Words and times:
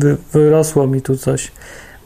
wy, 0.00 0.16
wyrosło 0.32 0.86
mi 0.86 1.02
tu 1.02 1.16
coś. 1.16 1.52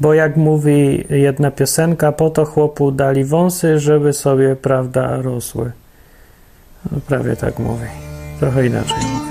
Bo 0.01 0.15
jak 0.15 0.37
mówi 0.37 1.05
jedna 1.11 1.51
piosenka, 1.51 2.13
po 2.13 2.31
to 2.31 2.45
chłopu 2.45 2.93
dali 2.93 3.25
wąsy, 3.25 3.79
żeby 3.79 4.13
sobie, 4.13 4.57
prawda, 4.57 5.23
rosły. 5.23 5.73
No, 6.93 6.99
prawie 7.07 7.37
tak 7.37 7.59
mówi. 7.59 7.87
Trochę 8.41 8.67
inaczej 8.67 9.22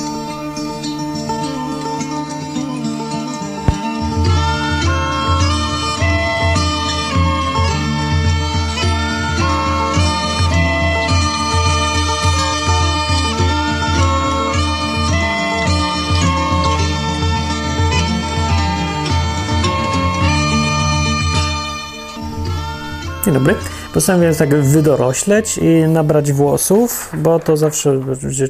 Dzień 23.26 23.34
dobry. 23.34 23.56
Postanowiłem 23.94 24.36
tak 24.36 24.56
wydorośleć 24.56 25.58
i 25.58 25.88
nabrać 25.88 26.32
włosów, 26.32 27.12
bo 27.18 27.40
to 27.40 27.58
zawsze, 27.58 28.00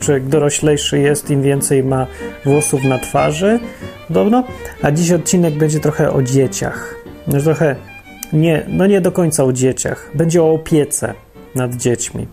człowiek 0.02 0.28
doroślejszy 0.28 1.00
jest, 1.00 1.30
im 1.30 1.42
więcej 1.42 1.84
ma 1.84 2.08
włosów 2.46 2.84
na 2.84 3.00
twarzy, 3.00 3.60
podobno. 4.08 4.44
A 4.82 4.92
dziś 4.92 5.12
odcinek 5.12 5.54
będzie 5.54 5.80
trochę 5.80 6.12
o 6.12 6.22
dzieciach. 6.22 6.96
No 7.28 7.42
trochę, 7.42 7.76
nie, 8.34 8.66
no 8.68 8.88
nie 8.88 9.02
do 9.02 9.12
końca 9.12 9.44
o 9.44 9.54
dzieciach. 9.54 10.12
Będzie 10.14 10.44
o 10.44 10.52
opiece 10.54 11.14
nad 11.56 11.76
dziećmi. 11.76 12.28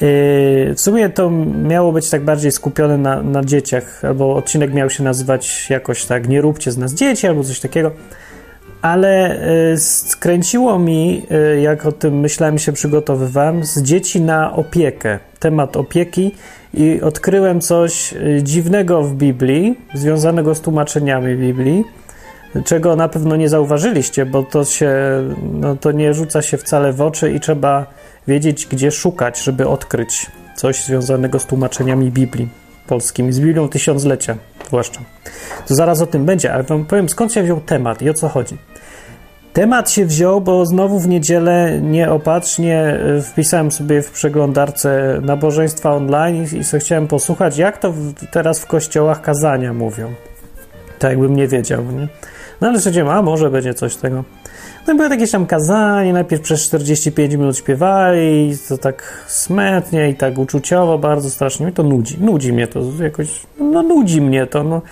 Yy, 0.00 0.74
w 0.74 0.80
sumie 0.80 1.08
to 1.08 1.30
miało 1.68 1.92
być 1.92 2.10
tak 2.10 2.24
bardziej 2.24 2.52
skupione 2.52 2.98
na, 2.98 3.22
na 3.22 3.44
dzieciach, 3.44 4.04
albo 4.04 4.36
odcinek 4.36 4.74
miał 4.74 4.90
się 4.90 5.04
nazywać 5.04 5.70
jakoś 5.70 6.04
tak 6.04 6.28
nie 6.28 6.40
róbcie 6.40 6.72
z 6.72 6.78
nas 6.78 6.94
dzieci, 6.94 7.26
albo 7.26 7.44
coś 7.44 7.60
takiego 7.60 7.90
ale 8.86 9.40
y, 9.72 9.78
skręciło 9.78 10.78
mi, 10.78 11.22
y, 11.54 11.60
jak 11.60 11.86
o 11.86 11.92
tym 11.92 12.20
myślałem 12.20 12.58
się 12.58 12.72
przygotowywałem, 12.72 13.64
z 13.64 13.82
dzieci 13.82 14.20
na 14.20 14.52
opiekę, 14.52 15.18
temat 15.38 15.76
opieki 15.76 16.34
i 16.74 17.00
odkryłem 17.02 17.60
coś 17.60 18.12
y, 18.12 18.42
dziwnego 18.42 19.02
w 19.02 19.14
Biblii, 19.14 19.78
związanego 19.94 20.54
z 20.54 20.60
tłumaczeniami 20.60 21.36
Biblii, 21.36 21.84
czego 22.64 22.96
na 22.96 23.08
pewno 23.08 23.36
nie 23.36 23.48
zauważyliście, 23.48 24.26
bo 24.26 24.42
to 24.42 24.64
się, 24.64 24.92
no 25.52 25.76
to 25.76 25.92
nie 25.92 26.14
rzuca 26.14 26.42
się 26.42 26.56
wcale 26.56 26.92
w 26.92 27.00
oczy 27.00 27.32
i 27.32 27.40
trzeba 27.40 27.86
wiedzieć, 28.28 28.66
gdzie 28.66 28.90
szukać, 28.90 29.42
żeby 29.42 29.68
odkryć 29.68 30.26
coś 30.56 30.84
związanego 30.84 31.38
z 31.38 31.46
tłumaczeniami 31.46 32.10
Biblii 32.10 32.48
polskimi, 32.86 33.32
z 33.32 33.40
Biblią 33.40 33.68
Tysiąclecia 33.68 34.36
zwłaszcza. 34.66 35.00
To 35.68 35.74
zaraz 35.74 36.02
o 36.02 36.06
tym 36.06 36.24
będzie, 36.24 36.52
ale 36.52 36.62
wam 36.62 36.84
powiem, 36.84 37.08
skąd 37.08 37.32
się 37.32 37.42
wziął 37.42 37.60
temat 37.60 38.02
i 38.02 38.10
o 38.10 38.14
co 38.14 38.28
chodzi. 38.28 38.58
Temat 39.56 39.90
się 39.90 40.06
wziął, 40.06 40.40
bo 40.40 40.66
znowu 40.66 40.98
w 40.98 41.08
niedzielę 41.08 41.80
nieopatrznie 41.82 42.78
e, 42.78 43.22
wpisałem 43.22 43.70
sobie 43.70 44.02
w 44.02 44.10
przeglądarce 44.10 45.20
nabożeństwa 45.22 45.92
online 45.92 46.46
i 46.60 46.64
sobie 46.64 46.80
chciałem 46.80 47.06
posłuchać, 47.06 47.58
jak 47.58 47.78
to 47.78 47.92
teraz 48.30 48.60
w 48.60 48.66
kościołach 48.66 49.20
kazania 49.20 49.72
mówią. 49.72 50.14
Tak 50.98 51.10
jakbym 51.10 51.36
nie 51.36 51.48
wiedział, 51.48 51.84
nie? 51.84 52.08
No 52.60 52.68
ale 52.68 52.78
stwierdziłem, 52.78 53.08
a 53.08 53.22
może 53.22 53.50
będzie 53.50 53.74
coś 53.74 53.96
tego. 53.96 54.24
No 54.86 54.92
i 54.92 54.96
było 54.96 55.08
jakieś 55.08 55.30
tam 55.30 55.46
kazanie, 55.46 56.12
najpierw 56.12 56.42
przez 56.42 56.62
45 56.62 57.34
minut 57.34 57.56
śpiewali, 57.56 58.56
to 58.68 58.78
tak 58.78 59.24
smetnie 59.26 60.10
i 60.10 60.14
tak 60.14 60.38
uczuciowo, 60.38 60.98
bardzo 60.98 61.30
strasznie. 61.30 61.66
Mnie 61.66 61.74
to 61.74 61.82
nudzi, 61.82 62.16
nudzi 62.20 62.52
mnie 62.52 62.66
to 62.66 62.80
jakoś, 63.02 63.40
no 63.60 63.82
nudzi 63.82 64.20
mnie 64.20 64.46
to, 64.46 64.64
no. 64.64 64.82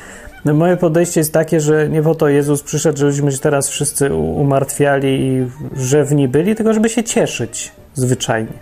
No 0.45 0.55
moje 0.55 0.77
podejście 0.77 1.21
jest 1.21 1.33
takie, 1.33 1.61
że 1.61 1.89
nie 1.89 2.03
po 2.03 2.15
to 2.15 2.29
Jezus 2.29 2.63
przyszedł, 2.63 2.99
żebyśmy 2.99 3.33
się 3.33 3.39
teraz 3.39 3.69
wszyscy 3.69 4.15
umartwiali 4.15 5.09
i 5.09 5.47
rzewni 5.77 6.29
byli, 6.29 6.55
tylko 6.55 6.75
żeby 6.75 6.89
się 6.89 7.05
cieszyć 7.05 7.73
zwyczajnie. 7.95 8.53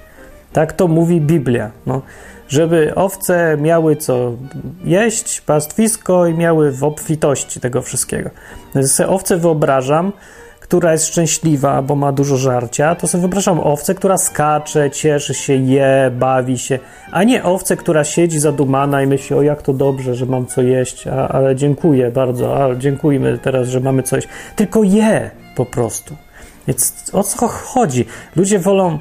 Tak 0.52 0.72
to 0.72 0.88
mówi 0.88 1.20
Biblia. 1.20 1.70
No, 1.86 2.02
żeby 2.48 2.94
owce 2.94 3.56
miały 3.60 3.96
co 3.96 4.32
jeść, 4.84 5.40
pastwisko 5.40 6.26
i 6.26 6.34
miały 6.34 6.72
w 6.72 6.84
obfitości 6.84 7.60
tego 7.60 7.82
wszystkiego. 7.82 8.30
Ja 8.74 8.82
sobie 8.82 9.08
owce 9.08 9.36
wyobrażam, 9.36 10.12
która 10.72 10.92
jest 10.92 11.06
szczęśliwa, 11.06 11.82
bo 11.82 11.94
ma 11.94 12.12
dużo 12.12 12.36
żarcia, 12.36 12.94
to 12.94 13.08
sobie 13.08 13.20
wyobrażam 13.20 13.60
owcę, 13.60 13.94
która 13.94 14.18
skacze, 14.18 14.90
cieszy 14.90 15.34
się, 15.34 15.54
je, 15.54 16.10
bawi 16.18 16.58
się, 16.58 16.78
a 17.10 17.24
nie 17.24 17.44
owcę, 17.44 17.76
która 17.76 18.04
siedzi 18.04 18.40
zadumana 18.40 19.02
i 19.02 19.06
myśli, 19.06 19.36
o 19.36 19.42
jak 19.42 19.62
to 19.62 19.72
dobrze, 19.72 20.14
że 20.14 20.26
mam 20.26 20.46
co 20.46 20.62
jeść, 20.62 21.06
a, 21.06 21.28
ale 21.28 21.56
dziękuję 21.56 22.10
bardzo, 22.10 22.64
a 22.64 22.74
dziękujmy 22.74 23.38
teraz, 23.38 23.68
że 23.68 23.80
mamy 23.80 24.02
coś. 24.02 24.28
Tylko 24.56 24.82
je 24.82 25.30
po 25.56 25.66
prostu. 25.66 26.16
Więc 26.68 27.10
o 27.12 27.22
co 27.22 27.48
chodzi? 27.48 28.06
Ludzie 28.36 28.58
wolą 28.58 28.98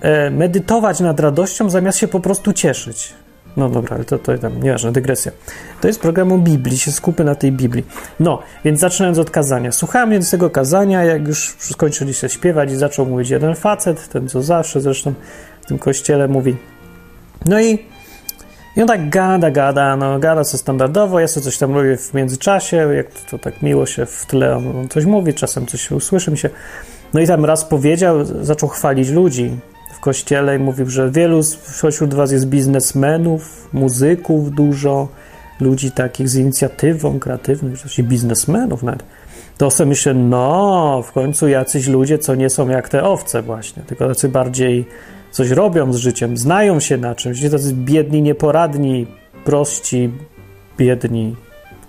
e, 0.00 0.30
medytować 0.30 1.00
nad 1.00 1.20
radością, 1.20 1.70
zamiast 1.70 1.98
się 1.98 2.08
po 2.08 2.20
prostu 2.20 2.52
cieszyć. 2.52 3.14
No 3.56 3.68
dobra, 3.68 3.96
ale 3.96 4.04
to, 4.04 4.18
to 4.18 4.38
tam 4.38 4.62
nieważne, 4.62 4.92
dygresja. 4.92 5.32
To 5.80 5.88
jest 5.88 6.00
program 6.00 6.32
o 6.32 6.38
Biblii, 6.38 6.78
się 6.78 6.92
skupy 6.92 7.24
na 7.24 7.34
tej 7.34 7.52
Biblii. 7.52 7.84
No, 8.20 8.42
więc 8.64 8.80
zaczynając 8.80 9.18
od 9.18 9.30
kazania. 9.30 9.72
Słuchałem 9.72 10.10
więc 10.10 10.30
tego 10.30 10.50
kazania, 10.50 11.04
jak 11.04 11.28
już 11.28 11.56
skończyliście 11.58 12.28
śpiewać 12.28 12.70
i 12.70 12.76
zaczął 12.76 13.06
mówić 13.06 13.30
jeden 13.30 13.54
facet, 13.54 14.08
ten 14.08 14.28
co 14.28 14.42
zawsze 14.42 14.80
zresztą 14.80 15.14
w 15.62 15.66
tym 15.66 15.78
kościele 15.78 16.28
mówi. 16.28 16.56
No 17.46 17.60
i, 17.60 17.78
i 18.76 18.82
on 18.82 18.88
tak 18.88 19.10
gada, 19.10 19.50
gada, 19.50 19.96
no 19.96 20.18
gada 20.18 20.44
co 20.44 20.58
standardowo, 20.58 21.20
ja 21.20 21.28
sobie 21.28 21.44
coś 21.44 21.58
tam 21.58 21.74
robię 21.74 21.96
w 21.96 22.14
międzyczasie, 22.14 22.76
jak 22.76 23.10
to, 23.10 23.30
to 23.30 23.38
tak 23.38 23.62
miło 23.62 23.86
się 23.86 24.06
w 24.06 24.26
tle 24.26 24.56
on, 24.56 24.76
on 24.76 24.88
coś 24.88 25.04
mówi, 25.04 25.34
czasem 25.34 25.66
coś 25.66 25.90
usłyszy 25.90 26.30
mi 26.30 26.38
się. 26.38 26.50
No 27.14 27.20
i 27.20 27.26
tam 27.26 27.44
raz 27.44 27.64
powiedział, 27.64 28.24
zaczął 28.24 28.68
chwalić 28.68 29.08
ludzi, 29.08 29.56
kościele 30.00 30.56
i 30.56 30.58
mówił, 30.58 30.90
że 30.90 31.10
wielu 31.10 31.42
spośród 31.42 32.14
was 32.14 32.32
jest 32.32 32.46
biznesmenów, 32.46 33.68
muzyków 33.72 34.50
dużo, 34.50 35.08
ludzi 35.60 35.90
takich 35.90 36.28
z 36.28 36.36
inicjatywą 36.36 37.18
kreatywną, 37.18 37.74
właśnie 37.74 38.04
biznesmenów 38.04 38.82
nawet. 38.82 39.04
To 39.58 39.70
sobie 39.70 39.88
myślę, 39.88 40.14
no, 40.14 41.02
w 41.06 41.12
końcu 41.12 41.48
jacyś 41.48 41.86
ludzie, 41.86 42.18
co 42.18 42.34
nie 42.34 42.50
są 42.50 42.68
jak 42.68 42.88
te 42.88 43.02
owce 43.04 43.42
właśnie, 43.42 43.82
tylko 43.82 44.08
tacy 44.08 44.28
bardziej 44.28 44.86
coś 45.30 45.50
robią 45.50 45.92
z 45.92 45.96
życiem, 45.96 46.36
znają 46.36 46.80
się 46.80 46.96
na 46.96 47.14
czymś, 47.14 47.42
nie 47.42 47.50
tacy 47.50 47.72
biedni, 47.74 48.22
nieporadni, 48.22 49.06
prości, 49.44 50.10
biedni, 50.78 51.36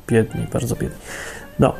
biedni, 0.07 0.47
bardzo 0.53 0.75
biedni. 0.75 0.97
No, 1.59 1.73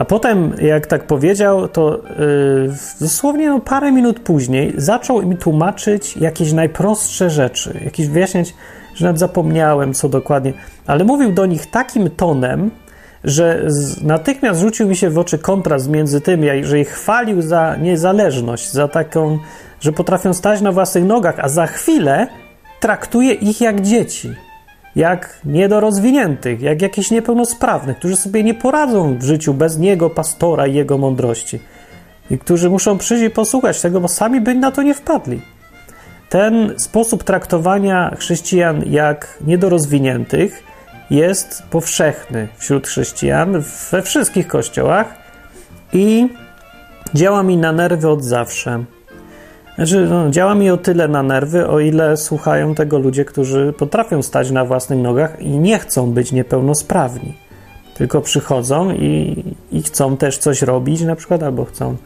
a 0.00 0.04
potem, 0.04 0.52
jak 0.62 0.86
tak 0.86 1.06
powiedział, 1.06 1.68
to 1.68 2.02
yy, 2.18 2.74
dosłownie 3.00 3.48
no, 3.48 3.60
parę 3.60 3.92
minut 3.92 4.20
później 4.20 4.74
zaczął 4.76 5.22
mi 5.22 5.36
tłumaczyć 5.36 6.16
jakieś 6.16 6.52
najprostsze 6.52 7.30
rzeczy, 7.30 7.80
jakieś 7.84 8.08
wyjaśniać, 8.08 8.54
że 8.94 9.04
nawet 9.04 9.18
zapomniałem, 9.18 9.94
co 9.94 10.08
dokładnie, 10.08 10.52
ale 10.86 11.04
mówił 11.04 11.32
do 11.32 11.46
nich 11.46 11.66
takim 11.66 12.10
tonem, 12.10 12.70
że 13.24 13.62
z, 13.66 14.02
natychmiast 14.02 14.60
rzucił 14.60 14.88
mi 14.88 14.96
się 14.96 15.10
w 15.10 15.18
oczy 15.18 15.38
kontrast 15.38 15.88
między 15.88 16.20
tym, 16.20 16.42
że 16.62 16.80
ich 16.80 16.88
chwalił 16.88 17.42
za 17.42 17.76
niezależność, 17.76 18.72
za 18.72 18.88
taką, 18.88 19.38
że 19.80 19.92
potrafią 19.92 20.34
stać 20.34 20.60
na 20.60 20.72
własnych 20.72 21.04
nogach, 21.04 21.34
a 21.38 21.48
za 21.48 21.66
chwilę 21.66 22.26
traktuje 22.80 23.32
ich 23.32 23.60
jak 23.60 23.80
dzieci 23.80 24.34
jak 24.96 25.40
niedorozwiniętych, 25.44 26.62
jak 26.62 26.82
jakichś 26.82 27.10
niepełnosprawnych, 27.10 27.98
którzy 27.98 28.16
sobie 28.16 28.44
nie 28.44 28.54
poradzą 28.54 29.18
w 29.18 29.22
życiu 29.22 29.54
bez 29.54 29.78
niego, 29.78 30.10
pastora 30.10 30.66
i 30.66 30.74
jego 30.74 30.98
mądrości. 30.98 31.60
I 32.30 32.38
którzy 32.38 32.70
muszą 32.70 32.98
przyjść 32.98 33.24
i 33.24 33.30
posłuchać 33.30 33.80
tego, 33.80 34.00
bo 34.00 34.08
sami 34.08 34.40
by 34.40 34.54
na 34.54 34.70
to 34.70 34.82
nie 34.82 34.94
wpadli. 34.94 35.40
Ten 36.28 36.74
sposób 36.78 37.24
traktowania 37.24 38.16
chrześcijan 38.18 38.82
jak 38.86 39.38
niedorozwiniętych 39.46 40.62
jest 41.10 41.62
powszechny 41.70 42.48
wśród 42.56 42.86
chrześcijan 42.86 43.62
we 43.90 44.02
wszystkich 44.02 44.46
kościołach 44.46 45.14
i 45.92 46.28
działa 47.14 47.42
mi 47.42 47.56
na 47.56 47.72
nerwy 47.72 48.08
od 48.08 48.24
zawsze. 48.24 48.84
Znaczy, 49.80 50.06
no, 50.10 50.30
działa 50.30 50.54
mi 50.54 50.70
o 50.70 50.76
tyle 50.76 51.08
na 51.08 51.22
nerwy, 51.22 51.68
o 51.68 51.80
ile 51.80 52.16
słuchają 52.16 52.74
tego 52.74 52.98
ludzie, 52.98 53.24
którzy 53.24 53.74
potrafią 53.78 54.22
stać 54.22 54.50
na 54.50 54.64
własnych 54.64 54.98
nogach 54.98 55.42
i 55.42 55.48
nie 55.48 55.78
chcą 55.78 56.12
być 56.12 56.32
niepełnosprawni. 56.32 57.34
Tylko 57.94 58.20
przychodzą 58.20 58.92
i, 58.92 59.44
i 59.72 59.82
chcą 59.82 60.16
też 60.16 60.38
coś 60.38 60.62
robić, 60.62 61.00
na 61.00 61.16
przykład, 61.16 61.42
albo 61.42 61.64
chcą, 61.64 61.96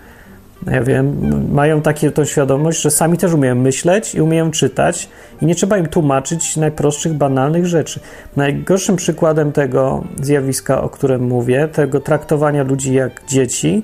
ja 0.71 0.83
wiem, 0.83 1.17
mają 1.53 1.83
takie, 1.83 2.11
tą 2.11 2.25
świadomość, 2.25 2.83
że 2.83 2.91
sami 2.91 3.19
też 3.19 3.33
umieją 3.33 3.55
myśleć 3.55 4.15
i 4.15 4.21
umieją 4.21 4.51
czytać, 4.51 5.09
i 5.43 5.47
nie 5.47 5.55
trzeba 5.55 5.79
im 5.79 5.87
tłumaczyć 5.87 6.57
najprostszych, 6.57 7.15
banalnych 7.15 7.67
rzeczy. 7.67 8.01
Najgorszym 8.37 8.97
przykładem 8.97 9.53
tego 9.53 10.05
zjawiska, 10.23 10.83
o 10.83 10.89
którym 10.89 11.23
mówię, 11.23 11.69
tego 11.69 12.01
traktowania 12.01 12.63
ludzi 12.63 12.95
jak 12.95 13.23
dzieci, 13.29 13.83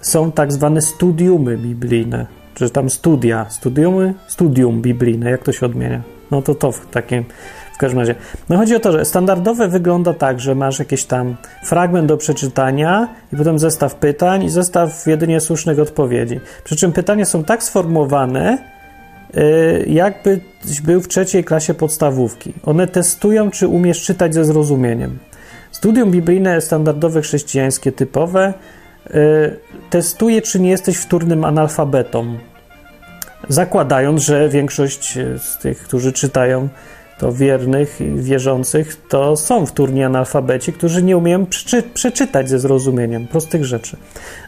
są 0.00 0.32
tak 0.32 0.52
zwane 0.52 0.80
studiumy 0.80 1.58
biblijne 1.58 2.41
czy 2.54 2.70
tam 2.70 2.90
studia, 2.90 3.46
studiumy, 3.48 4.14
studium 4.26 4.82
biblijne, 4.82 5.30
jak 5.30 5.42
to 5.42 5.52
się 5.52 5.66
odmienia? 5.66 6.02
No 6.30 6.42
to 6.42 6.54
to 6.54 6.72
w 6.72 6.86
takim 6.86 7.24
W 7.74 7.78
każdym 7.78 8.00
razie, 8.00 8.14
no 8.48 8.56
chodzi 8.56 8.76
o 8.76 8.80
to, 8.80 8.92
że 8.92 9.04
standardowe 9.04 9.68
wygląda 9.68 10.14
tak, 10.14 10.40
że 10.40 10.54
masz 10.54 10.78
jakiś 10.78 11.04
tam 11.04 11.36
fragment 11.64 12.08
do 12.08 12.16
przeczytania 12.16 13.08
i 13.32 13.36
potem 13.36 13.58
zestaw 13.58 13.94
pytań 13.94 14.44
i 14.44 14.50
zestaw 14.50 15.06
jedynie 15.06 15.40
słusznych 15.40 15.78
odpowiedzi. 15.78 16.40
Przy 16.64 16.76
czym 16.76 16.92
pytania 16.92 17.24
są 17.24 17.44
tak 17.44 17.62
sformułowane, 17.62 18.58
y, 19.36 19.84
jakbyś 19.88 20.80
był 20.84 21.00
w 21.00 21.08
trzeciej 21.08 21.44
klasie 21.44 21.74
podstawówki. 21.74 22.52
One 22.64 22.86
testują, 22.86 23.50
czy 23.50 23.68
umiesz 23.68 24.02
czytać 24.02 24.34
ze 24.34 24.44
zrozumieniem. 24.44 25.18
Studium 25.70 26.10
biblijne, 26.10 26.60
standardowe 26.60 27.22
chrześcijańskie, 27.22 27.92
typowe, 27.92 28.54
testuje, 29.90 30.42
czy 30.42 30.60
nie 30.60 30.70
jesteś 30.70 30.96
wtórnym 30.96 31.44
analfabetą. 31.44 32.38
Zakładając, 33.48 34.22
że 34.22 34.48
większość 34.48 35.18
z 35.38 35.58
tych, 35.58 35.78
którzy 35.78 36.12
czytają 36.12 36.68
to 37.18 37.32
wiernych 37.32 38.00
i 38.00 38.22
wierzących, 38.22 38.96
to 39.08 39.36
są 39.36 39.66
wtórni 39.66 40.04
analfabeci, 40.04 40.72
którzy 40.72 41.02
nie 41.02 41.16
umieją 41.16 41.46
przeczy 41.46 41.82
przeczytać 41.82 42.48
ze 42.48 42.58
zrozumieniem 42.58 43.26
prostych 43.26 43.64
rzeczy. 43.64 43.96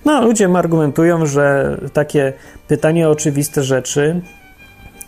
No, 0.05 0.23
ludzie 0.23 0.49
argumentują, 0.57 1.27
że 1.27 1.77
takie 1.93 2.33
pytanie 2.69 3.09
o 3.09 3.11
oczywiste 3.11 3.63
rzeczy, 3.63 4.21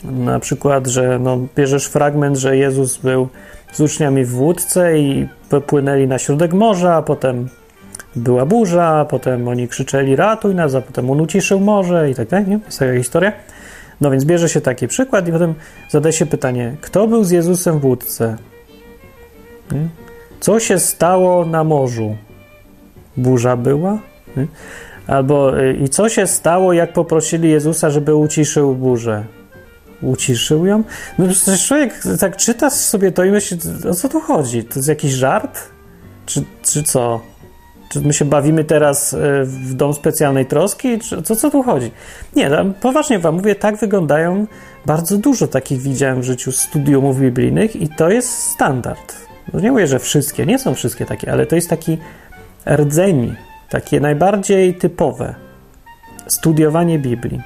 na 0.05 0.41
przykład, 0.41 0.87
że 0.87 1.19
no, 1.19 1.39
bierzesz 1.57 1.87
fragment, 1.87 2.37
że 2.37 2.57
Jezus 2.57 2.97
był 2.97 3.29
z 3.73 3.81
uczniami 3.81 4.25
w 4.25 4.41
łódce 4.41 4.99
i 4.99 5.29
popłynęli 5.51 6.07
na 6.07 6.19
środek 6.19 6.53
morza, 6.53 6.95
a 6.95 7.03
potem 7.03 7.49
była 8.17 8.47
burza, 8.47 9.07
potem 9.11 9.49
oni 9.49 9.69
krzyczeli 9.69 10.17
ratuj 10.17 10.55
nas, 10.55 10.75
a 10.75 10.81
potem 10.81 11.11
on 11.11 11.21
uciszył 11.21 11.61
morze 11.61 12.11
i 12.11 12.15
tak 12.15 12.29
dalej, 12.29 12.47
nie? 12.49 12.61
Jest 12.67 12.79
taka 12.79 12.95
historia. 12.95 13.33
No 14.01 14.11
więc 14.11 14.25
bierze 14.25 14.49
się 14.49 14.61
taki 14.61 14.89
przykład 14.89 15.29
i 15.29 15.33
potem 15.33 15.55
zadaje 15.89 16.13
się 16.13 16.27
pytanie, 16.27 16.77
kto 16.81 17.07
był 17.07 17.25
z 17.25 17.31
Jezusem 17.31 17.79
w 17.79 17.85
łódce? 17.85 18.37
Nie? 19.73 19.89
Co 20.41 20.61
się 20.61 20.79
stało 20.79 21.47
na 21.47 21.65
morzu? 21.65 22.17
Burza 23.17 23.57
była? 23.57 23.99
Nie? 24.37 24.47
Albo 25.07 25.61
y, 25.61 25.73
i 25.73 25.89
co 25.89 26.09
się 26.09 26.27
stało, 26.27 26.73
jak 26.73 26.93
poprosili 26.93 27.51
Jezusa, 27.51 27.91
żeby 27.91 28.15
uciszył 28.15 28.75
burzę? 28.75 29.25
Uciszył 30.03 30.67
ją? 30.67 30.85
No 31.19 31.27
przecież 31.29 31.67
człowiek 31.67 32.03
tak 32.21 32.37
czyta 32.37 32.71
sobie 32.71 33.13
to 33.13 33.25
i 33.25 33.31
myśli, 33.31 33.59
o 33.91 33.95
co 33.95 34.09
tu 34.09 34.21
chodzi? 34.21 34.65
To 34.65 34.79
jest 34.79 34.89
jakiś 34.89 35.13
żart? 35.13 35.59
Czy, 36.27 36.45
czy 36.63 36.83
co? 36.83 37.21
Czy 37.89 38.01
my 38.01 38.13
się 38.13 38.25
bawimy 38.25 38.65
teraz 38.65 39.15
e, 39.15 39.19
w 39.45 39.75
dom 39.75 39.95
specjalnej 39.95 40.47
troski? 40.47 40.99
Czy, 40.99 41.23
co, 41.23 41.37
co 41.37 41.51
tu 41.51 41.63
chodzi? 41.63 41.91
Nie, 42.37 42.51
poważnie 42.81 43.19
wam 43.19 43.35
mówię, 43.35 43.55
tak 43.55 43.77
wyglądają 43.77 44.47
bardzo 44.87 45.19
dużo 45.19 45.47
takich 45.47 45.81
widziałem 45.81 46.21
w 46.21 46.25
życiu 46.25 46.53
studiumów 46.53 47.21
biblijnych 47.21 47.77
i 47.77 47.89
to 47.89 48.11
jest 48.11 48.39
standard. 48.39 49.17
No 49.53 49.61
nie 49.61 49.73
mówię, 49.73 49.87
że 49.87 49.99
wszystkie, 49.99 50.47
nie 50.47 50.59
są 50.59 50.75
wszystkie 50.75 51.07
takie, 51.07 51.33
ale 51.33 51.47
to 51.47 51.55
jest 51.55 51.71
taki 51.71 51.99
rdzeń, 52.67 53.37
takie 53.71 54.01
najbardziej 54.01 54.75
typowe 54.75 55.35
studiowanie 56.27 56.99
Biblii. 56.99 57.41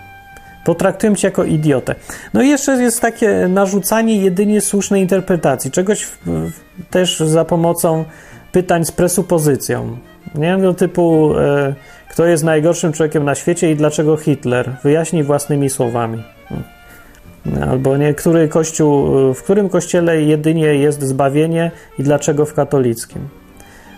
Potraktują 0.65 1.15
cię 1.15 1.29
jako 1.29 1.45
idiotę. 1.45 1.95
No 2.35 2.43
i 2.43 2.49
jeszcze 2.49 2.83
jest 2.83 3.01
takie 3.01 3.49
narzucanie 3.49 4.17
jedynie 4.17 4.61
słusznej 4.61 5.03
interpretacji, 5.03 5.71
czegoś 5.71 6.03
w, 6.03 6.19
w, 6.27 6.53
też 6.91 7.21
za 7.21 7.45
pomocą 7.45 8.05
pytań 8.53 8.85
z 8.85 8.93
presupozycją. 8.93 9.99
Nie? 10.35 10.59
Do 10.59 10.75
typu, 10.75 11.35
e, 11.39 11.75
kto 12.11 12.27
jest 12.27 12.45
najgorszym 12.45 12.93
człowiekiem 12.93 13.25
na 13.25 13.35
świecie 13.35 13.71
i 13.71 13.77
dlaczego 13.77 14.17
Hitler? 14.17 14.77
Wyjaśnij 14.83 15.23
własnymi 15.23 15.71
słowami. 15.71 16.23
Albo 17.71 17.97
nie, 17.97 18.15
który 18.15 18.49
kościół, 18.49 19.09
w 19.35 19.43
którym 19.43 19.69
kościele 19.69 20.23
jedynie 20.23 20.67
jest 20.67 21.03
zbawienie 21.03 21.71
i 21.99 22.03
dlaczego 22.03 22.47
w 22.47 22.55
katolickim? 22.55 23.29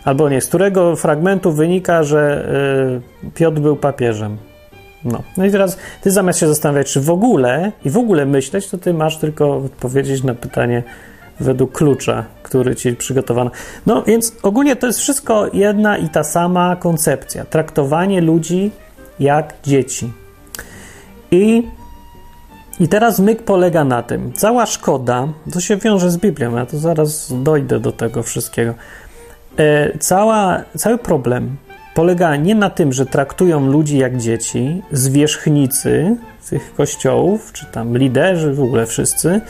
Albo 0.04 0.28
nie, 0.28 0.40
z 0.40 0.46
którego 0.46 0.96
fragmentu 0.96 1.52
wynika, 1.52 2.02
że 2.02 2.48
y, 3.25 3.30
Piotr 3.30 3.60
był 3.60 3.76
papieżem? 3.76 4.36
No. 5.04 5.22
no 5.36 5.44
i 5.44 5.50
teraz 5.50 5.78
ty 6.02 6.10
zamiast 6.10 6.38
się 6.38 6.48
zastanawiać, 6.48 6.92
czy 6.92 7.00
w 7.00 7.10
ogóle 7.10 7.72
i 7.84 7.90
w 7.90 7.96
ogóle 7.96 8.26
myśleć, 8.26 8.68
to 8.68 8.78
ty 8.78 8.94
masz 8.94 9.16
tylko 9.16 9.56
odpowiedzieć 9.56 10.22
na 10.22 10.34
pytanie, 10.34 10.82
według 11.40 11.73
klucza, 11.73 12.25
który 12.43 12.76
ci 12.76 12.96
przygotowano. 12.96 13.50
No 13.87 14.02
więc 14.02 14.37
ogólnie 14.43 14.76
to 14.76 14.87
jest 14.87 14.99
wszystko 14.99 15.46
jedna 15.52 15.99
i 15.99 16.08
ta 16.08 16.25
sama 16.25 16.76
koncepcja. 16.76 17.44
Traktowanie 17.44 18.20
ludzi 18.20 18.70
jak 19.20 19.55
dzieci. 19.62 20.12
I, 21.31 21.69
i 22.81 22.88
teraz 22.88 23.19
myk 23.19 23.43
polega 23.43 23.84
na 23.84 24.02
tym. 24.02 24.32
Cała 24.32 24.67
szkoda, 24.67 25.29
to 25.52 25.61
się 25.61 25.76
wiąże 25.76 26.11
z 26.11 26.17
Biblią, 26.17 26.56
ja 26.56 26.67
to 26.67 26.79
zaraz 26.79 27.32
dojdę 27.43 27.81
do 27.81 27.93
tego 27.93 28.23
wszystkiego. 28.23 28.75
E, 29.58 29.99
cała, 29.99 30.62
cały 30.76 30.99
problem 30.99 31.56
polega 31.94 32.37
nie 32.37 32.55
na 32.55 32.70
tym, 32.70 32.93
że 32.93 33.06
traktują 33.06 33.67
ludzi 33.67 33.99
jak 33.99 34.17
dzieci, 34.17 34.82
zwierzchnicy 34.93 36.17
tych 36.50 36.75
kościołów, 36.75 37.52
czy 37.52 37.67
tam 37.67 37.99
liderzy, 37.99 38.52
w 38.52 38.62
ogóle 38.62 38.87
wszyscy, 38.87 39.40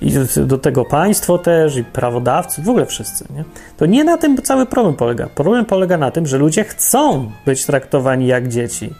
i 0.00 0.12
do 0.36 0.58
tego 0.58 0.84
państwo 0.84 1.38
też, 1.38 1.76
i 1.76 1.84
prawodawcy, 1.84 2.62
w 2.62 2.68
ogóle 2.68 2.86
wszyscy. 2.86 3.24
Nie? 3.36 3.44
To 3.76 3.86
nie 3.86 4.04
na 4.04 4.18
tym 4.18 4.36
cały 4.36 4.66
problem 4.66 4.94
polega. 4.94 5.26
Problem 5.34 5.64
polega 5.64 5.98
na 5.98 6.10
tym, 6.10 6.26
że 6.26 6.38
ludzie 6.38 6.64
chcą 6.64 7.30
być 7.46 7.66
traktowani 7.66 8.26
jak 8.26 8.48
dzieci. 8.48 8.90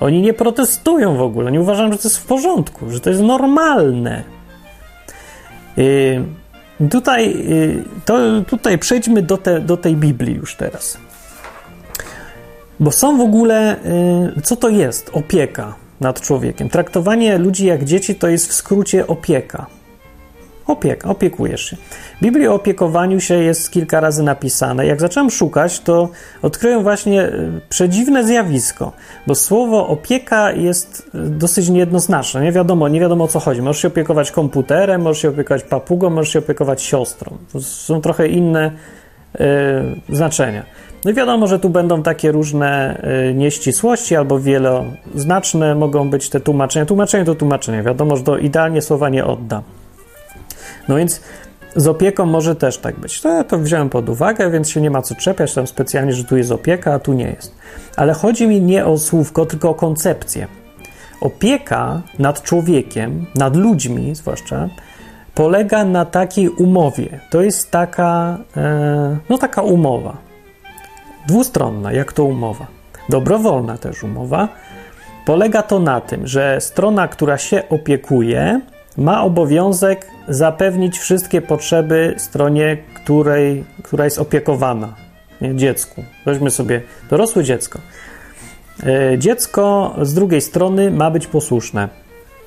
Oni 0.00 0.22
nie 0.22 0.34
protestują 0.34 1.16
w 1.16 1.22
ogóle, 1.22 1.52
nie 1.52 1.60
uważają, 1.60 1.92
że 1.92 1.98
to 1.98 2.08
jest 2.08 2.18
w 2.18 2.26
porządku, 2.26 2.90
że 2.90 3.00
to 3.00 3.10
jest 3.10 3.22
normalne. 3.22 4.22
Yy, 5.76 6.88
tutaj, 6.90 7.48
yy, 7.48 7.84
to, 8.04 8.18
tutaj 8.48 8.78
przejdźmy 8.78 9.22
do, 9.22 9.36
te, 9.36 9.60
do 9.60 9.76
tej 9.76 9.96
Biblii 9.96 10.34
już 10.34 10.56
teraz. 10.56 10.98
Bo 12.80 12.90
są 12.92 13.18
w 13.18 13.20
ogóle, 13.20 13.76
yy, 14.34 14.42
co 14.42 14.56
to 14.56 14.68
jest 14.68 15.10
opieka 15.12 15.74
nad 16.00 16.20
człowiekiem? 16.20 16.68
Traktowanie 16.68 17.38
ludzi 17.38 17.66
jak 17.66 17.84
dzieci 17.84 18.14
to 18.14 18.28
jest 18.28 18.48
w 18.48 18.52
skrócie 18.52 19.06
opieka. 19.06 19.66
Opiek, 20.66 21.06
opiekujesz 21.06 21.64
się. 21.64 21.76
W 22.20 22.22
Biblii 22.22 22.48
o 22.48 22.54
opiekowaniu 22.54 23.20
się 23.20 23.34
jest 23.34 23.70
kilka 23.70 24.00
razy 24.00 24.22
napisane. 24.22 24.86
Jak 24.86 25.00
zacząłem 25.00 25.30
szukać, 25.30 25.80
to 25.80 26.08
odkryłem 26.42 26.82
właśnie 26.82 27.22
e, 27.22 27.32
przedziwne 27.68 28.24
zjawisko, 28.24 28.92
bo 29.26 29.34
słowo 29.34 29.88
opieka 29.88 30.52
jest 30.52 31.10
e, 31.14 31.18
dosyć 31.18 31.68
niejednoznaczne. 31.68 32.42
Nie 32.42 32.52
wiadomo, 32.52 32.88
nie 32.88 33.00
wiadomo 33.00 33.24
o 33.24 33.28
co 33.28 33.40
chodzi. 33.40 33.62
Możesz 33.62 33.82
się 33.82 33.88
opiekować 33.88 34.30
komputerem, 34.32 35.02
możesz 35.02 35.22
się 35.22 35.28
opiekować 35.28 35.62
papugą, 35.62 36.10
możesz 36.10 36.32
się 36.32 36.38
opiekować 36.38 36.82
siostrą. 36.82 37.36
To 37.52 37.60
są 37.60 38.00
trochę 38.00 38.28
inne 38.28 38.70
y, 38.70 39.44
znaczenia. 40.08 40.62
No 41.04 41.10
i 41.10 41.14
wiadomo, 41.14 41.46
że 41.46 41.58
tu 41.58 41.70
będą 41.70 42.02
takie 42.02 42.32
różne 42.32 43.02
nieścisłości 43.34 44.16
albo 44.16 44.40
wieloznaczne 44.40 45.74
mogą 45.74 46.10
być 46.10 46.30
te 46.30 46.40
tłumaczenia. 46.40 46.86
Tłumaczenie 46.86 47.24
to 47.24 47.34
tłumaczenie. 47.34 47.82
Wiadomo, 47.82 48.16
że 48.16 48.22
to 48.22 48.38
idealnie 48.38 48.82
słowa 48.82 49.08
nie 49.08 49.24
odda. 49.24 49.62
No 50.88 50.96
więc 50.96 51.20
z 51.76 51.86
opieką 51.86 52.26
może 52.26 52.56
też 52.56 52.78
tak 52.78 53.00
być. 53.00 53.20
To 53.20 53.44
to 53.44 53.58
wziąłem 53.58 53.90
pod 53.90 54.08
uwagę, 54.08 54.50
więc 54.50 54.70
się 54.70 54.80
nie 54.80 54.90
ma 54.90 55.02
co 55.02 55.14
czepiać 55.14 55.54
tam 55.54 55.66
specjalnie, 55.66 56.12
że 56.12 56.24
tu 56.24 56.36
jest 56.36 56.52
opieka, 56.52 56.94
a 56.94 56.98
tu 56.98 57.12
nie 57.12 57.28
jest. 57.28 57.54
Ale 57.96 58.12
chodzi 58.12 58.46
mi 58.46 58.62
nie 58.62 58.86
o 58.86 58.98
słówko, 58.98 59.46
tylko 59.46 59.70
o 59.70 59.74
koncepcję. 59.74 60.46
Opieka 61.20 62.02
nad 62.18 62.42
człowiekiem, 62.42 63.26
nad 63.34 63.56
ludźmi 63.56 64.14
zwłaszcza, 64.14 64.68
polega 65.34 65.84
na 65.84 66.04
takiej 66.04 66.48
umowie. 66.48 67.20
To 67.30 67.42
jest 67.42 67.70
taka, 67.70 68.38
e, 68.56 69.16
no 69.28 69.38
taka 69.38 69.62
umowa. 69.62 70.16
Dwustronna, 71.28 71.92
jak 71.92 72.12
to 72.12 72.24
umowa. 72.24 72.66
Dobrowolna 73.08 73.78
też 73.78 74.02
umowa. 74.02 74.48
Polega 75.24 75.62
to 75.62 75.78
na 75.78 76.00
tym, 76.00 76.26
że 76.26 76.60
strona, 76.60 77.08
która 77.08 77.38
się 77.38 77.68
opiekuje, 77.68 78.60
ma 78.98 79.22
obowiązek 79.22 80.06
zapewnić 80.28 80.98
wszystkie 80.98 81.42
potrzeby 81.42 82.14
stronie, 82.18 82.76
której, 82.94 83.64
która 83.82 84.04
jest 84.04 84.18
opiekowana, 84.18 84.94
nie? 85.40 85.56
dziecku. 85.56 86.04
Weźmy 86.26 86.50
sobie 86.50 86.82
dorosłe 87.10 87.44
dziecko. 87.44 87.78
E, 88.86 89.18
dziecko 89.18 89.94
z 90.02 90.14
drugiej 90.14 90.40
strony 90.40 90.90
ma 90.90 91.10
być 91.10 91.26
posłuszne. 91.26 91.88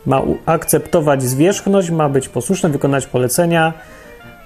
Ma 0.05 0.21
akceptować 0.45 1.23
zwierzchność, 1.23 1.89
ma 1.89 2.09
być 2.09 2.29
posłuszne, 2.29 2.69
wykonać 2.69 3.07
polecenia 3.07 3.73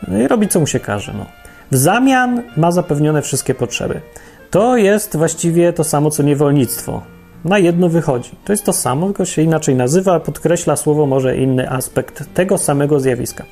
no 0.07 0.19
i 0.19 0.27
robić 0.27 0.51
co 0.51 0.59
mu 0.59 0.67
się 0.67 0.79
każe. 0.79 1.13
No. 1.17 1.25
W 1.71 1.77
zamian 1.77 2.43
ma 2.57 2.71
zapewnione 2.71 3.21
wszystkie 3.21 3.55
potrzeby. 3.55 4.01
To 4.51 4.77
jest 4.77 5.17
właściwie 5.17 5.73
to 5.73 5.83
samo 5.83 6.11
co 6.11 6.23
niewolnictwo 6.23 7.01
na 7.45 7.59
jedno 7.59 7.89
wychodzi. 7.89 8.31
To 8.45 8.53
jest 8.53 8.65
to 8.65 8.73
samo, 8.73 9.05
tylko 9.05 9.25
się 9.25 9.41
inaczej 9.41 9.75
nazywa, 9.75 10.19
podkreśla 10.19 10.75
słowo 10.75 11.05
może 11.05 11.37
inny 11.37 11.69
aspekt 11.69 12.23
tego 12.33 12.57
samego 12.57 12.99
zjawiska. 12.99 13.45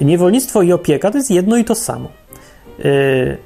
Niewolnictwo 0.00 0.62
i 0.62 0.72
opieka 0.72 1.10
to 1.10 1.18
jest 1.18 1.30
jedno 1.30 1.56
i 1.56 1.64
to 1.64 1.74
samo. 1.74 2.08
Yy, 2.78 3.36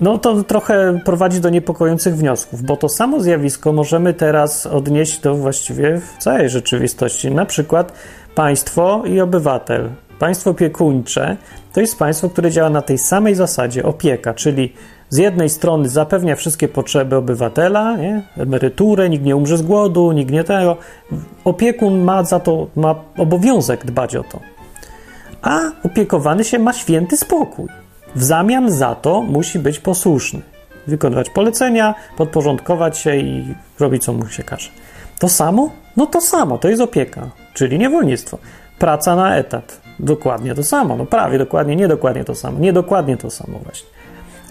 no 0.00 0.18
to 0.18 0.42
trochę 0.42 1.00
prowadzi 1.04 1.40
do 1.40 1.50
niepokojących 1.50 2.16
wniosków, 2.16 2.62
bo 2.62 2.76
to 2.76 2.88
samo 2.88 3.20
zjawisko 3.20 3.72
możemy 3.72 4.14
teraz 4.14 4.66
odnieść 4.66 5.18
do 5.18 5.34
właściwie 5.34 6.00
w 6.00 6.22
całej 6.22 6.48
rzeczywistości. 6.48 7.30
Na 7.30 7.46
przykład 7.46 7.92
państwo 8.34 9.02
i 9.06 9.20
obywatel. 9.20 9.90
Państwo 10.18 10.50
opiekuńcze 10.50 11.36
to 11.72 11.80
jest 11.80 11.98
państwo, 11.98 12.30
które 12.30 12.50
działa 12.50 12.70
na 12.70 12.82
tej 12.82 12.98
samej 12.98 13.34
zasadzie 13.34 13.84
opieka, 13.84 14.34
czyli 14.34 14.72
z 15.08 15.16
jednej 15.16 15.48
strony 15.48 15.88
zapewnia 15.88 16.36
wszystkie 16.36 16.68
potrzeby 16.68 17.16
obywatela, 17.16 17.96
nie? 17.96 18.22
emeryturę, 18.36 19.08
nikt 19.08 19.24
nie 19.24 19.36
umrze 19.36 19.58
z 19.58 19.62
głodu, 19.62 20.12
nikt 20.12 20.32
nie 20.32 20.44
tego. 20.44 20.76
Opiekun 21.44 21.98
ma 21.98 22.24
za 22.24 22.40
to, 22.40 22.66
ma 22.76 22.94
obowiązek 23.18 23.86
dbać 23.86 24.16
o 24.16 24.22
to. 24.22 24.40
A 25.42 25.60
opiekowany 25.82 26.44
się 26.44 26.58
ma 26.58 26.72
święty 26.72 27.16
spokój. 27.16 27.68
W 28.14 28.24
zamian 28.24 28.70
za 28.70 28.94
to 28.94 29.22
musi 29.22 29.58
być 29.58 29.78
posłuszny. 29.78 30.40
Wykonywać 30.86 31.30
polecenia, 31.30 31.94
podporządkować 32.16 32.98
się 32.98 33.16
i 33.16 33.54
robić, 33.80 34.04
co 34.04 34.12
mu 34.12 34.28
się 34.28 34.42
każe. 34.42 34.70
To 35.18 35.28
samo? 35.28 35.70
No 35.96 36.06
to 36.06 36.20
samo, 36.20 36.58
to 36.58 36.68
jest 36.68 36.82
opieka, 36.82 37.30
czyli 37.54 37.78
niewolnictwo. 37.78 38.38
Praca 38.78 39.16
na 39.16 39.36
etat. 39.36 39.80
Dokładnie 39.98 40.54
to 40.54 40.62
samo, 40.62 40.96
no 40.96 41.06
prawie 41.06 41.38
dokładnie, 41.38 41.76
nie 41.76 41.88
dokładnie 41.88 42.24
to 42.24 42.34
samo, 42.34 42.58
nie 42.58 42.72
dokładnie 42.72 43.16
to 43.16 43.30
samo 43.30 43.58
właśnie. 43.58 43.95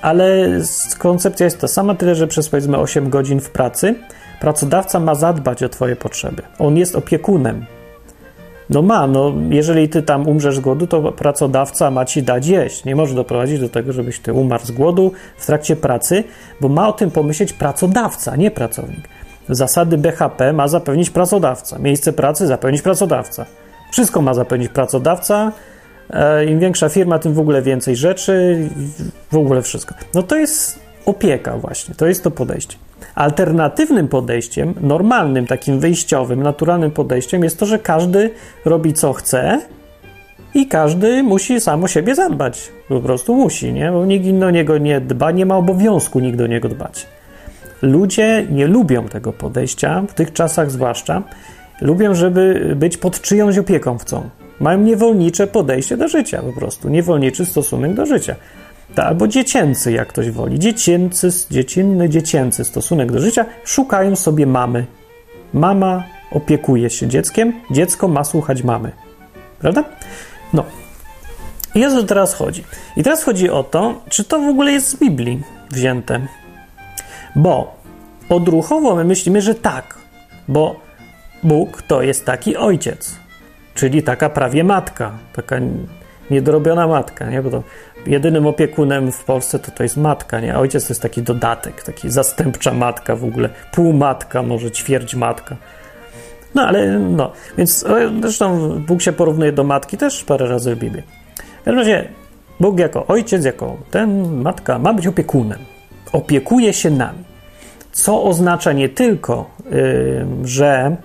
Ale 0.02 0.48
koncepcja 1.00 1.44
jest 1.44 1.60
ta 1.60 1.68
sama, 1.68 1.96
tyle 1.96 2.16
że 2.16 2.28
przez 2.28 2.50
powiedzmy 2.50 2.78
8 2.78 3.10
godzin 3.10 3.40
w 3.40 3.50
pracy 3.50 3.96
pracodawca 4.40 5.00
ma 5.00 5.16
zadbać 5.16 5.64
o 5.64 5.70
Twoje 5.70 5.96
potrzeby. 5.96 6.42
On 6.60 6.78
jest 6.78 6.96
opiekunem. 6.96 7.66
No 8.70 8.82
ma, 8.82 9.08
no 9.08 9.34
jeżeli 9.50 9.90
ty 9.90 10.02
tam 10.02 10.28
umrzesz 10.28 10.56
z 10.56 10.60
głodu, 10.60 10.88
to 10.88 11.12
pracodawca 11.12 11.92
ma 11.92 12.06
ci 12.06 12.24
dać 12.24 12.48
jeść. 12.48 12.86
Nie 12.86 12.96
może 12.96 13.16
doprowadzić 13.16 13.60
do 13.60 13.70
tego, 13.70 13.94
żebyś 13.94 14.20
ty 14.20 14.34
umarł 14.34 14.66
z 14.66 14.72
głodu 14.72 15.12
w 15.38 15.46
trakcie 15.46 15.76
pracy, 15.76 16.24
bo 16.62 16.70
ma 16.70 16.88
o 16.88 16.94
tym 16.94 17.12
pomyśleć 17.12 17.54
pracodawca, 17.54 18.36
nie 18.36 18.52
pracownik. 18.52 19.10
Zasady 19.50 19.98
BHP 19.98 20.54
ma 20.54 20.68
zapewnić 20.68 21.10
pracodawca, 21.10 21.80
miejsce 21.80 22.14
pracy 22.14 22.48
zapewnić 22.48 22.82
pracodawca. 22.82 23.46
Wszystko 23.92 24.22
ma 24.22 24.34
zapewnić 24.34 24.70
pracodawca. 24.70 25.52
E, 26.10 26.46
Im 26.46 26.60
większa 26.60 26.90
firma, 26.90 27.20
tym 27.20 27.34
w 27.34 27.40
ogóle 27.40 27.62
więcej 27.62 27.96
rzeczy, 27.96 28.58
w 29.32 29.38
ogóle 29.38 29.62
wszystko. 29.62 29.96
No 30.14 30.24
to 30.24 30.36
jest 30.36 30.80
opieka, 31.06 31.58
właśnie, 31.58 31.96
to 31.96 32.08
jest 32.08 32.24
to 32.24 32.32
podejście. 32.32 32.78
Alternatywnym 33.16 34.08
podejściem, 34.08 34.74
normalnym, 34.82 35.48
takim 35.48 35.80
wyjściowym, 35.80 36.44
naturalnym 36.44 36.92
podejściem 36.92 37.44
jest 37.44 37.60
to, 37.60 37.66
że 37.66 37.80
każdy 37.80 38.30
robi 38.66 38.94
co 38.94 39.14
chce 39.14 39.62
i 40.54 40.68
każdy 40.68 41.24
musi 41.24 41.60
sam 41.60 41.84
o 41.84 41.88
siebie 41.88 42.16
zadbać. 42.16 42.72
Po 42.90 43.02
prostu 43.02 43.36
musi, 43.36 43.74
nie? 43.74 43.92
Bo 43.92 44.06
nikt 44.06 44.26
inny 44.26 44.46
o 44.46 44.50
niego 44.50 44.78
nie 44.78 45.02
dba, 45.02 45.32
nie 45.32 45.46
ma 45.46 45.58
obowiązku 45.58 46.20
nikt 46.20 46.38
do 46.38 46.48
niego 46.48 46.70
dbać. 46.70 47.08
Ludzie 47.82 48.46
nie 48.52 48.68
lubią 48.68 49.08
tego 49.08 49.34
podejścia, 49.34 50.04
w 50.10 50.14
tych 50.14 50.34
czasach 50.34 50.72
zwłaszcza. 50.72 51.24
Lubią, 51.82 52.14
żeby 52.16 52.74
być 52.76 52.98
pod 52.98 53.22
czyjąś 53.22 53.58
opieką 53.58 53.98
chcą. 53.98 54.30
Mają 54.60 54.80
niewolnicze 54.80 55.48
podejście 55.48 55.98
do 55.98 56.08
życia 56.08 56.42
po 56.42 56.54
prostu, 56.54 56.90
niewolniczy 56.90 57.46
stosunek 57.46 57.94
do 57.94 58.06
życia. 58.06 58.36
Albo 58.96 59.28
dziecięcy, 59.28 59.92
jak 59.92 60.08
ktoś 60.08 60.32
woli. 60.32 60.60
Dziecięcy, 60.60 61.30
dziecinny, 61.52 62.10
dziecięcy 62.10 62.66
stosunek 62.66 63.12
do 63.12 63.20
życia. 63.20 63.46
Szukają 63.64 64.16
sobie 64.16 64.46
mamy. 64.46 64.86
Mama 65.54 66.04
opiekuje 66.32 66.90
się 66.90 67.08
dzieckiem, 67.08 67.54
dziecko 67.72 68.08
ma 68.08 68.24
słuchać 68.24 68.64
mamy. 68.64 68.92
Prawda? 69.60 69.84
No. 70.54 70.66
I 71.76 71.86
o 71.86 71.90
co 71.90 72.04
teraz 72.04 72.34
chodzi? 72.34 72.64
I 72.98 73.04
teraz 73.04 73.24
chodzi 73.24 73.50
o 73.50 73.64
to, 73.64 74.02
czy 74.10 74.24
to 74.24 74.40
w 74.40 74.48
ogóle 74.48 74.72
jest 74.72 74.90
z 74.90 74.96
Biblii 74.96 75.42
wzięte. 75.72 76.28
Bo 77.36 77.76
odruchowo 78.30 78.96
my 78.96 79.04
myślimy, 79.04 79.42
że 79.42 79.56
tak, 79.56 79.98
bo 80.48 80.80
Bóg 81.44 81.82
to 81.82 82.02
jest 82.02 82.26
taki 82.26 82.58
ojciec, 82.58 83.16
czyli 83.76 84.04
taka 84.04 84.30
prawie 84.30 84.64
matka, 84.64 85.12
taka 85.34 85.56
niedorobiona 86.32 86.88
matka, 86.88 87.30
nie? 87.30 87.42
Bo 87.42 87.50
to 87.50 87.64
jedynym 88.06 88.48
opiekunem 88.48 89.12
w 89.12 89.24
Polsce 89.24 89.60
to 89.60 89.72
to 89.72 89.84
jest 89.84 89.98
matka, 89.98 90.40
nie? 90.40 90.56
A 90.56 90.60
ojciec 90.60 90.88
to 90.88 90.92
jest 90.92 91.02
taki 91.02 91.22
dodatek, 91.22 91.84
taki 91.84 92.10
zastępcza 92.10 92.74
matka 92.74 93.16
w 93.16 93.24
ogóle, 93.24 93.50
półmatka, 93.72 94.44
może 94.44 94.72
ćwierć 94.72 95.16
matka. 95.16 95.56
No 96.56 96.68
ale 96.68 97.00
no, 97.00 97.32
więc 97.58 97.86
zresztą 98.22 98.70
Bóg 98.88 99.02
się 99.02 99.14
porównuje 99.14 99.52
do 99.52 99.64
matki 99.64 99.98
też 99.98 100.24
parę 100.24 100.48
razy 100.48 100.76
w 100.76 100.80
Biblii. 100.80 101.04
W 101.62 101.64
każdym 101.66 101.80
razie 101.80 102.08
Bóg 102.60 102.80
jako 102.80 103.08
ojciec, 103.08 103.46
jako 103.46 103.78
ten, 103.92 104.42
matka 104.42 104.80
ma 104.80 104.94
być 104.94 105.08
opiekunem. 105.08 105.60
Opiekuje 106.12 106.74
się 106.74 106.90
nami. 106.90 107.24
Co 107.92 108.24
oznacza 108.24 108.74
nie 108.74 108.90
tylko, 108.90 109.50
yy, 109.72 110.26
że 110.44 110.96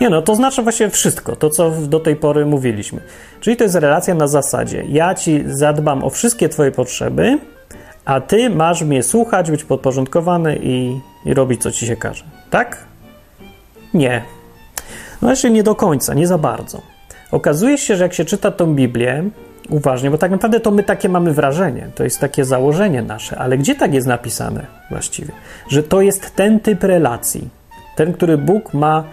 nie 0.00 0.10
no, 0.10 0.22
to 0.22 0.34
znaczy 0.34 0.62
właśnie 0.62 0.90
wszystko, 0.90 1.36
to 1.36 1.50
co 1.50 1.70
do 1.70 2.00
tej 2.00 2.16
pory 2.16 2.46
mówiliśmy. 2.46 3.00
Czyli 3.40 3.56
to 3.56 3.64
jest 3.64 3.74
relacja 3.74 4.14
na 4.14 4.28
zasadzie: 4.28 4.84
ja 4.88 5.14
ci 5.14 5.42
zadbam 5.46 6.04
o 6.04 6.10
wszystkie 6.10 6.48
twoje 6.48 6.72
potrzeby, 6.72 7.38
a 8.04 8.20
ty 8.20 8.50
masz 8.50 8.82
mnie 8.82 9.02
słuchać, 9.02 9.50
być 9.50 9.64
podporządkowany 9.64 10.58
i, 10.62 11.00
i 11.24 11.34
robić 11.34 11.62
co 11.62 11.70
ci 11.70 11.86
się 11.86 11.96
każe. 11.96 12.24
Tak? 12.50 12.78
Nie. 13.94 14.22
No 15.22 15.30
jeszcze 15.30 15.50
nie 15.50 15.62
do 15.62 15.74
końca, 15.74 16.14
nie 16.14 16.26
za 16.26 16.38
bardzo. 16.38 16.82
Okazuje 17.30 17.78
się, 17.78 17.96
że 17.96 18.04
jak 18.04 18.14
się 18.14 18.24
czyta 18.24 18.50
tą 18.50 18.74
Biblię 18.74 19.24
uważnie, 19.68 20.10
bo 20.10 20.18
tak 20.18 20.30
naprawdę 20.30 20.60
to 20.60 20.70
my 20.70 20.82
takie 20.82 21.08
mamy 21.08 21.32
wrażenie, 21.32 21.90
to 21.94 22.04
jest 22.04 22.20
takie 22.20 22.44
założenie 22.44 23.02
nasze, 23.02 23.38
ale 23.38 23.58
gdzie 23.58 23.74
tak 23.74 23.94
jest 23.94 24.06
napisane 24.06 24.66
właściwie? 24.90 25.32
Że 25.68 25.82
to 25.82 26.00
jest 26.00 26.36
ten 26.36 26.60
typ 26.60 26.84
relacji, 26.84 27.48
ten, 27.96 28.12
który 28.12 28.38
Bóg 28.38 28.74
ma 28.74 29.04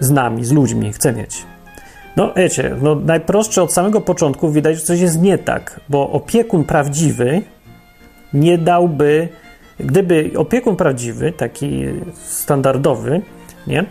z 0.00 0.10
nami, 0.10 0.44
z 0.44 0.52
ludźmi, 0.52 0.92
chce 0.92 1.12
mieć. 1.12 1.42
No 2.16 2.32
wiecie, 2.36 2.76
no 2.82 2.94
najprostsze 2.94 3.62
od 3.62 3.72
samego 3.72 4.00
początku 4.00 4.50
widać, 4.50 4.76
że 4.76 4.82
coś 4.82 5.00
jest 5.00 5.22
nie 5.22 5.38
tak, 5.38 5.80
bo 5.88 6.10
opiekun 6.10 6.64
prawdziwy 6.64 7.42
nie 8.34 8.58
dałby, 8.58 9.28
gdyby 9.80 10.30
opiekun 10.36 10.76
prawdziwy, 10.76 11.32
taki 11.32 11.84
standardowy, 12.24 13.20
nie, 13.66 13.78
e, 13.80 13.84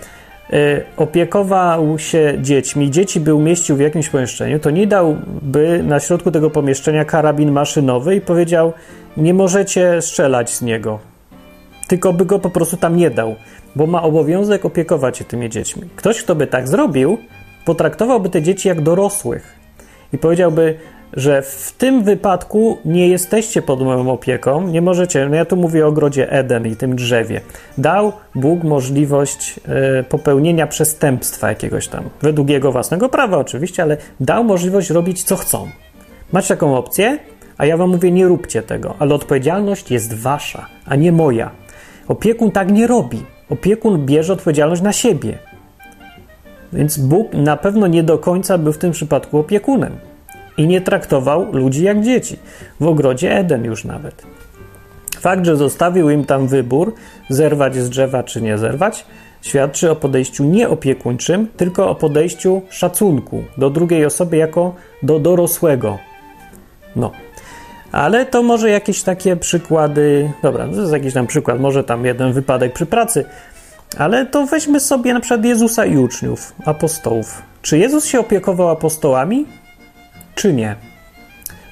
opiekował 0.97 1.99
się 1.99 2.37
dziećmi, 2.41 2.91
dzieci 2.91 3.19
by 3.19 3.33
umieścił 3.33 3.75
w 3.75 3.79
jakimś 3.79 4.09
pomieszczeniu, 4.09 4.59
to 4.59 4.69
nie 4.69 4.87
dałby 4.87 5.83
na 5.83 5.99
środku 5.99 6.31
tego 6.31 6.49
pomieszczenia 6.49 7.05
karabin 7.05 7.51
maszynowy 7.51 8.15
i 8.15 8.21
powiedział: 8.21 8.73
Nie 9.17 9.33
możecie 9.33 10.01
strzelać 10.01 10.53
z 10.53 10.61
niego. 10.61 11.12
Tylko 11.87 12.13
by 12.13 12.25
go 12.25 12.39
po 12.39 12.49
prostu 12.49 12.77
tam 12.77 12.97
nie 12.97 13.09
dał 13.09 13.35
bo 13.75 13.87
ma 13.87 14.03
obowiązek 14.03 14.65
opiekować 14.65 15.17
się 15.17 15.23
tymi 15.23 15.49
dziećmi. 15.49 15.83
Ktoś, 15.95 16.23
kto 16.23 16.35
by 16.35 16.47
tak 16.47 16.67
zrobił, 16.67 17.17
potraktowałby 17.65 18.29
te 18.29 18.41
dzieci 18.41 18.67
jak 18.67 18.81
dorosłych 18.81 19.55
i 20.13 20.17
powiedziałby, 20.17 20.77
że 21.13 21.41
w 21.41 21.73
tym 21.77 22.03
wypadku 22.03 22.77
nie 22.85 23.07
jesteście 23.07 23.61
pod 23.61 23.81
moją 23.81 24.11
opieką, 24.11 24.67
nie 24.67 24.81
możecie. 24.81 25.29
No 25.29 25.35
ja 25.35 25.45
tu 25.45 25.55
mówię 25.55 25.85
o 25.85 25.89
ogrodzie 25.89 26.31
Eden 26.31 26.67
i 26.67 26.75
tym 26.75 26.95
drzewie. 26.95 27.41
Dał 27.77 28.11
Bóg 28.35 28.63
możliwość 28.63 29.59
y, 29.99 30.03
popełnienia 30.03 30.67
przestępstwa 30.67 31.49
jakiegoś 31.49 31.87
tam, 31.87 32.09
według 32.21 32.49
jego 32.49 32.71
własnego 32.71 33.09
prawa 33.09 33.37
oczywiście, 33.37 33.83
ale 33.83 33.97
dał 34.19 34.43
możliwość 34.43 34.89
robić 34.89 35.23
co 35.23 35.35
chcą. 35.35 35.69
Macie 36.31 36.47
taką 36.47 36.77
opcję, 36.77 37.19
a 37.57 37.65
ja 37.65 37.77
wam 37.77 37.89
mówię, 37.89 38.11
nie 38.11 38.27
róbcie 38.27 38.61
tego, 38.61 38.95
ale 38.99 39.15
odpowiedzialność 39.15 39.91
jest 39.91 40.13
wasza, 40.13 40.65
a 40.85 40.95
nie 40.95 41.11
moja. 41.11 41.62
Opiekun 42.07 42.51
tak 42.51 42.71
nie 42.71 42.87
robi. 42.87 43.23
Opiekun 43.49 44.05
bierze 44.05 44.33
odpowiedzialność 44.33 44.81
na 44.81 44.93
siebie. 44.93 45.37
Więc 46.73 46.97
Bóg 46.97 47.33
na 47.33 47.57
pewno 47.57 47.87
nie 47.87 48.03
do 48.03 48.17
końca 48.17 48.57
był 48.57 48.73
w 48.73 48.77
tym 48.77 48.91
przypadku 48.91 49.37
opiekunem 49.37 49.93
i 50.57 50.67
nie 50.67 50.81
traktował 50.81 51.51
ludzi 51.51 51.83
jak 51.83 52.01
dzieci. 52.01 52.39
W 52.79 52.87
ogrodzie 52.87 53.37
Eden 53.37 53.65
już 53.65 53.85
nawet. 53.85 54.25
Fakt, 55.19 55.45
że 55.45 55.55
zostawił 55.55 56.09
im 56.09 56.25
tam 56.25 56.47
wybór, 56.47 56.93
zerwać 57.29 57.75
z 57.75 57.89
drzewa 57.89 58.23
czy 58.23 58.41
nie 58.41 58.57
zerwać, 58.57 59.05
świadczy 59.41 59.91
o 59.91 59.95
podejściu 59.95 60.43
nie 60.43 60.69
opiekuńczym, 60.69 61.47
tylko 61.57 61.89
o 61.89 61.95
podejściu 61.95 62.61
szacunku 62.69 63.43
do 63.57 63.69
drugiej 63.69 64.05
osoby 64.05 64.37
jako 64.37 64.75
do 65.03 65.19
dorosłego. 65.19 65.99
No. 66.95 67.11
Ale 67.93 68.25
to 68.25 68.43
może 68.43 68.69
jakieś 68.69 69.03
takie 69.03 69.35
przykłady. 69.35 70.31
Dobra, 70.43 70.67
to 70.67 70.81
jest 70.81 70.93
jakiś 70.93 71.13
tam 71.13 71.27
przykład, 71.27 71.59
może 71.59 71.83
tam 71.83 72.05
jeden 72.05 72.33
wypadek 72.33 72.73
przy 72.73 72.85
pracy, 72.85 73.25
ale 73.97 74.25
to 74.25 74.45
weźmy 74.45 74.79
sobie 74.79 75.13
na 75.13 75.19
przykład 75.19 75.45
Jezusa 75.45 75.85
i 75.85 75.97
uczniów, 75.97 76.53
apostołów. 76.65 77.41
Czy 77.61 77.77
Jezus 77.77 78.05
się 78.05 78.19
opiekował 78.19 78.69
apostołami, 78.69 79.45
czy 80.35 80.53
nie? 80.53 80.75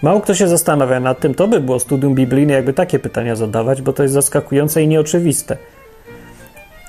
Mało 0.02 0.22
kto 0.22 0.34
się 0.34 0.48
zastanawia 0.48 1.00
nad 1.00 1.20
tym, 1.20 1.34
to 1.34 1.48
by 1.48 1.60
było 1.60 1.80
studium 1.80 2.16
biblijne, 2.16 2.54
jakby 2.54 2.74
takie 2.74 3.00
pytania 3.00 3.36
zadawać, 3.36 3.82
bo 3.82 3.94
to 3.94 4.04
jest 4.04 4.14
zaskakujące 4.14 4.84
i 4.84 4.88
nieoczywiste. 4.88 5.58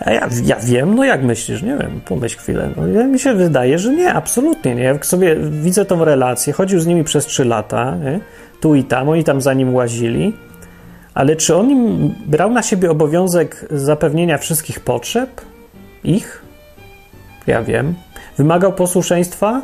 A 0.00 0.10
ja, 0.10 0.28
ja 0.44 0.56
wiem, 0.56 0.94
no 0.94 1.04
jak 1.04 1.22
myślisz? 1.22 1.62
Nie 1.62 1.76
wiem, 1.76 2.00
pomyśl 2.04 2.38
chwilę. 2.38 2.70
No, 2.76 2.86
ja, 2.86 3.06
mi 3.06 3.18
się 3.18 3.34
wydaje, 3.34 3.78
że 3.78 3.94
nie, 3.94 4.12
absolutnie 4.14 4.74
nie. 4.74 4.82
Jak 4.82 5.06
sobie 5.06 5.36
widzę 5.36 5.84
tą 5.84 6.04
relację, 6.04 6.52
chodził 6.52 6.80
z 6.80 6.86
nimi 6.86 7.04
przez 7.04 7.26
trzy 7.26 7.44
lata, 7.44 7.96
nie? 7.96 8.20
Tu 8.62 8.74
i 8.74 8.84
tam, 8.84 9.08
oni 9.08 9.24
tam 9.24 9.40
za 9.40 9.54
nim 9.54 9.74
łazili, 9.74 10.32
ale 11.14 11.36
czy 11.36 11.56
on 11.56 11.70
im 11.70 12.14
brał 12.26 12.50
na 12.50 12.62
siebie 12.62 12.90
obowiązek 12.90 13.66
zapewnienia 13.70 14.38
wszystkich 14.38 14.80
potrzeb? 14.80 15.40
Ich? 16.04 16.42
Ja 17.46 17.62
wiem. 17.62 17.94
Wymagał 18.38 18.72
posłuszeństwa? 18.72 19.62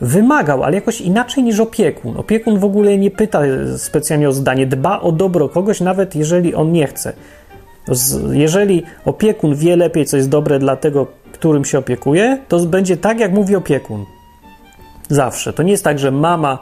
wymagał, 0.00 0.64
ale 0.64 0.74
jakoś 0.74 1.00
inaczej 1.00 1.44
niż 1.44 1.60
opiekun. 1.60 2.16
Opiekun 2.16 2.58
w 2.58 2.64
ogóle 2.64 2.98
nie 2.98 3.10
pyta 3.10 3.40
specjalnie 3.76 4.28
o 4.28 4.32
zdanie, 4.32 4.66
dba 4.66 5.00
o 5.00 5.12
dobro 5.12 5.48
kogoś, 5.48 5.80
nawet 5.80 6.16
jeżeli 6.16 6.54
on 6.54 6.72
nie 6.72 6.86
chce. 6.86 7.12
Jeżeli 8.30 8.82
opiekun 9.04 9.54
wie 9.54 9.76
lepiej, 9.76 10.06
co 10.06 10.16
jest 10.16 10.28
dobre 10.28 10.58
dla 10.58 10.76
tego, 10.76 11.06
którym 11.32 11.64
się 11.64 11.78
opiekuje, 11.78 12.38
to 12.48 12.58
będzie 12.58 12.96
tak, 12.96 13.20
jak 13.20 13.32
mówi 13.32 13.56
opiekun. 13.56 14.04
Zawsze. 15.08 15.52
To 15.52 15.62
nie 15.62 15.70
jest 15.70 15.84
tak, 15.84 15.98
że 15.98 16.10
mama, 16.10 16.58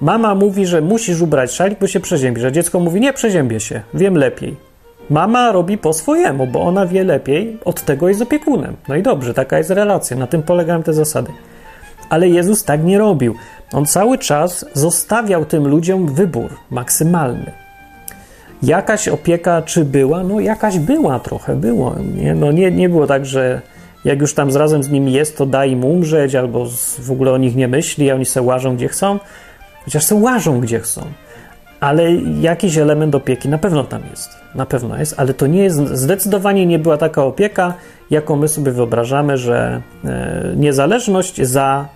mama 0.00 0.34
mówi, 0.34 0.66
że 0.66 0.80
musisz 0.80 1.20
ubrać 1.20 1.52
szalik, 1.52 1.78
bo 1.78 1.86
się 1.86 2.00
przeziębi, 2.00 2.40
że 2.40 2.52
dziecko 2.52 2.80
mówi, 2.80 3.00
nie 3.00 3.12
przeziębię 3.12 3.60
się, 3.60 3.80
wiem 3.94 4.16
lepiej. 4.16 4.56
Mama 5.10 5.52
robi 5.52 5.78
po 5.78 5.92
swojemu, 5.92 6.46
bo 6.46 6.62
ona 6.62 6.86
wie 6.86 7.04
lepiej, 7.04 7.58
od 7.64 7.82
tego 7.82 8.08
jest 8.08 8.22
opiekunem. 8.22 8.76
No 8.88 8.96
i 8.96 9.02
dobrze, 9.02 9.34
taka 9.34 9.58
jest 9.58 9.70
relacja, 9.70 10.16
na 10.16 10.26
tym 10.26 10.42
polegają 10.42 10.82
te 10.82 10.92
zasady. 10.92 11.32
Ale 12.10 12.28
Jezus 12.28 12.64
tak 12.64 12.84
nie 12.84 12.98
robił. 12.98 13.34
On 13.72 13.86
cały 13.86 14.18
czas 14.18 14.64
zostawiał 14.74 15.44
tym 15.44 15.68
ludziom 15.68 16.06
wybór 16.14 16.50
maksymalny. 16.70 17.52
Jakaś 18.62 19.08
opieka 19.08 19.62
czy 19.62 19.84
była? 19.84 20.24
No 20.24 20.40
jakaś 20.40 20.78
była 20.78 21.18
trochę, 21.18 21.56
było. 21.56 21.94
Nie? 22.14 22.34
No 22.34 22.52
nie, 22.52 22.70
nie 22.70 22.88
było 22.88 23.06
tak, 23.06 23.26
że 23.26 23.60
jak 24.04 24.20
już 24.20 24.34
tam 24.34 24.56
razem 24.56 24.82
z 24.82 24.90
nimi 24.90 25.12
jest, 25.12 25.38
to 25.38 25.46
daj 25.46 25.70
im 25.70 25.84
umrzeć, 25.84 26.34
albo 26.34 26.66
w 26.98 27.10
ogóle 27.10 27.32
o 27.32 27.38
nich 27.38 27.56
nie 27.56 27.68
myśli, 27.68 28.10
a 28.10 28.14
oni 28.14 28.26
se 28.26 28.42
łażą 28.42 28.76
gdzie 28.76 28.88
chcą. 28.88 29.18
Chociaż 29.88 30.04
se 30.04 30.14
łażą 30.14 30.60
gdzie 30.60 30.80
chcą. 30.80 31.02
Ale 31.80 32.14
jakiś 32.40 32.76
element 32.76 33.14
opieki 33.14 33.48
na 33.48 33.58
pewno 33.58 33.84
tam 33.84 34.02
jest. 34.10 34.30
Na 34.54 34.66
pewno 34.66 34.98
jest, 34.98 35.14
ale 35.16 35.34
to 35.34 35.46
nie 35.46 35.62
jest, 35.62 35.76
zdecydowanie 35.76 36.66
nie 36.66 36.78
była 36.78 36.96
taka 36.96 37.24
opieka, 37.24 37.74
jaką 38.10 38.36
my 38.36 38.48
sobie 38.48 38.72
wyobrażamy, 38.72 39.38
że 39.38 39.82
e, 40.04 40.52
niezależność 40.56 41.42
za 41.42 41.88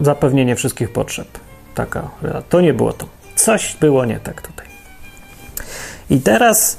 zapewnienie 0.00 0.56
wszystkich 0.56 0.92
potrzeb. 0.92 1.28
Taka, 1.74 2.10
to 2.48 2.60
nie 2.60 2.74
było 2.74 2.92
to. 2.92 3.06
Coś 3.34 3.76
było 3.80 4.04
nie 4.04 4.20
tak 4.20 4.42
tutaj. 4.42 4.66
I 6.10 6.20
teraz 6.20 6.78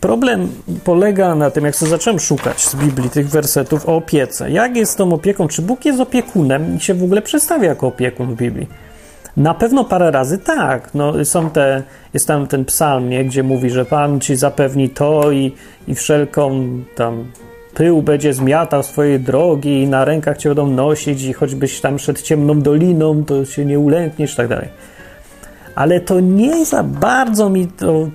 problem 0.00 0.48
polega 0.84 1.34
na 1.34 1.50
tym, 1.50 1.64
jak 1.64 1.76
sobie 1.76 1.90
zacząłem 1.90 2.20
szukać 2.20 2.60
z 2.60 2.74
Biblii 2.74 3.10
tych 3.10 3.28
wersetów 3.28 3.88
o 3.88 3.96
opiece. 3.96 4.50
Jak 4.50 4.76
jest 4.76 4.98
tą 4.98 5.12
opieką? 5.12 5.48
Czy 5.48 5.62
Bóg 5.62 5.84
jest 5.84 6.00
opiekunem 6.00 6.76
i 6.76 6.80
się 6.80 6.94
w 6.94 7.02
ogóle 7.02 7.22
przedstawia 7.22 7.68
jako 7.68 7.86
opiekun 7.86 8.34
w 8.34 8.36
Biblii? 8.36 8.66
Na 9.36 9.54
pewno 9.54 9.84
parę 9.84 10.10
razy 10.10 10.38
tak. 10.38 10.94
No, 10.94 11.24
są 11.24 11.50
te, 11.50 11.82
jest 12.14 12.26
tam 12.26 12.46
ten 12.46 12.64
psalm, 12.64 13.08
nie, 13.08 13.24
gdzie 13.24 13.42
mówi, 13.42 13.70
że 13.70 13.84
Pan 13.84 14.20
ci 14.20 14.36
zapewni 14.36 14.90
to 14.90 15.32
i, 15.32 15.52
i 15.88 15.94
wszelką 15.94 16.68
tam 16.94 17.24
pył 17.74 18.02
będzie 18.02 18.34
zmiatał 18.34 18.82
swojej 18.82 19.20
drogi 19.20 19.82
i 19.82 19.86
na 19.86 20.04
rękach 20.04 20.38
cię 20.38 20.48
będą 20.48 20.66
nosić 20.66 21.22
i 21.22 21.32
choćbyś 21.32 21.80
tam 21.80 21.96
przed 21.96 22.22
ciemną 22.22 22.60
doliną, 22.60 23.24
to 23.24 23.44
się 23.44 23.64
nie 23.64 23.78
ulękniesz 23.78 24.32
i 24.32 24.36
tak 24.36 24.48
dalej. 24.48 24.68
Ale 25.74 26.00
to 26.00 26.20
nie 26.20 26.66
za 26.66 26.82
bardzo 26.82 27.50
mi 27.50 27.66
to... 27.66 28.08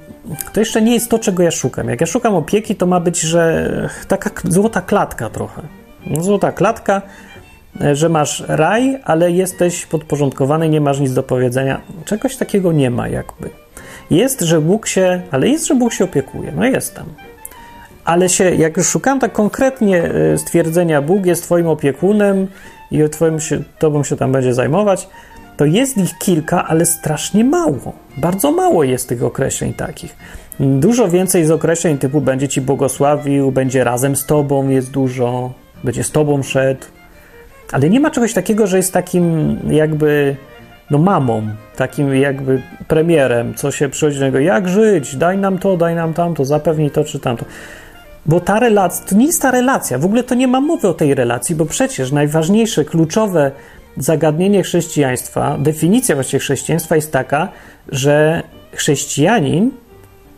To 0.53 0.59
jeszcze 0.59 0.81
nie 0.81 0.93
jest 0.93 1.09
to, 1.09 1.19
czego 1.19 1.43
ja 1.43 1.51
szukam. 1.51 1.89
Jak 1.89 2.01
ja 2.01 2.07
szukam 2.07 2.35
opieki, 2.35 2.75
to 2.75 2.85
ma 2.85 2.99
być, 2.99 3.19
że 3.19 3.71
taka 4.07 4.29
złota 4.43 4.81
klatka 4.81 5.29
trochę. 5.29 5.61
No, 6.07 6.23
złota 6.23 6.51
klatka, 6.51 7.01
że 7.93 8.09
masz 8.09 8.43
raj, 8.47 8.99
ale 9.03 9.31
jesteś 9.31 9.85
podporządkowany, 9.85 10.69
nie 10.69 10.81
masz 10.81 10.99
nic 10.99 11.13
do 11.13 11.23
powiedzenia. 11.23 11.81
Czegoś 12.05 12.35
takiego 12.35 12.71
nie 12.71 12.91
ma 12.91 13.07
jakby. 13.07 13.49
Jest, 14.11 14.41
że 14.41 14.61
Bóg 14.61 14.87
się, 14.87 15.21
ale 15.31 15.47
jest, 15.47 15.67
że 15.67 15.75
Bóg 15.75 15.93
się 15.93 16.03
opiekuje. 16.03 16.51
No 16.55 16.65
jest 16.65 16.95
tam 16.95 17.05
ale 18.05 18.29
się, 18.29 18.55
jak 18.55 18.77
już 18.77 18.87
szukałem 18.87 19.19
tak 19.19 19.33
konkretnie 19.33 20.03
e, 20.03 20.37
stwierdzenia 20.37 21.01
Bóg 21.01 21.25
jest 21.25 21.43
Twoim 21.43 21.67
opiekunem 21.67 22.47
i 22.91 23.09
twoim 23.09 23.39
się, 23.39 23.63
Tobą 23.79 24.03
się 24.03 24.15
tam 24.15 24.31
będzie 24.31 24.53
zajmować, 24.53 25.09
jest 25.65 25.97
ich 25.97 26.17
kilka, 26.17 26.67
ale 26.67 26.85
strasznie 26.85 27.43
mało. 27.43 27.93
Bardzo 28.17 28.51
mało 28.51 28.83
jest 28.83 29.09
tych 29.09 29.23
określeń 29.23 29.73
takich. 29.73 30.15
Dużo 30.59 31.07
więcej 31.07 31.45
z 31.45 31.51
określeń 31.51 31.97
typu 31.97 32.21
będzie 32.21 32.47
Ci 32.47 32.61
błogosławił, 32.61 33.51
będzie 33.51 33.83
razem 33.83 34.15
z 34.15 34.25
Tobą, 34.25 34.69
jest 34.69 34.91
dużo, 34.91 35.53
będzie 35.83 36.03
z 36.03 36.11
Tobą 36.11 36.43
szedł. 36.43 36.85
Ale 37.71 37.89
nie 37.89 37.99
ma 37.99 38.11
czegoś 38.11 38.33
takiego, 38.33 38.67
że 38.67 38.77
jest 38.77 38.93
takim 38.93 39.57
jakby 39.69 40.35
no 40.91 40.97
mamą, 40.97 41.41
takim 41.75 42.15
jakby 42.15 42.61
premierem, 42.87 43.53
co 43.53 43.71
się 43.71 43.89
przychodzi 43.89 44.19
do 44.19 44.25
niego, 44.25 44.39
jak 44.39 44.69
żyć, 44.69 45.15
daj 45.15 45.37
nam 45.37 45.57
to, 45.57 45.77
daj 45.77 45.95
nam 45.95 46.13
tamto, 46.13 46.45
zapewnij 46.45 46.91
to 46.91 47.03
czy 47.03 47.19
tamto. 47.19 47.45
Bo 48.25 48.39
ta 48.39 48.59
relacja, 48.59 49.05
to 49.05 49.15
nie 49.15 49.25
jest 49.25 49.41
ta 49.41 49.51
relacja, 49.51 49.97
w 49.97 50.05
ogóle 50.05 50.23
to 50.23 50.35
nie 50.35 50.47
ma 50.47 50.61
mowy 50.61 50.87
o 50.87 50.93
tej 50.93 51.15
relacji, 51.15 51.55
bo 51.55 51.65
przecież 51.65 52.11
najważniejsze, 52.11 52.85
kluczowe 52.85 53.51
zagadnienie 53.97 54.63
chrześcijaństwa, 54.63 55.57
definicja 55.59 56.15
właściwie 56.15 56.39
chrześcijaństwa 56.39 56.95
jest 56.95 57.11
taka, 57.11 57.49
że 57.87 58.43
chrześcijanin 58.73 59.71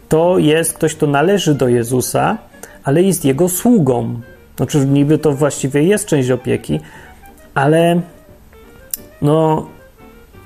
to 0.09 0.37
jest 0.37 0.73
ktoś, 0.73 0.95
kto 0.95 1.07
należy 1.07 1.55
do 1.55 1.67
Jezusa, 1.67 2.37
ale 2.83 3.03
jest 3.03 3.25
jego 3.25 3.49
sługą. 3.49 4.21
Znaczy, 4.57 4.85
niby 4.85 5.17
to 5.17 5.31
właściwie 5.31 5.83
jest 5.83 6.07
część 6.07 6.29
opieki, 6.29 6.79
ale 7.53 8.01
no, 9.21 9.67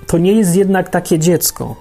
to 0.08 0.17
nie 0.17 0.34
jest 0.34 0.56
jednak 0.56 0.89
takie 0.89 1.19
dziecko. 1.19 1.76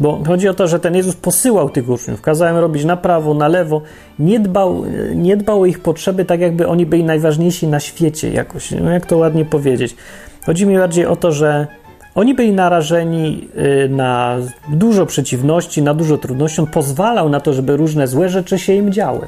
Bo 0.00 0.24
chodzi 0.26 0.48
o 0.48 0.54
to, 0.54 0.68
że 0.68 0.80
ten 0.80 0.94
Jezus 0.94 1.16
posyłał 1.16 1.70
tych 1.70 1.88
uczniów, 1.88 2.20
kazał 2.20 2.50
im 2.50 2.56
robić 2.56 2.84
na 2.84 2.96
prawo, 2.96 3.34
na 3.34 3.48
lewo, 3.48 3.82
nie 4.18 4.40
dbał, 4.40 4.84
nie 5.14 5.36
dbał 5.36 5.62
o 5.62 5.66
ich 5.66 5.80
potrzeby 5.80 6.24
tak, 6.24 6.40
jakby 6.40 6.68
oni 6.68 6.86
byli 6.86 7.04
najważniejsi 7.04 7.66
na 7.66 7.80
świecie 7.80 8.30
jakoś. 8.30 8.70
No 8.70 8.90
jak 8.90 9.06
to 9.06 9.16
ładnie 9.16 9.44
powiedzieć. 9.44 9.96
Chodzi 10.48 10.66
mi 10.66 10.78
bardziej 10.78 11.06
o 11.06 11.16
to, 11.16 11.32
że 11.32 11.66
oni 12.14 12.34
byli 12.34 12.52
narażeni 12.52 13.48
y, 13.84 13.88
na 13.88 14.36
dużo 14.72 15.06
przeciwności, 15.06 15.82
na 15.82 15.94
dużo 15.94 16.18
trudności. 16.18 16.60
On 16.60 16.66
pozwalał 16.66 17.28
na 17.28 17.40
to, 17.40 17.52
żeby 17.52 17.76
różne 17.76 18.06
złe 18.06 18.28
rzeczy 18.28 18.58
się 18.58 18.72
im 18.72 18.92
działy. 18.92 19.26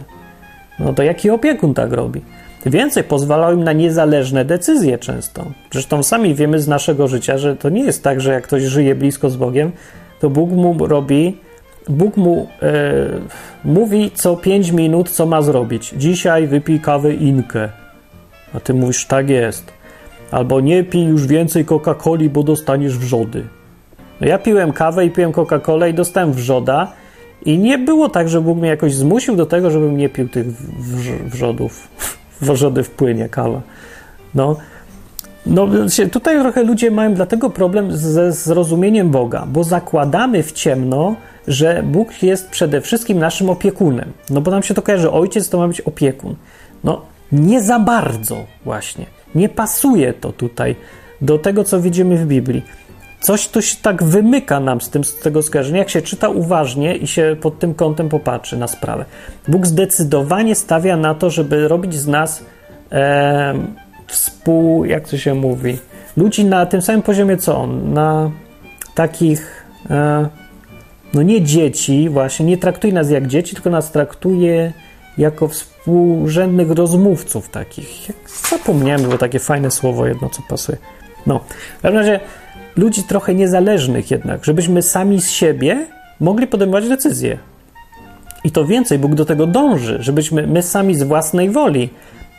No 0.78 0.92
to 0.92 1.02
jaki 1.02 1.30
opiekun 1.30 1.74
tak 1.74 1.92
robi? 1.92 2.20
Więcej, 2.66 3.04
pozwalał 3.04 3.52
im 3.52 3.64
na 3.64 3.72
niezależne 3.72 4.44
decyzje 4.44 4.98
często. 4.98 5.44
Zresztą 5.72 6.02
sami 6.02 6.35
wiemy 6.35 6.61
z 6.61 6.68
naszego 6.68 7.09
życia, 7.09 7.38
że 7.38 7.56
to 7.56 7.68
nie 7.68 7.85
jest 7.85 8.04
tak, 8.04 8.20
że 8.20 8.33
jak 8.33 8.44
ktoś 8.44 8.62
żyje 8.62 8.94
blisko 8.94 9.30
z 9.30 9.37
Bogiem, 9.37 9.72
to 10.20 10.30
Bóg 10.30 10.50
mu 10.50 10.87
robi, 10.87 11.37
Bóg 11.88 12.16
mu 12.16 12.48
e, 12.62 12.72
mówi 13.64 14.11
co 14.14 14.37
5 14.37 14.70
minut, 14.70 15.11
co 15.11 15.26
ma 15.26 15.42
zrobić. 15.42 15.94
Dzisiaj 15.96 16.46
wypij 16.46 16.80
kawę 16.80 17.14
inkę. 17.14 17.68
A 18.54 18.61
ty 18.61 18.74
mówisz, 18.74 19.06
tak 19.06 19.30
jest. 19.30 19.80
Albo 20.31 20.61
nie 20.61 20.85
pij 20.85 21.05
już 21.05 21.27
więcej 21.27 21.64
Coca-Coli, 21.64 22.29
bo 22.29 22.43
dostaniesz 22.43 22.99
wrzody. 22.99 23.45
No 24.21 24.27
ja 24.27 24.38
piłem 24.38 24.73
kawę 24.73 25.07
i 25.07 25.11
piłem 25.11 25.33
Coca-Colę 25.33 25.90
i 25.90 25.95
dostałem 25.95 26.33
wrzoda. 26.33 26.93
I 27.45 27.59
nie 27.59 27.79
było 27.79 28.09
tak, 28.09 28.29
że 28.29 28.40
Bóg 28.40 28.59
mnie 28.59 28.69
jakoś 28.69 28.95
zmusił 28.95 29.37
do 29.37 29.47
tego, 29.47 29.71
żebym 29.71 29.97
nie 29.97 30.09
pił 30.09 30.29
tych 30.29 30.47
wrzodów. 31.27 31.88
Wrzody 32.40 32.83
wpłynie 32.83 33.29
kawa. 33.29 33.61
No, 34.35 34.57
no, 35.47 35.69
tutaj 36.12 36.40
trochę 36.40 36.62
ludzie 36.62 36.90
mają 36.90 37.14
dlatego 37.14 37.51
problem 37.51 37.97
ze 37.97 38.33
zrozumieniem 38.33 39.11
Boga, 39.11 39.47
bo 39.49 39.64
zakładamy 39.64 40.43
w 40.43 40.53
ciemno, 40.53 41.16
że 41.49 41.83
Bóg 41.83 42.23
jest 42.23 42.49
przede 42.49 42.81
wszystkim 42.81 43.19
naszym 43.19 43.51
opiekunem. 43.51 44.12
No 44.31 44.40
bo 44.40 44.51
nam 44.51 44.62
się 44.62 44.75
to 44.75 44.83
kojarzy, 44.83 45.11
ojciec 45.11 45.49
to 45.49 45.59
ma 45.59 45.69
być 45.69 45.81
opiekun. 45.81 46.35
No, 46.85 47.03
nie 47.33 47.62
za 47.62 47.79
bardzo 47.79 48.45
właśnie. 48.64 49.07
Nie 49.35 49.49
pasuje 49.49 50.12
to 50.12 50.33
tutaj 50.33 50.77
do 51.21 51.38
tego, 51.38 51.64
co 51.64 51.81
widzimy 51.81 52.16
w 52.16 52.27
Biblii. 52.27 52.62
Coś 53.21 53.49
to 53.49 53.61
się 53.61 53.77
tak 53.83 54.03
wymyka 54.03 54.61
nam 54.61 54.81
z, 54.81 54.90
tym, 54.90 55.05
z 55.05 55.19
tego 55.19 55.43
skojarzenia, 55.43 55.79
jak 55.79 55.90
się 55.90 56.03
czyta 56.03 56.29
uważnie 56.29 56.97
i 56.97 57.07
się 57.07 57.37
pod 57.40 57.59
tym 57.59 57.75
kątem 57.75 58.09
popatrzy 58.09 58.57
na 58.57 58.69
sprawę. 58.69 59.05
Bóg 59.49 59.66
zdecydowanie 59.66 60.55
stawia 60.55 60.97
na 60.97 61.14
to, 61.14 61.31
żeby 61.31 61.69
robić 61.69 61.95
z 61.95 62.07
nas 62.07 62.45
e, 62.93 63.55
współ, 64.07 64.85
jak 64.85 65.09
to 65.09 65.19
się 65.19 65.35
mówi, 65.35 65.79
ludzi 66.16 66.45
na 66.45 66.66
tym 66.66 66.83
samym 66.83 67.03
poziomie 67.03 67.37
co 67.37 67.57
on, 67.57 67.93
na 67.93 68.31
takich, 68.95 69.64
e, 69.90 70.29
no 71.14 71.23
nie 71.23 71.43
dzieci, 71.43 72.09
właśnie, 72.09 72.47
nie 72.47 72.57
traktuje 72.57 72.93
nas 72.93 73.11
jak 73.11 73.27
dzieci, 73.27 73.55
tylko 73.55 73.71
nas 73.71 73.93
traktuje 73.93 74.73
jako 75.20 75.48
współrzędnych 75.48 76.70
rozmówców 76.70 77.48
takich. 77.48 78.09
Zapomniałem, 78.50 79.02
było 79.02 79.18
takie 79.18 79.38
fajne 79.38 79.70
słowo 79.70 80.06
jedno, 80.06 80.28
co 80.28 80.42
pasuje. 80.48 80.78
No, 81.26 81.40
w 81.78 81.83
każdym 81.83 81.98
razie 81.98 82.20
ludzi 82.76 83.02
trochę 83.02 83.35
niezależnych 83.35 84.11
jednak, 84.11 84.44
żebyśmy 84.44 84.83
sami 84.83 85.20
z 85.20 85.30
siebie 85.30 85.87
mogli 86.20 86.46
podejmować 86.46 86.88
decyzje. 86.88 87.38
I 88.44 88.50
to 88.50 88.64
więcej, 88.64 88.98
Bóg 88.98 89.14
do 89.14 89.24
tego 89.24 89.46
dąży, 89.46 89.98
żebyśmy 90.00 90.46
my 90.46 90.62
sami 90.62 90.94
z 90.94 91.02
własnej 91.02 91.50
woli 91.50 91.90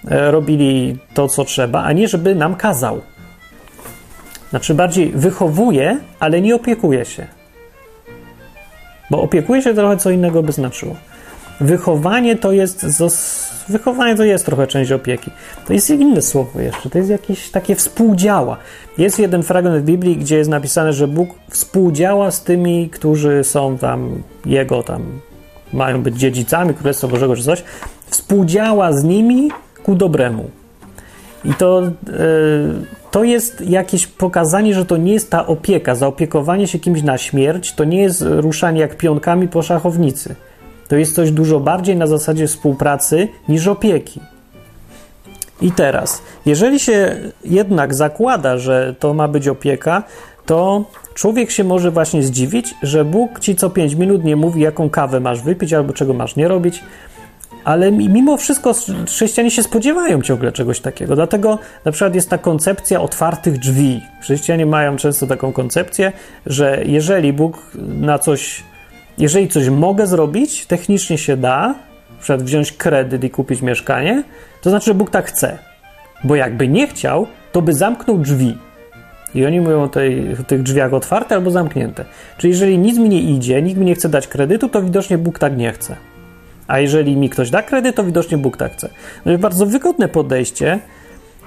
E, 0.08 0.32
robili 0.32 0.98
to, 1.14 1.28
co 1.28 1.46
trzeba, 1.46 1.84
a 1.84 1.92
nie 1.92 2.08
żeby 2.08 2.36
nam 2.36 2.56
kazał. 2.56 3.02
Znaczy 4.50 4.74
bardziej 4.74 5.12
wychowuje, 5.12 5.98
ale 6.20 6.42
nie 6.42 6.56
opiekuje 6.56 7.06
się. 7.06 7.28
Bo 9.12 9.22
opiekuje 9.22 9.62
się 9.62 9.74
trochę 9.74 9.98
co 9.98 10.10
innego 10.10 10.44
by 10.44 10.52
znaczyło. 10.52 10.96
Wychowanie 11.62 12.36
to 12.36 12.52
jest 12.52 12.86
wychowanie 13.70 14.16
to 14.16 14.24
jest 14.24 14.46
trochę 14.46 14.68
część 14.68 14.92
opieki. 14.92 15.32
To 15.68 15.74
jest 15.74 15.90
inne 15.90 16.22
słowo 16.22 16.60
jeszcze, 16.60 16.90
to 16.90 16.98
jest 16.98 17.10
jakieś 17.10 17.50
takie 17.50 17.76
współdziała. 17.76 18.58
Jest 18.98 19.20
jeden 19.20 19.44
fragment 19.44 19.84
w 19.84 19.86
Biblii, 19.86 20.18
gdzie 20.18 20.38
jest 20.38 20.50
napisane, 20.50 20.94
że 20.94 21.08
Bóg 21.08 21.30
współdziała 21.50 22.32
z 22.32 22.44
tymi, 22.44 22.90
którzy 22.90 23.44
są 23.44 23.78
tam 23.78 24.24
Jego 24.46 24.84
tam, 24.84 25.04
mają 25.74 26.04
być 26.04 26.16
dziedzicami 26.18 26.74
Królestwa 26.74 27.08
Bożego 27.08 27.36
czy 27.36 27.44
coś. 27.44 27.64
Współdziała 28.08 28.94
z 28.94 29.04
nimi 29.04 29.52
ku 29.84 29.96
dobremu. 29.96 30.50
I 31.46 31.54
to, 31.54 31.82
yy, 31.82 31.92
to 33.12 33.24
jest 33.24 33.62
jakieś 33.62 34.08
pokazanie, 34.08 34.74
że 34.74 34.86
to 34.86 34.98
nie 34.98 35.14
jest 35.14 35.30
ta 35.30 35.48
opieka, 35.48 35.96
zaopiekowanie 35.96 36.68
się 36.68 36.80
kimś 36.80 37.04
na 37.04 37.18
śmierć, 37.18 37.74
to 37.74 37.84
nie 37.84 38.02
jest 38.02 38.22
ruszanie 38.28 38.82
jak 38.82 38.98
pionkami 38.98 39.48
po 39.48 39.62
szachownicy. 39.62 40.36
To 40.92 40.96
jest 40.96 41.16
coś 41.16 41.32
dużo 41.32 41.60
bardziej 41.60 41.96
na 41.96 42.08
zasadzie 42.08 42.48
współpracy 42.48 43.28
niż 43.50 43.68
opieki. 43.68 44.20
I 45.62 45.72
teraz, 45.72 46.22
jeżeli 46.46 46.80
się 46.80 47.16
jednak 47.46 47.94
zakłada, 47.94 48.58
że 48.58 48.96
to 49.00 49.14
ma 49.14 49.28
być 49.28 49.48
opieka, 49.48 50.04
to 50.46 50.86
człowiek 51.14 51.52
się 51.52 51.64
może 51.64 51.92
właśnie 51.92 52.24
zdziwić, 52.24 52.76
że 52.84 53.06
Bóg 53.06 53.40
ci 53.40 53.56
co 53.56 53.70
5 53.70 53.94
minut 53.96 54.24
nie 54.24 54.36
mówi, 54.36 54.62
jaką 54.62 54.90
kawę 54.90 55.20
masz 55.20 55.42
wypić 55.42 55.74
albo 55.74 55.94
czego 55.94 56.14
masz 56.14 56.36
nie 56.36 56.48
robić, 56.48 56.84
ale 57.64 57.92
mimo 57.92 58.38
wszystko 58.38 58.74
chrześcijanie 59.08 59.52
się 59.52 59.64
spodziewają 59.64 60.22
ciągle 60.22 60.52
czegoś 60.52 60.80
takiego. 60.80 61.16
Dlatego 61.16 61.60
na 61.86 61.92
przykład 61.92 62.16
jest 62.16 62.30
ta 62.30 62.38
koncepcja 62.38 63.02
otwartych 63.02 63.60
drzwi. 63.60 64.02
Chrześcijanie 64.22 64.66
mają 64.66 64.98
często 64.98 65.28
taką 65.28 65.54
koncepcję, 65.54 66.12
że 66.46 66.82
jeżeli 66.86 67.34
Bóg 67.34 67.58
na 68.02 68.20
coś, 68.20 68.64
jeżeli 69.22 69.48
coś 69.48 69.70
mogę 69.70 70.08
zrobić, 70.08 70.66
technicznie 70.66 71.18
się 71.18 71.38
da, 71.38 71.76
przykład 72.20 72.44
wziąć 72.44 72.72
kredyt 72.72 73.24
i 73.24 73.30
kupić 73.30 73.62
mieszkanie, 73.62 74.24
to 74.62 74.70
znaczy, 74.70 74.86
że 74.86 74.94
Bóg 74.94 75.10
tak 75.10 75.26
chce. 75.26 75.58
Bo 76.24 76.36
jakby 76.36 76.68
nie 76.68 76.88
chciał, 76.88 77.28
to 77.52 77.62
by 77.62 77.74
zamknął 77.74 78.18
drzwi. 78.18 78.58
I 79.36 79.46
oni 79.46 79.62
mówią 79.62 79.84
o, 79.84 79.88
tej, 79.88 80.34
o 80.34 80.44
tych 80.44 80.64
drzwiach 80.64 80.94
otwarte 80.94 81.36
albo 81.36 81.52
zamknięte. 81.52 82.06
Czyli 82.38 82.52
jeżeli 82.52 82.78
nic 82.78 82.98
mi 82.98 83.10
nie 83.10 83.22
idzie, 83.22 83.62
nikt 83.62 83.80
mi 83.80 83.86
nie 83.86 83.96
chce 83.96 84.10
dać 84.10 84.28
kredytu, 84.28 84.70
to 84.70 84.82
widocznie 84.82 85.18
Bóg 85.18 85.40
tak 85.40 85.58
nie 85.58 85.72
chce. 85.72 85.96
A 86.68 86.80
jeżeli 86.80 87.18
mi 87.18 87.30
ktoś 87.30 87.50
da 87.50 87.62
kredyt, 87.64 87.96
to 87.96 88.04
widocznie 88.04 88.38
Bóg 88.38 88.58
tak 88.58 88.74
chce. 88.74 88.90
No 89.26 89.32
jest 89.32 89.42
bardzo 89.42 89.66
wygodne 89.66 90.08
podejście, 90.08 90.80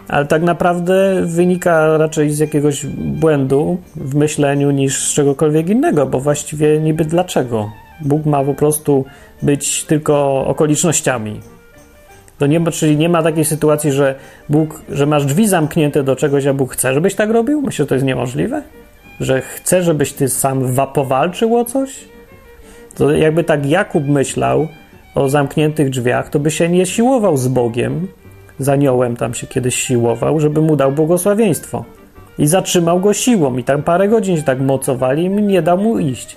ale 0.09 0.27
tak 0.27 0.43
naprawdę 0.43 1.23
wynika 1.25 1.97
raczej 1.99 2.31
z 2.31 2.39
jakiegoś 2.39 2.87
błędu 2.97 3.79
w 3.97 4.15
myśleniu 4.15 4.71
niż 4.71 5.09
z 5.09 5.15
czegokolwiek 5.15 5.69
innego, 5.69 6.07
bo 6.07 6.21
właściwie 6.21 6.81
niby 6.81 7.05
dlaczego? 7.05 7.71
Bóg 8.01 8.27
ma 8.27 8.45
po 8.45 8.55
prostu 8.55 9.05
być 9.43 9.85
tylko 9.85 10.47
okolicznościami. 10.47 11.41
To 12.39 12.47
nie, 12.47 12.71
czyli 12.71 12.97
nie 12.97 13.09
ma 13.09 13.23
takiej 13.23 13.45
sytuacji, 13.45 13.93
że 13.93 14.15
Bóg, 14.49 14.83
że 14.89 15.07
masz 15.07 15.25
drzwi 15.25 15.49
zamknięte 15.49 16.03
do 16.03 16.17
czegoś, 16.17 16.47
a 16.47 16.55
Bóg 16.55 16.73
chce, 16.73 16.95
żebyś 16.95 17.15
tak 17.15 17.31
robił? 17.31 17.63
Myślę, 17.63 17.83
że 17.83 17.87
to 17.87 17.95
jest 17.95 18.07
niemożliwe. 18.07 18.63
Że 19.21 19.41
chce, 19.41 19.83
żebyś 19.83 20.13
ty 20.13 20.29
sam 20.29 20.75
powalczył 20.95 21.57
o 21.57 21.65
coś? 21.65 22.05
To 22.95 23.11
jakby 23.11 23.45
tak 23.45 23.67
Jakub 23.67 24.09
myślał, 24.09 24.69
o 25.15 25.29
zamkniętych 25.29 25.91
drzwiach, 25.91 26.31
to 26.31 26.39
by 26.39 26.51
się 26.51 26.69
nie 26.69 26.87
siłował 26.87 27.37
z 27.37 27.49
Bogiem, 27.49 28.09
z 28.59 28.69
aniołem 28.69 29.17
tam 29.17 29.35
się 29.35 29.47
kiedyś 29.47 29.75
siłował, 29.75 30.41
żeby 30.41 30.61
mu 30.61 30.77
dał 30.77 30.93
błogosławieństwo. 30.93 31.85
I 32.39 32.47
zatrzymał 32.47 33.01
go 33.01 33.13
siłą 33.13 33.57
i 33.57 33.65
tam 33.65 33.83
parę 33.83 34.09
godzin 34.09 34.37
się 34.37 34.43
tak 34.43 34.61
mocowali 34.61 35.25
i 35.25 35.31
nie 35.31 35.63
dał 35.63 35.79
mu 35.79 35.99
iść. 35.99 36.37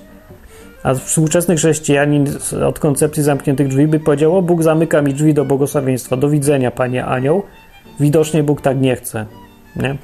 A 0.84 0.94
współczesny 0.94 1.56
chrześcijanin 1.56 2.26
od 2.68 2.80
koncepcji 2.80 3.24
zamkniętych 3.24 3.68
drzwi 3.68 3.88
by 3.88 4.00
powiedział, 4.00 4.38
o 4.38 4.42
Bóg 4.42 4.64
zamyka 4.64 5.02
mi 5.02 5.14
drzwi 5.14 5.34
do 5.34 5.46
błogosławieństwa, 5.46 6.18
do 6.18 6.30
widzenia, 6.30 6.72
panie 6.72 7.06
anioł. 7.06 7.44
Widocznie 8.00 8.44
Bóg 8.44 8.62
tak 8.62 8.82
nie 8.82 8.96
chce. 8.96 9.26
Nie? 9.76 9.98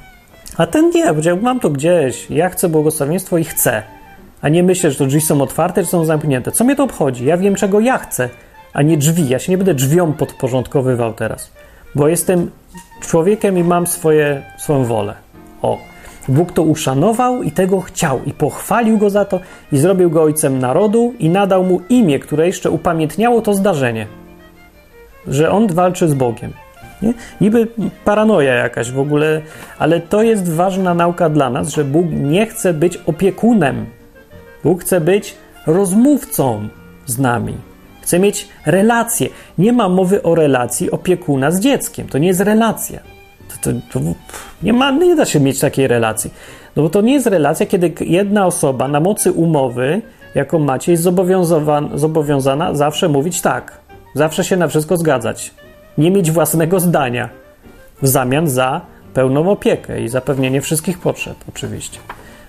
A 0.56 0.66
ten 0.66 0.90
nie, 0.90 1.06
powiedział, 1.06 1.38
mam 1.42 1.60
to 1.60 1.70
gdzieś, 1.70 2.30
ja 2.30 2.48
chcę 2.48 2.68
błogosławieństwo 2.68 3.38
i 3.38 3.44
chcę. 3.44 3.82
A 4.42 4.48
nie 4.48 4.62
myślę, 4.62 4.90
że 4.90 4.98
to 4.98 5.06
drzwi 5.06 5.20
są 5.20 5.42
otwarte, 5.42 5.82
czy 5.82 5.88
są 5.88 6.04
zamknięte. 6.04 6.52
Co 6.52 6.64
mnie 6.64 6.76
to 6.76 6.84
obchodzi? 6.84 7.24
Ja 7.24 7.36
wiem, 7.36 7.54
czego 7.54 7.80
ja 7.80 7.98
chcę 7.98 8.28
a 8.74 8.82
nie 8.82 8.96
drzwi. 8.96 9.28
Ja 9.28 9.38
się 9.38 9.52
nie 9.52 9.58
będę 9.58 9.74
drzwiom 9.74 10.14
podporządkowywał 10.14 11.14
teraz, 11.14 11.52
bo 11.94 12.08
jestem 12.08 12.50
człowiekiem 13.00 13.58
i 13.58 13.64
mam 13.64 13.86
swoje, 13.86 14.42
swoją 14.58 14.84
wolę. 14.84 15.14
O, 15.62 15.78
Bóg 16.28 16.52
to 16.52 16.62
uszanował 16.62 17.42
i 17.42 17.50
tego 17.50 17.80
chciał 17.80 18.20
i 18.26 18.32
pochwalił 18.32 18.98
go 18.98 19.10
za 19.10 19.24
to 19.24 19.40
i 19.72 19.78
zrobił 19.78 20.10
go 20.10 20.22
ojcem 20.22 20.58
narodu 20.58 21.14
i 21.18 21.28
nadał 21.28 21.64
mu 21.64 21.80
imię, 21.88 22.18
które 22.18 22.46
jeszcze 22.46 22.70
upamiętniało 22.70 23.40
to 23.40 23.54
zdarzenie, 23.54 24.06
że 25.26 25.50
on 25.50 25.66
walczy 25.66 26.08
z 26.08 26.14
Bogiem. 26.14 26.52
Nie? 27.02 27.14
Niby 27.40 27.68
paranoja 28.04 28.54
jakaś 28.54 28.90
w 28.90 28.98
ogóle, 28.98 29.42
ale 29.78 30.00
to 30.00 30.22
jest 30.22 30.52
ważna 30.52 30.94
nauka 30.94 31.28
dla 31.28 31.50
nas, 31.50 31.68
że 31.68 31.84
Bóg 31.84 32.06
nie 32.10 32.46
chce 32.46 32.74
być 32.74 32.96
opiekunem. 33.06 33.86
Bóg 34.64 34.80
chce 34.80 35.00
być 35.00 35.34
rozmówcą 35.66 36.68
z 37.06 37.18
nami. 37.18 37.54
Chcę 38.04 38.18
mieć 38.18 38.48
relację. 38.66 39.28
Nie 39.58 39.72
ma 39.72 39.88
mowy 39.88 40.22
o 40.22 40.34
relacji 40.34 40.90
opiekuna 40.90 41.50
z 41.50 41.60
dzieckiem. 41.60 42.08
To 42.08 42.18
nie 42.18 42.28
jest 42.28 42.40
relacja. 42.40 43.00
To, 43.48 43.54
to, 43.62 43.78
to 43.92 44.00
nie, 44.62 44.72
ma, 44.72 44.90
nie 44.90 45.16
da 45.16 45.24
się 45.24 45.40
mieć 45.40 45.60
takiej 45.60 45.88
relacji. 45.88 46.30
No 46.76 46.82
bo 46.82 46.88
to 46.88 47.00
nie 47.00 47.12
jest 47.12 47.26
relacja, 47.26 47.66
kiedy 47.66 47.92
jedna 48.00 48.46
osoba 48.46 48.88
na 48.88 49.00
mocy 49.00 49.32
umowy, 49.32 50.02
jaką 50.34 50.58
macie, 50.58 50.92
jest 50.92 51.02
zobowiązana 51.94 52.74
zawsze 52.74 53.08
mówić 53.08 53.40
tak. 53.40 53.78
Zawsze 54.14 54.44
się 54.44 54.56
na 54.56 54.68
wszystko 54.68 54.96
zgadzać. 54.96 55.54
Nie 55.98 56.10
mieć 56.10 56.30
własnego 56.30 56.80
zdania 56.80 57.28
w 58.02 58.08
zamian 58.08 58.48
za 58.48 58.80
pełną 59.14 59.50
opiekę 59.50 60.02
i 60.02 60.08
zapewnienie 60.08 60.60
wszystkich 60.60 60.98
potrzeb, 60.98 61.36
oczywiście. 61.48 61.98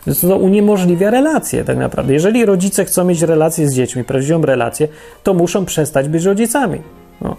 Więc 0.07 0.21
to 0.21 0.37
uniemożliwia 0.37 1.09
relacje 1.09 1.63
tak 1.63 1.77
naprawdę. 1.77 2.13
Jeżeli 2.13 2.45
rodzice 2.45 2.85
chcą 2.85 3.03
mieć 3.03 3.21
relacje 3.21 3.67
z 3.67 3.73
dziećmi, 3.73 4.03
prawdziwą 4.03 4.41
relację, 4.41 4.87
to 5.23 5.33
muszą 5.33 5.65
przestać 5.65 6.09
być 6.09 6.23
rodzicami. 6.23 6.81
No. 7.21 7.35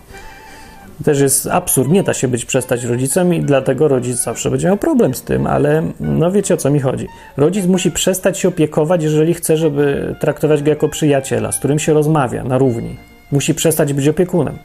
Też 1.04 1.20
jest 1.20 1.46
absurd, 1.46 1.90
nie 1.90 2.02
da 2.02 2.14
się 2.14 2.28
być 2.28 2.44
przestać 2.44 2.84
rodzicem 2.84 3.34
i 3.34 3.40
dlatego 3.40 3.88
rodzic 3.88 4.16
zawsze 4.16 4.50
będzie 4.50 4.66
miał 4.66 4.76
problem 4.76 5.14
z 5.14 5.22
tym, 5.22 5.46
ale 5.46 5.82
no 6.00 6.30
wiecie 6.30 6.54
o 6.54 6.56
co 6.56 6.70
mi 6.70 6.80
chodzi. 6.80 7.08
Rodzic 7.36 7.66
musi 7.66 7.90
przestać 7.90 8.38
się 8.38 8.48
opiekować, 8.48 9.02
jeżeli 9.02 9.34
chce, 9.34 9.56
żeby 9.56 10.14
traktować 10.20 10.62
go 10.62 10.70
jako 10.70 10.88
przyjaciela, 10.88 11.52
z 11.52 11.58
którym 11.58 11.78
się 11.78 11.94
rozmawia 11.94 12.44
na 12.44 12.58
równi. 12.58 12.96
Musi 13.32 13.54
przestać 13.54 13.92
być 13.92 14.08
opiekunem. 14.08 14.58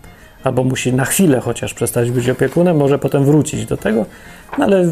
Albo 0.44 0.64
musi 0.64 0.94
na 0.94 1.06
chwilę 1.06 1.40
chociaż 1.40 1.74
przestać 1.74 2.12
być 2.12 2.30
opiekunem, 2.30 2.78
może 2.78 3.00
potem 3.00 3.26
wrócić 3.26 3.66
do 3.66 3.78
tego, 3.78 4.06
no 4.58 4.66
ale 4.66 4.86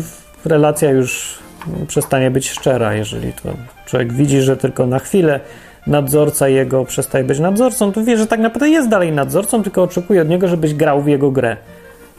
relacja 0.46 0.90
już 0.90 1.40
przestanie 1.88 2.32
być 2.32 2.50
szczera, 2.50 2.94
jeżeli 2.94 3.34
to 3.34 3.50
człowiek 3.86 4.14
widzi, 4.14 4.42
że 4.42 4.58
tylko 4.58 4.88
na 4.88 5.00
chwilę 5.00 5.40
nadzorca 5.88 6.48
jego 6.48 6.86
przestaje 6.86 7.24
być 7.24 7.40
nadzorcą, 7.40 7.92
to 7.92 8.04
wie, 8.04 8.18
że 8.18 8.28
tak 8.28 8.40
naprawdę 8.40 8.70
jest 8.70 8.90
dalej 8.90 9.12
nadzorcą, 9.12 9.64
tylko 9.64 9.84
oczekuje 9.84 10.22
od 10.22 10.30
niego, 10.30 10.48
żebyś 10.48 10.74
grał 10.74 11.02
w 11.02 11.08
jego 11.08 11.32
grę. 11.32 11.58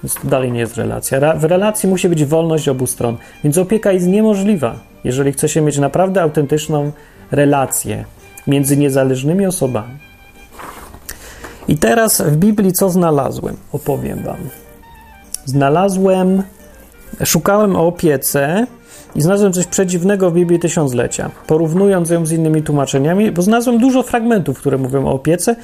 Więc 0.02 0.14
to 0.14 0.28
dalej 0.28 0.52
nie 0.52 0.60
jest 0.60 0.76
relacja. 0.76 1.34
W 1.34 1.44
relacji 1.44 1.88
musi 1.88 2.08
być 2.08 2.24
wolność 2.24 2.68
obu 2.68 2.86
stron, 2.86 3.16
więc 3.44 3.58
opieka 3.58 3.92
jest 3.92 4.06
niemożliwa, 4.06 4.74
jeżeli 5.04 5.32
chce 5.32 5.48
się 5.48 5.60
mieć 5.60 5.78
naprawdę 5.78 6.22
autentyczną 6.22 6.92
relację 7.30 8.04
między 8.46 8.76
niezależnymi 8.76 9.46
osobami. 9.46 9.94
I 11.68 11.76
teraz 11.76 12.20
w 12.22 12.36
Biblii 12.36 12.72
co 12.72 12.90
znalazłem? 12.90 13.56
Opowiem 13.72 14.22
Wam. 14.22 14.36
Znalazłem, 15.44 16.42
szukałem 17.24 17.76
o 17.76 17.86
opiece 17.86 18.66
i 19.14 19.22
znalazłem 19.22 19.52
coś 19.52 19.66
przedziwnego 19.66 20.30
w 20.30 20.34
Biblii 20.34 20.58
Tysiąclecia, 20.58 21.30
porównując 21.46 22.10
ją 22.10 22.26
z 22.26 22.32
innymi 22.32 22.62
tłumaczeniami, 22.62 23.32
bo 23.32 23.42
znalazłem 23.42 23.78
dużo 23.78 24.02
fragmentów, 24.02 24.58
które 24.58 24.78
mówią 24.78 25.06
o 25.06 25.12
opiece 25.12 25.56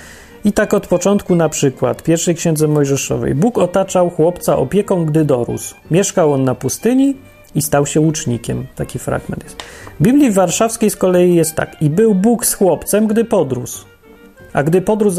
i 0.44 0.52
tak 0.52 0.74
od 0.74 0.86
początku 0.86 1.36
na 1.36 1.48
przykład, 1.48 2.02
pierwszej 2.02 2.34
księdze 2.34 2.68
Mojżeszowej. 2.68 3.34
Bóg 3.34 3.58
otaczał 3.58 4.10
chłopca 4.10 4.56
opieką, 4.56 5.04
gdy 5.04 5.24
dorósł. 5.24 5.74
Mieszkał 5.90 6.32
on 6.32 6.44
na 6.44 6.54
pustyni 6.54 7.16
i 7.54 7.62
stał 7.62 7.86
się 7.86 8.00
łucznikiem. 8.00 8.66
Taki 8.76 8.98
fragment 8.98 9.44
jest. 9.44 9.62
W 10.00 10.02
Biblii 10.02 10.30
Warszawskiej 10.30 10.90
z 10.90 10.96
kolei 10.96 11.34
jest 11.34 11.54
tak. 11.54 11.82
I 11.82 11.90
był 11.90 12.14
Bóg 12.14 12.46
z 12.46 12.54
chłopcem, 12.54 13.06
gdy 13.06 13.24
podrósł. 13.24 13.84
A 14.52 14.62
gdy 14.62 14.82
podrósł, 14.82 15.16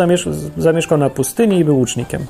zamieszkał 0.57 0.97
na 0.97 1.09
pustyni 1.09 1.59
i 1.59 1.65
był 1.65 1.77
łucznikiem. 1.77 2.25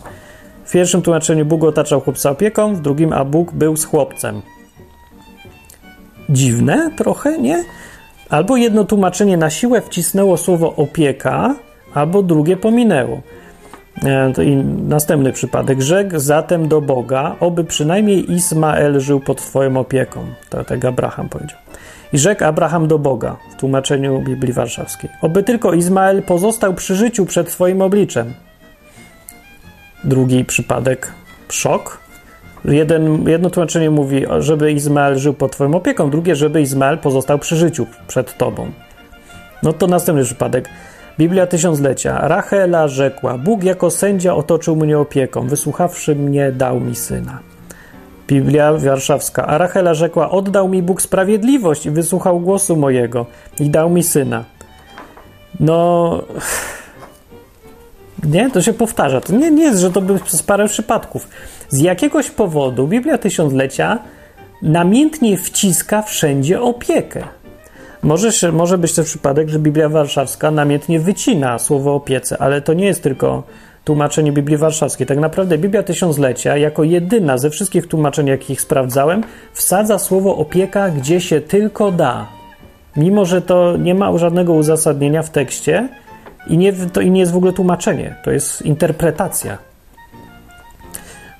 W 0.66 0.72
pierwszym 0.72 1.02
tłumaczeniu 1.02 1.46
Bóg 1.46 1.64
otaczał 1.64 2.02
chłopca 2.02 2.30
opieką, 2.32 2.76
w 2.76 2.82
drugim, 2.82 3.14
a 3.14 3.26
Bóg 3.26 3.52
był 3.52 3.78
z 3.78 3.86
chłopcem 3.86 4.42
dziwne 6.30 6.92
trochę, 6.98 7.38
nie? 7.38 7.64
Albo 8.30 8.58
jedno 8.58 8.84
tłumaczenie 8.84 9.38
na 9.38 9.50
siłę 9.50 9.82
wcisnęło 9.82 10.38
słowo 10.38 10.76
opieka, 10.76 11.56
albo 11.94 12.24
drugie 12.24 12.58
pominęło. 12.58 13.22
E, 14.04 14.44
i 14.44 14.56
następny 14.88 15.34
przypadek. 15.34 15.82
Rzekł 15.82 16.20
zatem 16.20 16.68
do 16.68 16.82
Boga, 16.82 17.36
oby 17.40 17.64
przynajmniej 17.64 18.32
Ismael 18.32 19.00
żył 19.00 19.20
pod 19.20 19.42
Twoją 19.42 19.78
opieką. 19.78 20.26
To 20.50 20.64
tak 20.64 20.86
Abraham 20.86 21.30
powiedział. 21.30 21.58
I 22.14 22.18
rzekł 22.18 22.44
Abraham 22.44 22.88
do 22.88 23.00
Boga 23.00 23.36
w 23.52 23.56
tłumaczeniu 23.60 24.22
Biblii 24.22 24.54
Warszawskiej. 24.54 25.10
Oby 25.22 25.44
tylko 25.44 25.74
Izmael 25.74 26.24
pozostał 26.24 26.74
przy 26.74 26.96
życiu 26.96 27.26
przed 27.26 27.50
Twoim 27.50 27.82
obliczem. 27.82 28.34
Drugi 30.04 30.46
przypadek 30.46 31.14
szok. 31.50 32.07
Jeden, 32.66 33.30
jedno 33.30 33.50
tłumaczenie 33.50 33.90
mówi, 33.90 34.26
żeby 34.40 34.72
Izmael 34.72 35.18
żył 35.18 35.34
pod 35.34 35.52
Twoją 35.52 35.76
opieką, 35.76 36.10
drugie, 36.10 36.36
żeby 36.36 36.62
Izmael 36.62 36.98
pozostał 36.98 37.40
przy 37.40 37.56
życiu 37.56 37.88
przed 38.08 38.38
Tobą. 38.38 38.72
No 39.64 39.74
to 39.74 39.88
następny 39.88 40.24
przypadek. 40.24 40.70
Biblia 41.20 41.48
Tysiąclecia. 41.48 42.28
Rachela 42.28 42.88
rzekła: 42.88 43.38
Bóg 43.38 43.64
jako 43.64 43.92
sędzia 43.92 44.36
otoczył 44.36 44.76
mnie 44.76 45.00
opieką, 45.00 45.48
wysłuchawszy 45.48 46.16
mnie, 46.16 46.52
dał 46.52 46.80
mi 46.80 46.96
syna. 46.96 47.40
Biblia 48.28 48.74
Warszawska. 48.74 49.48
A 49.48 49.58
Rachela 49.58 49.94
rzekła: 49.94 50.32
Oddał 50.32 50.70
mi 50.70 50.84
Bóg 50.84 51.02
sprawiedliwość 51.02 51.86
i 51.86 51.92
wysłuchał 51.92 52.40
głosu 52.40 52.76
mojego 52.76 53.26
i 53.60 53.70
dał 53.70 53.90
mi 53.90 54.04
syna. 54.04 54.44
No. 55.60 56.22
Nie, 58.24 58.52
to 58.52 58.62
się 58.62 58.74
powtarza. 58.74 59.22
To 59.22 59.34
nie, 59.34 59.52
nie 59.52 59.64
jest, 59.64 59.80
że 59.80 59.92
to 59.92 60.02
był 60.02 60.20
przez 60.20 60.44
parę 60.44 60.68
przypadków. 60.68 61.28
Z 61.70 61.80
jakiegoś 61.80 62.32
powodu 62.32 62.88
Biblia 62.88 63.18
Tysiąclecia 63.18 64.00
namiętnie 64.62 65.38
wciska 65.38 66.02
wszędzie 66.02 66.62
opiekę. 66.62 67.24
Może, 68.02 68.52
może 68.52 68.78
być 68.78 68.94
też 68.94 69.06
przypadek, 69.06 69.50
że 69.50 69.60
Biblia 69.60 69.90
Warszawska 69.90 70.52
namiętnie 70.52 71.00
wycina 71.00 71.60
słowo 71.60 71.96
opiece, 71.96 72.38
ale 72.38 72.62
to 72.62 72.74
nie 72.74 72.86
jest 72.86 73.04
tylko 73.04 73.44
tłumaczenie 73.84 74.32
Biblii 74.32 74.58
Warszawskiej. 74.58 75.08
Tak 75.08 75.18
naprawdę 75.18 75.58
Biblia 75.58 75.84
Tysiąclecia, 75.84 76.58
jako 76.58 76.84
jedyna 76.84 77.38
ze 77.38 77.50
wszystkich 77.50 77.88
tłumaczeń, 77.88 78.28
jakich 78.28 78.62
sprawdzałem, 78.62 79.24
wsadza 79.54 80.00
słowo 80.00 80.38
opieka 80.38 80.90
gdzie 80.90 81.22
się 81.22 81.42
tylko 81.42 81.92
da. 81.92 82.28
Mimo, 82.96 83.26
że 83.26 83.42
to 83.42 83.78
nie 83.78 83.96
ma 83.96 84.18
żadnego 84.18 84.54
uzasadnienia 84.54 85.24
w 85.24 85.30
tekście 85.30 85.90
i 86.48 86.58
nie, 86.58 86.74
to 86.74 87.02
i 87.02 87.12
nie 87.12 87.20
jest 87.20 87.32
w 87.32 87.38
ogóle 87.38 87.54
tłumaczenie, 87.54 88.16
to 88.24 88.32
jest 88.32 88.62
interpretacja. 88.62 89.58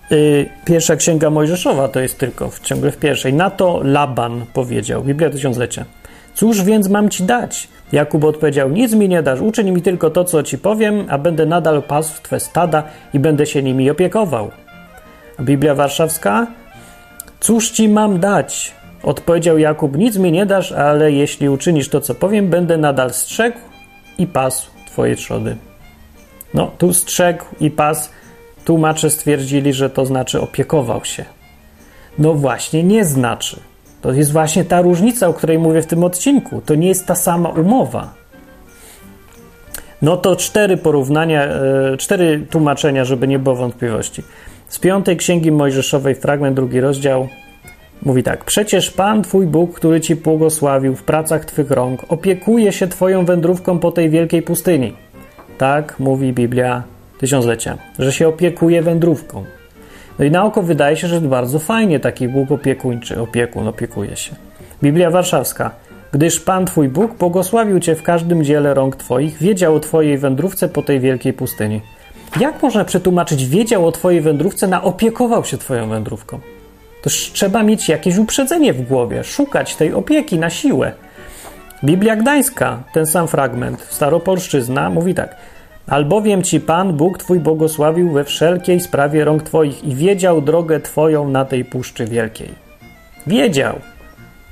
Yy, 0.10 0.50
pierwsza 0.66 0.96
księga 0.96 1.30
Mojżeszowa 1.30 1.88
to 1.88 2.00
jest 2.00 2.18
tylko 2.18 2.50
w, 2.50 2.60
ciągle 2.60 2.92
w 2.92 2.98
pierwszej. 2.98 3.34
Na 3.34 3.50
to 3.50 3.82
Laban 3.84 4.46
powiedział, 4.54 5.04
Biblia 5.04 5.30
Tysiąclecia. 5.30 5.86
Cóż 6.34 6.62
więc 6.62 6.90
mam 6.90 7.10
ci 7.10 7.24
dać? 7.24 7.68
Jakub 7.92 8.24
odpowiedział: 8.24 8.70
Nic 8.70 8.94
mi 8.94 9.10
nie 9.10 9.24
dasz, 9.24 9.42
uczyń 9.42 9.72
mi 9.72 9.82
tylko 9.82 10.10
to, 10.10 10.24
co 10.24 10.44
ci 10.44 10.58
powiem, 10.58 11.06
a 11.10 11.18
będę 11.18 11.46
nadal 11.46 11.84
pasł 11.84 12.22
twe 12.22 12.40
stada 12.40 12.84
i 13.14 13.20
będę 13.20 13.46
się 13.46 13.64
nimi 13.64 13.90
opiekował. 13.90 14.52
Biblia 15.42 15.76
Warszawska: 15.76 16.48
Cóż 17.40 17.70
ci 17.70 17.90
mam 17.90 18.20
dać? 18.20 18.72
Odpowiedział 19.04 19.58
Jakub: 19.58 19.98
Nic 19.98 20.18
mi 20.18 20.32
nie 20.32 20.46
dasz, 20.46 20.72
ale 20.72 21.12
jeśli 21.12 21.50
uczynisz 21.50 21.90
to, 21.90 22.02
co 22.02 22.16
powiem, 22.16 22.50
będę 22.50 22.78
nadal 22.78 23.14
strzegł 23.14 23.58
i 24.18 24.28
pasł 24.28 24.70
twoje 24.88 25.16
trzody. 25.16 25.56
No, 26.54 26.72
tu 26.78 26.94
strzegł 26.94 27.46
i 27.60 27.72
pas. 27.72 28.17
Tłumacze 28.68 29.10
stwierdzili, 29.10 29.74
że 29.74 29.90
to 29.90 30.06
znaczy 30.06 30.42
opiekował 30.42 31.06
się. 31.06 31.26
No 32.20 32.34
właśnie, 32.34 32.84
nie 32.84 33.06
znaczy. 33.06 33.60
To 34.02 34.14
jest 34.14 34.32
właśnie 34.32 34.66
ta 34.66 34.82
różnica, 34.82 35.28
o 35.28 35.34
której 35.34 35.60
mówię 35.60 35.82
w 35.82 35.86
tym 35.86 36.04
odcinku. 36.04 36.62
To 36.66 36.76
nie 36.76 36.88
jest 36.88 37.06
ta 37.06 37.16
sama 37.16 37.50
umowa. 37.50 38.14
No 40.02 40.18
to 40.18 40.36
cztery 40.36 40.78
porównania, 40.78 41.44
e, 41.44 41.98
cztery 41.98 42.48
tłumaczenia, 42.50 43.06
żeby 43.06 43.28
nie 43.28 43.40
było 43.40 43.56
wątpliwości. 43.56 44.24
Z 44.68 44.80
piątej 44.80 45.18
księgi 45.18 45.52
Mojżeszowej, 45.52 46.16
fragment 46.16 46.56
drugi 46.56 46.80
rozdział, 46.82 47.28
mówi 48.02 48.24
tak: 48.24 48.46
Przecież 48.46 48.92
Pan, 48.92 49.24
Twój 49.24 49.46
Bóg, 49.46 49.76
który 49.76 50.02
Ci 50.02 50.16
błogosławił 50.16 50.96
w 50.96 51.04
pracach 51.04 51.46
Twych 51.46 51.72
rąk, 51.72 52.06
opiekuje 52.10 52.72
się 52.72 52.88
Twoją 52.88 53.26
wędrówką 53.26 53.80
po 53.80 53.92
tej 53.92 54.10
wielkiej 54.10 54.42
pustyni. 54.42 54.94
Tak 55.58 56.00
mówi 56.00 56.34
Biblia 56.34 56.97
Tysiąclecia, 57.20 57.78
że 58.00 58.12
się 58.12 58.28
opiekuje 58.28 58.82
wędrówką. 58.82 59.46
No 60.20 60.26
i 60.26 60.32
na 60.32 60.46
oko 60.46 60.64
wydaje 60.64 60.98
się, 60.98 61.08
że 61.08 61.22
bardzo 61.22 61.60
fajnie 61.60 62.00
taki 62.00 62.28
Bóg 62.28 62.52
opiekuńczy, 62.52 63.22
opiekun 63.22 63.68
opiekuje 63.68 64.16
się. 64.16 64.36
Biblia 64.84 65.12
Warszawska. 65.12 65.72
Gdyż 66.12 66.40
Pan 66.40 66.66
Twój 66.66 66.90
Bóg 66.90 67.18
błogosławił 67.18 67.80
Cię 67.80 67.96
w 67.96 68.04
każdym 68.04 68.44
dziele 68.44 68.74
rąk 68.74 68.96
Twoich, 68.96 69.38
wiedział 69.38 69.76
o 69.76 69.80
Twojej 69.80 70.18
wędrówce 70.18 70.70
po 70.70 70.82
tej 70.82 71.00
wielkiej 71.00 71.34
pustyni. 71.34 71.82
Jak 72.40 72.64
można 72.64 72.86
przetłumaczyć 72.86 73.46
wiedział 73.46 73.88
o 73.88 73.92
Twojej 73.92 74.22
wędrówce 74.22 74.68
na 74.68 74.84
opiekował 74.84 75.46
się 75.46 75.58
Twoją 75.58 75.90
wędrówką? 75.90 76.40
To 77.04 77.10
trzeba 77.10 77.64
mieć 77.64 77.90
jakieś 77.90 78.18
uprzedzenie 78.18 78.74
w 78.74 78.82
głowie, 78.82 79.24
szukać 79.24 79.76
tej 79.76 79.94
opieki 79.94 80.40
na 80.40 80.50
siłę. 80.50 80.92
Biblia 81.84 82.16
Gdańska, 82.16 82.84
ten 82.94 83.06
sam 83.06 83.28
fragment, 83.28 83.82
staropolszczyzna, 83.90 84.90
mówi 84.90 85.14
tak– 85.14 85.36
Albowiem 85.88 86.44
ci 86.44 86.60
Pan, 86.60 86.94
Bóg 86.94 87.18
Twój 87.18 87.40
błogosławił 87.40 88.12
we 88.12 88.24
wszelkiej 88.24 88.80
sprawie 88.80 89.26
rąk 89.26 89.44
Twoich 89.44 89.84
i 89.84 89.96
wiedział 89.96 90.42
drogę 90.42 90.80
Twoją 90.80 91.30
na 91.30 91.46
tej 91.46 91.66
puszczy 91.66 92.06
wielkiej. 92.06 92.50
Wiedział. 93.28 93.80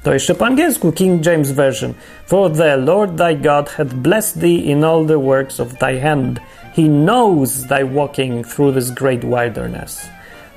To 0.04 0.13
jeszcze 0.13 0.36
po 0.36 0.45
angielsku 0.45 0.91
King 0.91 1.26
James 1.26 1.52
Version. 1.52 1.93
For 2.26 2.52
the 2.52 2.78
Lord 2.78 3.17
thy 3.17 3.36
God 3.36 3.69
hath 3.69 3.93
blessed 3.93 4.41
thee 4.41 4.69
in 4.69 4.84
all 4.84 5.06
the 5.06 5.24
works 5.24 5.60
of 5.60 5.67
thy 5.78 6.02
hand. 6.02 6.39
He 6.76 6.84
knows 6.84 7.67
thy 7.67 7.95
walking 7.95 8.48
through 8.48 8.76
this 8.76 8.91
great 8.91 9.21
wilderness. 9.26 10.10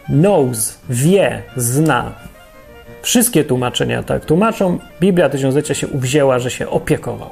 Knows, 0.09 0.79
wie, 0.91 1.43
zna. 1.57 2.13
Wszystkie 3.03 3.45
tłumaczenia 3.45 4.03
tak 4.03 4.25
tłumaczą. 4.25 4.79
Biblia 5.01 5.29
Tysiąclecia 5.29 5.75
się 5.75 5.89
uwzięła, 5.89 6.39
że 6.39 6.51
się 6.51 6.69
opiekował. 6.69 7.31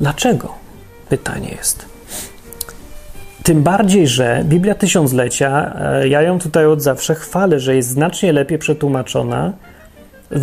Dlaczego? 0.00 0.63
Pytanie 1.14 1.48
jest. 1.58 1.86
Tym 3.42 3.62
bardziej, 3.62 4.06
że 4.06 4.42
Biblia 4.44 4.74
Tysiąclecia, 4.74 5.76
e, 5.80 6.08
ja 6.08 6.22
ją 6.22 6.38
tutaj 6.38 6.66
od 6.66 6.82
zawsze 6.82 7.14
chwalę, 7.14 7.60
że 7.60 7.76
jest 7.76 7.88
znacznie 7.88 8.32
lepiej 8.32 8.58
przetłumaczona. 8.58 9.52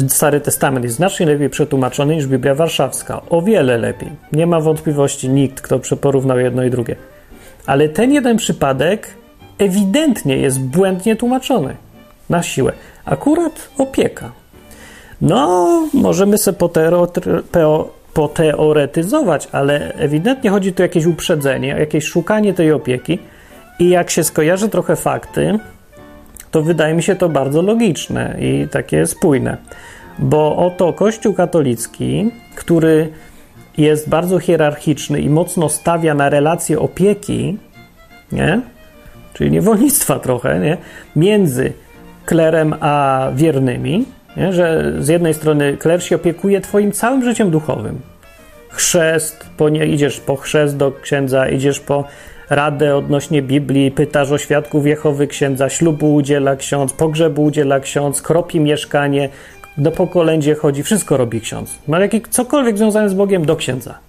Stary 0.07 0.39
Testament 0.41 0.83
jest 0.83 0.95
znacznie 0.95 1.25
lepiej 1.25 1.49
przetłumaczony 1.49 2.15
niż 2.15 2.27
Biblia 2.27 2.55
Warszawska. 2.55 3.21
O 3.29 3.41
wiele 3.41 3.77
lepiej. 3.77 4.09
Nie 4.31 4.47
ma 4.47 4.59
wątpliwości 4.59 5.29
nikt, 5.29 5.61
kto 5.61 5.79
porównał 5.97 6.39
jedno 6.39 6.63
i 6.63 6.69
drugie. 6.69 6.95
Ale 7.65 7.89
ten 7.89 8.11
jeden 8.11 8.37
przypadek 8.37 9.07
ewidentnie 9.57 10.37
jest 10.37 10.59
błędnie 10.59 11.15
tłumaczony. 11.15 11.75
Na 12.29 12.43
siłę. 12.43 12.73
Akurat 13.05 13.69
opieka. 13.77 14.31
No, 15.21 15.69
możemy 15.93 16.37
sobie 16.37 16.57
poteoretyzować, 18.13 19.47
ale 19.51 19.93
ewidentnie 19.93 20.49
chodzi 20.49 20.73
tu 20.73 20.83
o 20.83 20.85
jakieś 20.85 21.05
uprzedzenie, 21.05 21.67
jakieś 21.67 22.05
szukanie 22.05 22.53
tej 22.53 22.71
opieki 22.71 23.19
i 23.79 23.89
jak 23.89 24.09
się 24.09 24.23
skojarzy 24.23 24.69
trochę 24.69 24.95
fakty, 24.95 25.59
to 26.51 26.61
wydaje 26.61 26.93
mi 26.93 27.03
się 27.03 27.15
to 27.15 27.29
bardzo 27.29 27.61
logiczne 27.61 28.35
i 28.39 28.67
takie 28.71 29.07
spójne. 29.07 29.57
Bo 30.19 30.57
oto 30.57 30.93
Kościół 30.93 31.33
katolicki, 31.33 32.31
który 32.55 33.09
jest 33.77 34.09
bardzo 34.09 34.39
hierarchiczny 34.39 35.19
i 35.19 35.29
mocno 35.29 35.69
stawia 35.69 36.13
na 36.13 36.29
relacje 36.29 36.79
opieki, 36.79 37.57
nie? 38.31 38.61
czyli 39.33 39.51
niewolnictwa 39.51 40.19
trochę, 40.19 40.59
nie? 40.59 40.77
między 41.15 41.73
klerem 42.25 42.75
a 42.79 43.27
wiernymi, 43.35 44.05
nie? 44.37 44.53
Że 44.53 44.93
z 44.99 45.07
jednej 45.07 45.33
strony 45.33 45.77
kler 45.77 46.03
się 46.03 46.15
opiekuje 46.15 46.61
Twoim 46.61 46.91
całym 46.91 47.23
życiem 47.23 47.51
duchowym. 47.51 48.01
Chrzest, 48.69 49.45
po 49.57 49.69
nie, 49.69 49.85
idziesz 49.85 50.19
po 50.19 50.35
chrzest 50.35 50.77
do 50.77 50.91
księdza, 50.91 51.49
idziesz 51.49 51.79
po 51.79 52.03
radę 52.49 52.95
odnośnie 52.95 53.41
Biblii, 53.41 53.91
pytasz 53.91 54.31
o 54.31 54.37
świadków 54.37 54.85
Jehowy 54.85 55.27
księdza, 55.27 55.69
ślubu 55.69 56.13
udziela 56.13 56.55
ksiądz, 56.55 56.93
pogrzebu 56.93 57.43
udziela 57.43 57.79
ksiądz, 57.79 58.21
kropi 58.21 58.59
mieszkanie, 58.59 59.29
do 59.77 59.91
pokolędzie 59.91 60.55
chodzi, 60.55 60.83
wszystko 60.83 61.17
robi 61.17 61.41
ksiądz. 61.41 61.77
Ma 61.87 61.99
jakiś, 61.99 62.21
cokolwiek 62.29 62.77
związane 62.77 63.09
z 63.09 63.13
Bogiem 63.13 63.45
do 63.45 63.55
księdza. 63.55 63.99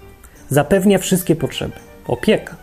Zapewnia 0.48 0.98
wszystkie 0.98 1.36
potrzeby. 1.36 1.72
Opieka. 2.06 2.56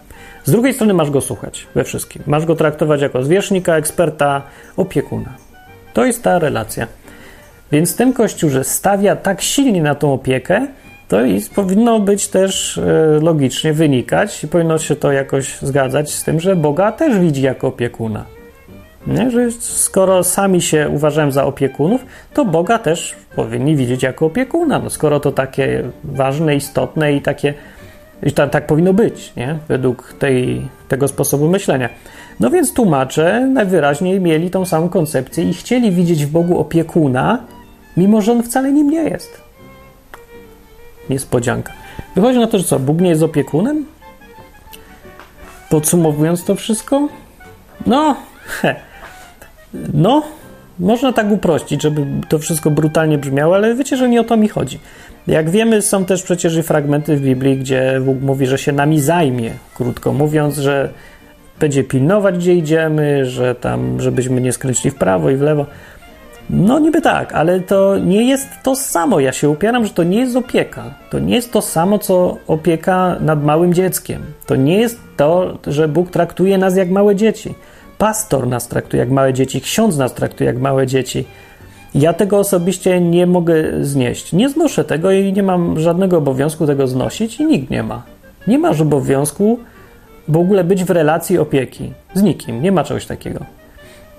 Z 0.45 0.52
drugiej 0.52 0.74
strony 0.74 0.93
masz 0.93 1.10
go 1.10 1.22
słuchać 1.22 1.67
we 1.76 1.84
wszystkim. 1.84 2.24
Masz 2.28 2.45
go 2.45 2.56
traktować 2.56 3.02
jako 3.02 3.24
zwierzchnika, 3.24 3.76
eksperta, 3.76 4.41
opiekuna. 4.78 5.30
To 5.93 6.06
jest 6.06 6.24
ta 6.24 6.39
relacja. 6.39 6.88
Więc 7.72 7.96
ten 7.96 8.14
kościół, 8.14 8.50
że 8.50 8.64
stawia 8.64 9.16
tak 9.16 9.42
silnie 9.42 9.82
na 9.82 9.96
tą 9.96 10.14
opiekę, 10.14 10.68
to 11.08 11.26
i 11.26 11.42
powinno 11.56 12.00
być 12.00 12.28
też 12.28 12.78
e, 12.78 13.20
logicznie 13.22 13.74
wynikać 13.74 14.44
i 14.44 14.48
powinno 14.48 14.78
się 14.78 14.96
to 14.96 15.12
jakoś 15.12 15.58
zgadzać 15.62 16.12
z 16.12 16.24
tym, 16.24 16.40
że 16.40 16.56
Boga 16.56 16.92
też 16.92 17.20
widzi 17.20 17.42
jako 17.42 17.68
opiekuna. 17.68 18.26
Nie? 19.08 19.32
Że 19.32 19.52
skoro 19.60 20.24
sami 20.24 20.62
się 20.62 20.90
uważają 20.90 21.32
za 21.32 21.46
opiekunów, 21.46 22.06
to 22.34 22.46
Boga 22.46 22.80
też 22.80 23.16
powinni 23.36 23.76
widzieć 23.76 24.04
jako 24.04 24.26
opiekuna. 24.26 24.80
No, 24.80 24.90
skoro 24.90 25.20
to 25.20 25.32
takie 25.32 25.84
ważne, 26.04 26.56
istotne 26.56 27.14
i 27.14 27.22
takie. 27.22 27.54
I 28.24 28.32
tak, 28.32 28.50
tak 28.50 28.68
powinno 28.68 28.94
być, 28.94 29.34
nie? 29.36 29.60
według 29.68 30.14
tej, 30.20 30.68
tego 30.88 31.08
sposobu 31.08 31.48
myślenia. 31.48 31.90
No 32.40 32.50
więc 32.50 32.74
tłumacze 32.74 33.46
najwyraźniej 33.54 34.22
mieli 34.22 34.50
tą 34.50 34.66
samą 34.66 34.90
koncepcję 34.90 35.44
i 35.44 35.54
chcieli 35.54 35.92
widzieć 35.92 36.26
w 36.26 36.32
Bogu 36.32 36.60
opiekuna, 36.60 37.44
mimo 38.00 38.22
że 38.22 38.32
on 38.32 38.44
wcale 38.44 38.72
nim 38.72 38.90
nie 38.90 39.04
jest. 39.04 39.42
Niespodzianka. 41.10 41.74
Wychodzi 42.16 42.40
na 42.40 42.48
to, 42.48 42.58
że 42.58 42.64
co, 42.64 42.80
Bóg 42.80 43.02
nie 43.02 43.10
jest 43.10 43.24
opiekunem? 43.24 43.86
Podsumowując 45.70 46.44
to 46.44 46.56
wszystko, 46.56 47.08
no, 47.86 48.16
he, 48.46 48.76
no, 49.94 50.24
można 50.80 51.14
tak 51.14 51.32
uprościć, 51.32 51.82
żeby 51.82 52.06
to 52.30 52.40
wszystko 52.40 52.72
brutalnie 52.72 53.18
brzmiało, 53.18 53.56
ale 53.56 53.76
wiecie, 53.76 53.98
że 53.98 54.10
nie 54.10 54.22
o 54.22 54.24
to 54.24 54.38
mi 54.38 54.48
chodzi. 54.48 54.80
Jak 55.28 55.50
wiemy, 55.50 55.82
są 55.82 56.06
też 56.06 56.24
przecież 56.24 56.58
i 56.58 56.64
fragmenty 56.64 57.18
w 57.18 57.22
Biblii, 57.22 57.58
gdzie 57.58 58.02
Bóg 58.06 58.22
mówi, 58.22 58.46
że 58.46 58.58
się 58.58 58.72
nami 58.72 59.02
zajmie, 59.02 59.52
krótko 59.76 60.14
mówiąc, 60.14 60.58
że 60.58 60.90
będzie 61.60 61.84
pilnować, 61.84 62.38
gdzie 62.38 62.56
idziemy, 62.56 63.26
że 63.26 63.56
tam, 63.56 64.02
żebyśmy 64.02 64.42
nie 64.42 64.54
skręcili 64.54 64.92
w 64.92 64.96
prawo 64.96 65.30
i 65.30 65.36
w 65.36 65.42
lewo. 65.42 65.66
No 66.50 66.80
niby 66.80 67.02
tak, 67.02 67.34
ale 67.34 67.60
to 67.60 67.98
nie 67.98 68.24
jest 68.30 68.48
to 68.64 68.76
samo. 68.76 69.20
Ja 69.20 69.32
się 69.32 69.50
upieram, 69.50 69.86
że 69.86 69.94
to 69.94 70.04
nie 70.04 70.20
jest 70.20 70.36
opieka. 70.36 70.84
To 71.10 71.20
nie 71.20 71.36
jest 71.36 71.52
to 71.52 71.62
samo, 71.62 72.00
co 72.00 72.38
opieka 72.48 73.16
nad 73.20 73.44
małym 73.44 73.74
dzieckiem. 73.74 74.22
To 74.46 74.56
nie 74.56 74.78
jest 74.78 75.00
to, 75.18 75.58
że 75.68 75.88
Bóg 75.88 76.10
traktuje 76.10 76.58
nas 76.58 76.76
jak 76.76 76.90
małe 76.90 77.16
dzieci. 77.16 77.54
Pastor 77.98 78.48
nas 78.48 78.68
traktuje 78.68 79.00
jak 79.00 79.10
małe 79.10 79.34
dzieci, 79.34 79.62
ksiądz 79.62 79.98
nas 79.98 80.14
traktuje 80.14 80.48
jak 80.48 80.60
małe 80.60 80.88
dzieci. 80.88 81.26
Ja 81.96 82.14
tego 82.14 82.38
osobiście 82.38 83.02
nie 83.02 83.28
mogę 83.28 83.56
znieść. 83.82 84.34
Nie 84.34 84.50
znoszę 84.50 84.86
tego 84.86 85.12
i 85.12 85.34
nie 85.34 85.44
mam 85.44 85.80
żadnego 85.80 86.18
obowiązku 86.18 86.68
tego 86.68 86.88
znosić 86.88 87.40
i 87.40 87.46
nikt 87.46 87.70
nie 87.70 87.84
ma. 87.84 88.04
Nie 88.48 88.60
masz 88.60 88.82
obowiązku 88.82 89.60
w 90.28 90.38
ogóle 90.38 90.64
być 90.64 90.84
w 90.84 90.90
relacji 90.90 91.38
opieki 91.38 91.94
z 92.14 92.22
nikim. 92.22 92.62
Nie 92.62 92.72
ma 92.72 92.84
czegoś 92.84 93.06
takiego. 93.06 93.59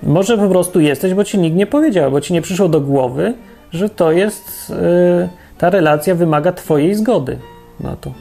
Może 0.03 0.39
po 0.39 0.49
prostu 0.49 0.81
jesteś, 0.81 1.15
bo 1.15 1.25
ci 1.25 1.39
nikt 1.39 1.57
nie 1.57 1.67
powiedział, 1.67 2.11
bo 2.11 2.21
ci 2.21 2.33
nie 2.33 2.43
przyszło 2.43 2.69
do 2.69 2.81
głowy, 2.81 3.35
że 3.73 3.89
to 3.89 4.13
jest, 4.13 4.71
yy, 4.71 5.29
ta 5.59 5.71
relacja 5.71 6.15
wymaga 6.15 6.53
twojej 6.53 6.95
zgody 6.95 7.39
na 7.81 7.97
to. 7.97 8.13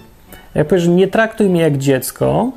Jak 0.56 0.68
powiesz, 0.68 0.88
nie 0.88 1.08
traktuj 1.08 1.50
mnie 1.50 1.62
jak 1.62 1.78
dziecko, 1.78 2.52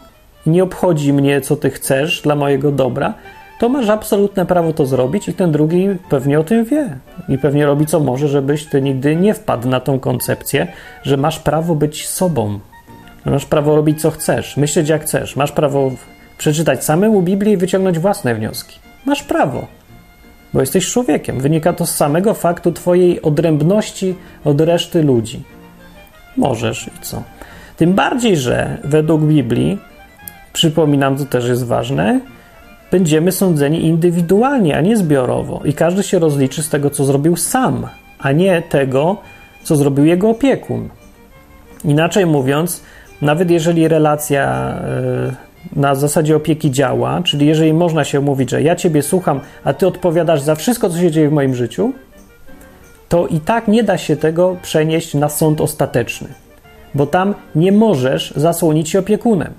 nie 0.46 0.62
obchodzi 0.62 1.12
mnie, 1.12 1.40
co 1.40 1.56
ty 1.56 1.70
chcesz 1.70 2.20
dla 2.20 2.34
mojego 2.34 2.72
dobra, 2.72 3.14
to 3.58 3.68
masz 3.68 3.88
absolutne 3.88 4.46
prawo 4.46 4.72
to 4.72 4.86
zrobić 4.86 5.28
i 5.28 5.34
ten 5.34 5.52
drugi 5.52 5.88
pewnie 6.08 6.40
o 6.40 6.44
tym 6.44 6.64
wie. 6.64 6.98
I 7.28 7.38
pewnie 7.38 7.66
robi 7.66 7.86
co 7.86 8.00
może, 8.00 8.28
żebyś 8.28 8.66
ty 8.66 8.82
nigdy 8.82 9.16
nie 9.16 9.34
wpadł 9.34 9.68
na 9.68 9.80
tą 9.80 10.00
koncepcję, 10.00 10.66
że 11.02 11.16
masz 11.16 11.38
prawo 11.38 11.74
być 11.74 12.08
sobą. 12.08 12.58
Masz 13.24 13.46
prawo 13.46 13.76
robić 13.76 14.00
co 14.00 14.10
chcesz, 14.10 14.56
myśleć 14.56 14.88
jak 14.88 15.02
chcesz. 15.02 15.36
Masz 15.36 15.52
prawo 15.52 15.90
przeczytać 16.38 16.84
samemu 16.84 17.22
Biblię 17.22 17.52
i 17.52 17.56
wyciągnąć 17.56 17.98
własne 17.98 18.34
wnioski. 18.34 18.81
Masz 19.06 19.22
prawo, 19.22 19.66
bo 20.54 20.60
jesteś 20.60 20.92
człowiekiem. 20.92 21.40
Wynika 21.40 21.72
to 21.72 21.86
z 21.86 21.94
samego 21.94 22.34
faktu 22.34 22.72
Twojej 22.72 23.22
odrębności 23.22 24.14
od 24.44 24.60
reszty 24.60 25.02
ludzi. 25.02 25.42
Możesz 26.36 26.86
i 26.86 26.90
co? 27.00 27.22
Tym 27.76 27.92
bardziej, 27.92 28.36
że 28.36 28.78
według 28.84 29.22
Biblii, 29.22 29.78
przypominam, 30.52 31.16
to 31.16 31.24
też 31.24 31.48
jest 31.48 31.66
ważne, 31.66 32.20
będziemy 32.90 33.32
sądzeni 33.32 33.84
indywidualnie, 33.84 34.76
a 34.76 34.80
nie 34.80 34.96
zbiorowo. 34.96 35.60
I 35.64 35.72
każdy 35.72 36.02
się 36.02 36.18
rozliczy 36.18 36.62
z 36.62 36.68
tego, 36.68 36.90
co 36.90 37.04
zrobił 37.04 37.36
sam, 37.36 37.86
a 38.18 38.32
nie 38.32 38.62
tego, 38.62 39.16
co 39.62 39.76
zrobił 39.76 40.04
jego 40.04 40.30
opiekun. 40.30 40.88
Inaczej 41.84 42.26
mówiąc, 42.26 42.82
nawet 43.22 43.50
jeżeli 43.50 43.88
relacja 43.88 44.74
y, 45.28 45.51
na 45.76 45.94
zasadzie 45.94 46.36
opieki 46.36 46.70
działa, 46.70 47.22
czyli 47.22 47.46
jeżeli 47.46 47.72
można 47.72 48.04
się 48.04 48.20
mówić, 48.20 48.50
że 48.50 48.62
ja 48.62 48.76
ciebie 48.76 49.02
słucham, 49.02 49.40
a 49.64 49.72
ty 49.72 49.86
odpowiadasz 49.86 50.40
za 50.40 50.54
wszystko, 50.54 50.90
co 50.90 50.98
się 50.98 51.10
dzieje 51.10 51.28
w 51.28 51.32
moim 51.32 51.54
życiu, 51.54 51.92
to 53.08 53.26
i 53.26 53.40
tak 53.40 53.68
nie 53.68 53.82
da 53.82 53.98
się 53.98 54.16
tego 54.16 54.56
przenieść 54.62 55.14
na 55.14 55.28
sąd 55.28 55.60
ostateczny, 55.60 56.28
bo 56.94 57.06
tam 57.06 57.34
nie 57.54 57.72
możesz 57.72 58.32
zasłonić 58.36 58.90
się 58.90 58.98
opiekunem. 58.98 59.52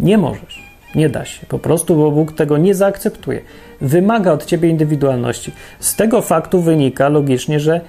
Nie 0.00 0.18
możesz. 0.18 0.66
Nie 0.94 1.08
da 1.08 1.24
się. 1.24 1.46
Po 1.46 1.58
prostu, 1.58 1.96
bo 1.96 2.10
Bóg 2.10 2.32
tego 2.32 2.56
nie 2.58 2.74
zaakceptuje. 2.74 3.40
Wymaga 3.80 4.32
od 4.32 4.44
ciebie 4.44 4.68
indywidualności. 4.68 5.52
Z 5.80 5.96
tego 5.96 6.22
faktu 6.22 6.60
wynika 6.60 7.08
logicznie, 7.08 7.60
że 7.60 7.80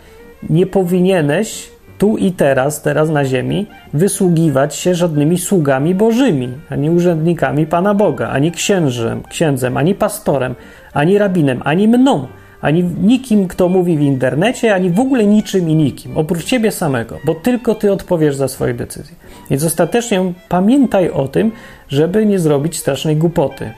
nie 0.50 0.66
powinieneś 0.66 1.70
tu 1.98 2.18
i 2.18 2.32
teraz, 2.32 2.82
teraz 2.82 3.10
na 3.10 3.26
ziemi, 3.26 3.66
wysługiwać 3.94 4.76
się 4.76 4.96
żadnymi 4.96 5.38
sługami 5.38 5.96
bożymi, 5.96 6.50
ani 6.70 6.90
urzędnikami 6.90 7.66
Pana 7.66 7.94
Boga, 7.94 8.30
ani 8.30 8.52
księżem, 8.52 9.24
księdzem, 9.30 9.78
ani 9.78 9.96
pastorem, 9.96 10.56
ani 10.94 11.18
rabinem, 11.18 11.62
ani 11.66 11.88
mną, 11.88 12.28
ani 12.62 12.84
nikim, 12.84 13.48
kto 13.48 13.70
mówi 13.70 13.98
w 13.98 14.02
internecie, 14.02 14.76
ani 14.76 14.90
w 14.90 15.00
ogóle 15.00 15.26
niczym 15.26 15.70
i 15.70 15.76
nikim, 15.76 16.18
oprócz 16.18 16.44
ciebie 16.44 16.72
samego, 16.72 17.20
bo 17.26 17.36
tylko 17.36 17.76
ty 17.76 17.92
odpowiesz 17.92 18.36
za 18.36 18.48
swoje 18.48 18.74
decyzje. 18.74 19.16
Więc 19.50 19.64
ostatecznie 19.64 20.34
pamiętaj 20.50 21.10
o 21.10 21.28
tym, 21.28 21.52
żeby 21.90 22.26
nie 22.26 22.40
zrobić 22.40 22.78
strasznej 22.78 23.16
głupoty, 23.16 23.72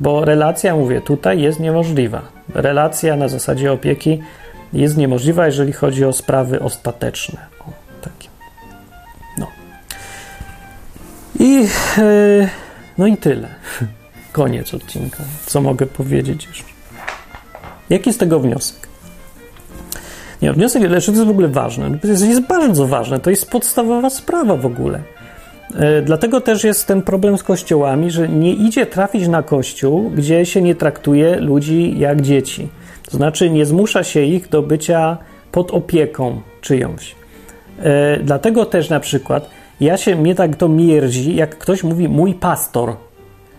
bo 0.00 0.24
relacja, 0.24 0.76
mówię, 0.76 1.00
tutaj 1.00 1.40
jest 1.40 1.60
niemożliwa. 1.60 2.22
Relacja 2.54 3.16
na 3.16 3.28
zasadzie 3.28 3.72
opieki 3.72 4.20
jest 4.72 4.96
niemożliwa, 4.96 5.46
jeżeli 5.46 5.72
chodzi 5.72 6.04
o 6.04 6.12
sprawy 6.12 6.60
ostateczne. 6.60 7.38
O, 7.60 7.72
takie. 8.00 8.28
No. 9.38 9.46
I, 11.40 11.54
yy, 11.98 12.48
no 12.98 13.06
i 13.06 13.16
tyle. 13.16 13.48
Koniec 14.32 14.74
odcinka. 14.74 15.24
Co 15.46 15.60
mogę 15.60 15.86
powiedzieć 15.86 16.46
jeszcze? 16.46 16.64
Jaki 17.90 18.12
z 18.12 18.18
tego 18.18 18.40
wniosek? 18.40 18.88
Nie, 20.42 20.52
wniosek, 20.52 20.82
lecz 20.82 21.06
to 21.06 21.12
jest 21.12 21.24
w 21.24 21.30
ogóle 21.30 21.48
ważne. 21.48 21.98
To 21.98 22.08
jest, 22.08 22.26
jest 22.26 22.40
bardzo 22.40 22.86
ważne. 22.86 23.20
To 23.20 23.30
jest 23.30 23.50
podstawowa 23.50 24.10
sprawa 24.10 24.56
w 24.56 24.66
ogóle. 24.66 25.00
Yy, 25.70 26.02
dlatego 26.02 26.40
też 26.40 26.64
jest 26.64 26.86
ten 26.86 27.02
problem 27.02 27.38
z 27.38 27.42
kościołami, 27.42 28.10
że 28.10 28.28
nie 28.28 28.52
idzie 28.52 28.86
trafić 28.86 29.28
na 29.28 29.42
kościół, 29.42 30.10
gdzie 30.10 30.46
się 30.46 30.62
nie 30.62 30.74
traktuje 30.74 31.36
ludzi 31.40 31.98
jak 31.98 32.22
dzieci 32.22 32.68
to 33.10 33.16
znaczy 33.16 33.50
nie 33.50 33.66
zmusza 33.66 34.04
się 34.04 34.22
ich 34.22 34.48
do 34.48 34.62
bycia 34.62 35.18
pod 35.52 35.70
opieką 35.70 36.40
czyjąś. 36.60 37.14
E, 37.82 38.18
dlatego 38.18 38.66
też 38.66 38.88
na 38.88 39.00
przykład 39.00 39.50
ja 39.80 39.96
się, 39.96 40.16
mnie 40.16 40.34
tak 40.34 40.56
to 40.56 40.68
mierdzi, 40.68 41.36
jak 41.36 41.58
ktoś 41.58 41.84
mówi 41.84 42.08
mój 42.08 42.34
pastor. 42.34 42.96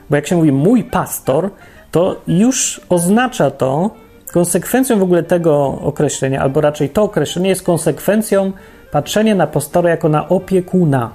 Bo 0.09 0.15
jak 0.15 0.27
się 0.27 0.35
mówi 0.35 0.51
mój 0.51 0.83
pastor, 0.83 1.49
to 1.91 2.21
już 2.27 2.81
oznacza 2.89 3.51
to, 3.51 3.89
konsekwencją 4.33 4.99
w 4.99 5.03
ogóle 5.03 5.23
tego 5.23 5.79
określenia, 5.81 6.41
albo 6.41 6.61
raczej 6.61 6.89
to 6.89 7.03
określenie 7.03 7.49
jest 7.49 7.63
konsekwencją 7.63 8.51
patrzenia 8.91 9.35
na 9.35 9.47
pastora 9.47 9.89
jako 9.89 10.09
na 10.09 10.29
opiekuna. 10.29 11.11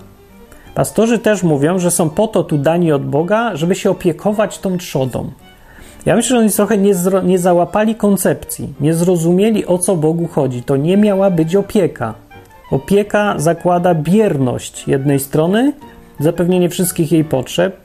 Pastorzy 0.75 1.19
też 1.19 1.43
mówią, 1.43 1.79
że 1.79 1.91
są 1.91 2.11
po 2.11 2.29
to 2.29 2.45
tu 2.45 2.59
dani 2.59 2.93
od 2.93 3.07
Boga, 3.07 3.57
żeby 3.57 3.75
się 3.75 3.91
opiekować 3.91 4.59
tą 4.59 4.79
trzodą. 4.79 5.31
Ja 6.07 6.17
myślę, 6.17 6.37
że 6.37 6.41
oni 6.41 6.51
trochę 6.51 6.79
nie, 6.79 6.95
nie 7.25 7.39
załapali 7.39 7.95
koncepcji, 7.95 8.75
nie 8.81 8.95
zrozumieli 8.95 9.67
o 9.67 9.79
co 9.79 9.97
Bogu 9.97 10.27
chodzi. 10.27 10.63
To 10.63 10.77
nie 10.77 10.97
miała 10.97 11.31
być 11.31 11.57
opieka. 11.57 12.15
Opieka 12.71 13.35
zakłada 13.39 13.95
bierność 13.95 14.89
jednej 14.89 15.21
strony, 15.21 15.73
zapewnienie 16.21 16.69
wszystkich 16.69 17.13
jej 17.13 17.25
potrzeb 17.25 17.81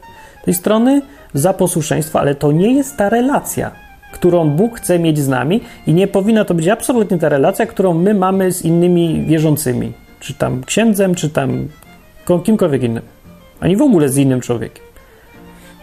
tej 0.46 0.54
strony, 0.54 1.02
za 1.34 1.54
posłuszeństwo, 1.54 2.20
ale 2.20 2.36
to 2.36 2.52
nie 2.52 2.74
jest 2.74 2.98
ta 2.98 3.10
relacja, 3.10 3.72
którą 4.12 4.50
Bóg 4.50 4.78
chce 4.78 5.00
mieć 5.00 5.20
z 5.20 5.28
nami 5.28 5.62
i 5.88 5.94
nie 5.94 6.08
powinna 6.08 6.46
to 6.46 6.54
być 6.54 6.68
absolutnie 6.68 7.18
ta 7.18 7.30
relacja, 7.30 7.66
którą 7.66 7.94
my 7.94 8.14
mamy 8.14 8.52
z 8.52 8.66
innymi 8.66 9.26
wierzącymi, 9.26 9.94
czy 10.20 10.34
tam 10.34 10.64
księdzem, 10.64 11.16
czy 11.16 11.30
tam 11.30 11.68
kimkolwiek 12.44 12.84
innym, 12.84 13.04
ani 13.60 13.76
w 13.76 13.82
ogóle 13.82 14.10
z 14.10 14.18
innym 14.18 14.42
człowiekiem. 14.42 14.84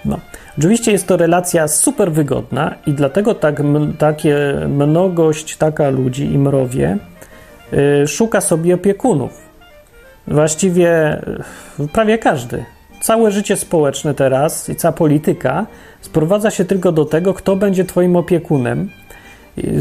No. 0.05 0.19
Oczywiście 0.59 0.93
jest 0.93 1.07
to 1.07 1.17
relacja 1.17 1.69
super 1.69 2.13
wygodna 2.13 2.75
i 2.87 2.93
dlatego 2.93 3.35
tak, 3.35 3.63
takie 3.99 4.37
mnogość 4.69 5.57
taka 5.57 5.89
ludzi 5.89 6.25
i 6.25 6.39
mrowie 6.39 6.99
yy, 7.73 8.07
szuka 8.07 8.41
sobie 8.41 8.75
opiekunów. 8.75 9.31
Właściwie 10.27 11.21
yy, 11.79 11.89
prawie 11.89 12.19
każdy. 12.19 12.65
Całe 13.01 13.31
życie 13.31 13.57
społeczne 13.57 14.15
teraz 14.15 14.69
i 14.69 14.77
cała 14.77 14.93
polityka 14.93 15.67
sprowadza 16.01 16.51
się 16.51 16.65
tylko 16.65 16.93
do 16.93 17.05
tego, 17.05 17.35
kto 17.35 17.57
będzie 17.57 17.85
twoim 17.85 18.17
opiekunem. 18.17 18.91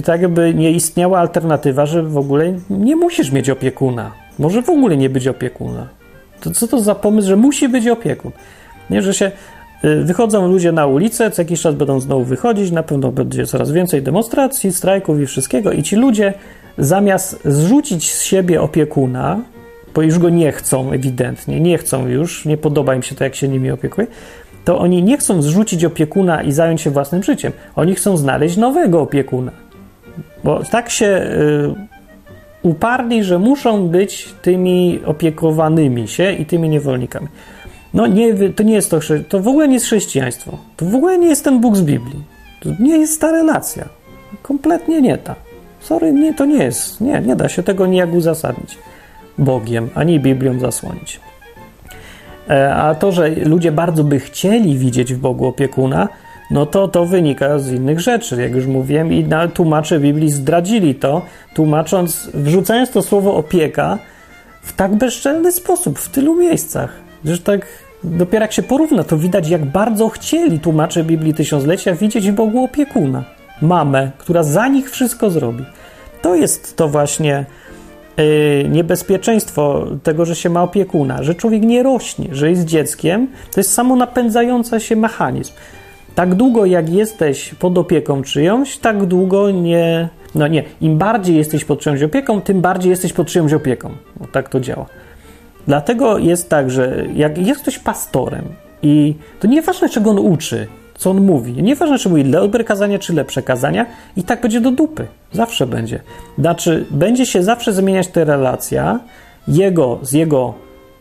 Tak 0.06 0.22
jakby 0.22 0.54
nie 0.54 0.72
istniała 0.72 1.20
alternatywa, 1.20 1.86
że 1.86 2.04
w 2.04 2.18
ogóle 2.18 2.54
nie 2.70 2.96
musisz 2.96 3.32
mieć 3.32 3.50
opiekuna. 3.50 4.12
Może 4.40 4.62
w 4.62 4.70
ogóle 4.70 4.98
nie 4.98 5.10
być 5.10 5.28
opiekuna. 5.28 5.88
To 6.42 6.52
co 6.52 6.68
to 6.68 6.80
za 6.80 6.96
pomysł, 6.96 7.28
że 7.28 7.36
musi 7.36 7.70
być 7.70 7.88
opiekun? 7.88 8.32
Nie, 8.90 9.02
że 9.02 9.14
się 9.14 9.32
wychodzą 9.84 10.48
ludzie 10.48 10.72
na 10.72 10.88
ulicę, 10.88 11.32
co 11.32 11.42
jakiś 11.42 11.62
czas 11.62 11.76
będą 11.76 12.00
znowu 12.00 12.24
wychodzić, 12.24 12.72
na 12.72 12.84
pewno 12.84 13.12
będzie 13.12 13.46
coraz 13.46 13.72
więcej 13.72 14.02
demonstracji, 14.02 14.72
strajków 14.72 15.20
i 15.20 15.26
wszystkiego, 15.26 15.72
i 15.72 15.84
ci 15.84 15.96
ludzie 15.96 16.34
zamiast 16.78 17.40
zrzucić 17.46 18.12
z 18.12 18.24
siebie 18.24 18.62
opiekuna, 18.62 19.40
bo 19.96 20.02
już 20.02 20.20
go 20.20 20.30
nie 20.30 20.52
chcą 20.52 20.92
ewidentnie, 20.92 21.60
nie 21.60 21.78
chcą 21.78 22.08
już, 22.08 22.46
nie 22.46 22.58
podoba 22.58 22.96
im 22.96 23.04
się 23.04 23.16
to, 23.16 23.24
jak 23.24 23.36
się 23.36 23.48
nimi 23.48 23.72
opiekuje, 23.72 24.08
to 24.66 24.80
oni 24.80 25.04
nie 25.04 25.18
chcą 25.18 25.42
zrzucić 25.42 25.86
opiekuna 25.86 26.44
i 26.44 26.52
zająć 26.52 26.82
się 26.82 26.90
własnym 26.90 27.24
życiem. 27.24 27.52
Oni 27.76 27.96
chcą 27.96 28.18
znaleźć 28.18 28.58
nowego 28.58 29.02
opiekuna. 29.02 29.52
Bo 30.44 30.64
tak 30.64 30.90
się 30.90 31.06
y, 31.06 32.68
uparli, 32.68 33.24
że 33.24 33.40
muszą 33.40 33.88
być 33.88 34.30
tymi 34.42 35.00
opiekowanymi 35.06 36.08
się 36.08 36.32
i 36.32 36.46
tymi 36.46 36.70
niewolnikami. 36.70 37.28
No 37.98 38.08
nie, 38.08 38.50
to 38.50 38.64
nie 38.64 38.74
jest 38.74 38.92
to, 38.92 39.00
to 39.30 39.40
w 39.40 39.48
ogóle 39.48 39.68
nie 39.68 39.74
jest 39.74 39.86
chrześcijaństwo. 39.86 40.58
To 40.76 40.86
w 40.86 40.96
ogóle 40.96 41.18
nie 41.18 41.28
jest 41.28 41.44
ten 41.44 41.60
Bóg 41.60 41.76
z 41.76 41.82
Biblii. 41.82 42.24
To 42.60 42.70
nie 42.80 42.98
jest 42.98 43.22
ta 43.22 43.32
relacja. 43.32 43.86
Kompletnie 44.42 45.02
nie 45.02 45.18
ta. 45.18 45.36
Sorry, 45.80 46.14
nie, 46.14 46.34
to 46.34 46.46
nie 46.46 46.64
jest. 46.64 47.02
Nie, 47.02 47.22
nie 47.22 47.36
da 47.36 47.50
się 47.50 47.64
tego 47.64 47.86
nijak 47.88 48.14
uzasadnić 48.14 48.78
Bogiem, 49.38 49.90
ani 49.96 50.20
Biblią 50.20 50.60
zasłonić. 50.60 51.20
E, 52.50 52.76
a 52.76 52.96
to, 52.96 53.12
że 53.12 53.30
ludzie 53.30 53.72
bardzo 53.72 54.04
by 54.04 54.20
chcieli 54.20 54.78
widzieć 54.78 55.14
w 55.14 55.20
Bogu 55.20 55.46
opiekuna, 55.46 56.08
no 56.52 56.66
to 56.66 56.88
to 56.88 57.06
wynika 57.06 57.60
z 57.60 57.72
innych 57.72 58.00
rzeczy, 58.00 58.42
jak 58.42 58.56
już 58.56 58.66
mówiłem, 58.66 59.14
i 59.14 59.24
na, 59.24 59.48
tłumacze 59.48 60.00
Biblii 60.00 60.32
zdradzili 60.32 60.96
to, 60.96 61.22
tłumacząc, 61.56 62.30
wrzucając 62.34 62.92
to 62.92 63.02
słowo 63.02 63.36
opieka 63.36 63.98
w 64.62 64.74
tak 64.74 64.96
bezczelny 64.96 65.52
sposób, 65.52 66.00
w 66.00 66.10
tylu 66.10 66.36
miejscach, 66.36 66.94
że 67.26 67.38
tak 67.38 67.87
dopiero 68.04 68.44
jak 68.44 68.54
się 68.54 68.64
porówna, 68.64 69.04
to 69.04 69.18
widać, 69.18 69.50
jak 69.50 69.66
bardzo 69.66 70.10
chcieli 70.10 70.60
tłumacze 70.60 71.04
Biblii 71.04 71.34
Tysiąclecia 71.34 71.96
widzieć 71.96 72.32
w 72.32 72.34
Bogu 72.34 72.64
opiekuna, 72.64 73.24
mamę, 73.62 74.12
która 74.18 74.44
za 74.44 74.68
nich 74.68 74.92
wszystko 74.92 75.30
zrobi. 75.30 75.66
To 76.22 76.36
jest 76.36 76.78
to 76.78 76.88
właśnie 76.88 77.46
yy, 78.18 78.70
niebezpieczeństwo 78.70 79.88
tego, 80.04 80.26
że 80.26 80.36
się 80.36 80.50
ma 80.50 80.64
opiekuna, 80.64 81.24
że 81.24 81.36
człowiek 81.36 81.64
nie 81.64 81.84
rośnie, 81.84 82.28
że 82.32 82.50
jest 82.50 82.66
dzieckiem, 82.66 83.28
to 83.54 83.60
jest 83.60 83.74
samo 83.74 83.96
napędzający 83.96 84.80
się 84.80 84.96
mechanizm. 84.96 85.54
Tak 86.16 86.36
długo 86.36 86.66
jak 86.66 86.90
jesteś 86.90 87.54
pod 87.54 87.78
opieką 87.78 88.22
czyjąś, 88.22 88.78
tak 88.78 89.06
długo 89.06 89.52
nie. 89.52 90.10
No 90.36 90.48
nie, 90.48 90.64
im 90.82 90.98
bardziej 90.98 91.36
jesteś 91.36 91.66
pod 91.66 91.80
czyjąś 91.80 92.04
opieką, 92.04 92.42
tym 92.42 92.62
bardziej 92.62 92.90
jesteś 92.90 93.14
pod 93.14 93.28
czyjąś 93.28 93.54
opieką. 93.54 93.90
No, 94.20 94.28
tak 94.32 94.50
to 94.50 94.60
działa. 94.60 94.86
Dlatego 95.68 96.18
jest 96.18 96.50
tak, 96.50 96.72
że 96.72 97.06
jak 97.16 97.38
jest 97.38 97.62
ktoś 97.62 97.80
pastorem 97.80 98.46
i 98.82 99.16
to 99.40 99.48
nieważne, 99.48 99.90
czego 99.90 100.10
on 100.10 100.20
uczy, 100.20 100.68
co 100.98 101.10
on 101.10 101.22
mówi, 101.22 101.64
nieważne, 101.64 102.00
czy 102.00 102.10
mówi 102.10 102.26
dobre 102.26 102.64
kazania, 102.64 103.00
czy 103.00 103.14
lepsze 103.14 103.42
kazania, 103.42 103.86
i 104.18 104.24
tak 104.24 104.42
będzie 104.42 104.62
do 104.62 104.72
dupy. 104.72 105.08
Zawsze 105.32 105.68
będzie. 105.68 106.00
Znaczy, 106.38 106.86
będzie 106.92 107.26
się 107.26 107.44
zawsze 107.44 107.74
zmieniać 107.74 108.08
ta 108.08 108.24
relacja 108.24 109.00
jego 109.48 110.00
z 110.02 110.12
jego 110.12 110.54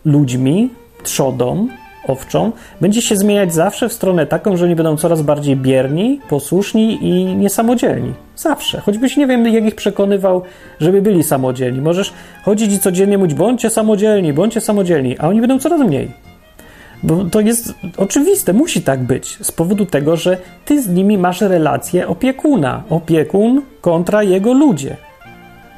ludźmi, 0.04 0.70
trzodą, 1.02 1.68
owczą, 2.08 2.52
będzie 2.80 3.02
się 3.02 3.16
zmieniać 3.16 3.54
zawsze 3.54 3.88
w 3.88 3.92
stronę 3.92 4.26
taką, 4.26 4.56
że 4.56 4.64
oni 4.64 4.76
będą 4.76 4.96
coraz 4.96 5.22
bardziej 5.22 5.56
bierni, 5.56 6.20
posłuszni 6.28 6.98
i 7.04 7.36
niesamodzielni. 7.36 8.12
Zawsze. 8.36 8.80
Choćbyś 8.80 9.16
nie 9.16 9.26
wiem, 9.26 9.46
jak 9.46 9.64
ich 9.64 9.74
przekonywał, 9.74 10.42
żeby 10.80 11.02
byli 11.02 11.22
samodzielni. 11.22 11.80
Możesz 11.80 12.12
chodzić 12.44 12.72
i 12.72 12.78
codziennie 12.78 13.18
mówić, 13.18 13.34
bądźcie 13.34 13.70
samodzielni, 13.70 14.32
bądźcie 14.32 14.60
samodzielni, 14.60 15.18
a 15.18 15.28
oni 15.28 15.40
będą 15.40 15.58
coraz 15.58 15.80
mniej. 15.80 16.10
Bo 17.02 17.24
to 17.24 17.40
jest 17.40 17.74
oczywiste, 17.96 18.52
musi 18.52 18.82
tak 18.82 19.02
być, 19.02 19.38
z 19.40 19.52
powodu 19.52 19.86
tego, 19.86 20.16
że 20.16 20.38
ty 20.64 20.82
z 20.82 20.88
nimi 20.88 21.18
masz 21.18 21.40
relację 21.40 22.08
opiekuna. 22.08 22.82
Opiekun 22.90 23.62
kontra 23.80 24.22
jego 24.22 24.52
ludzie. 24.52 24.96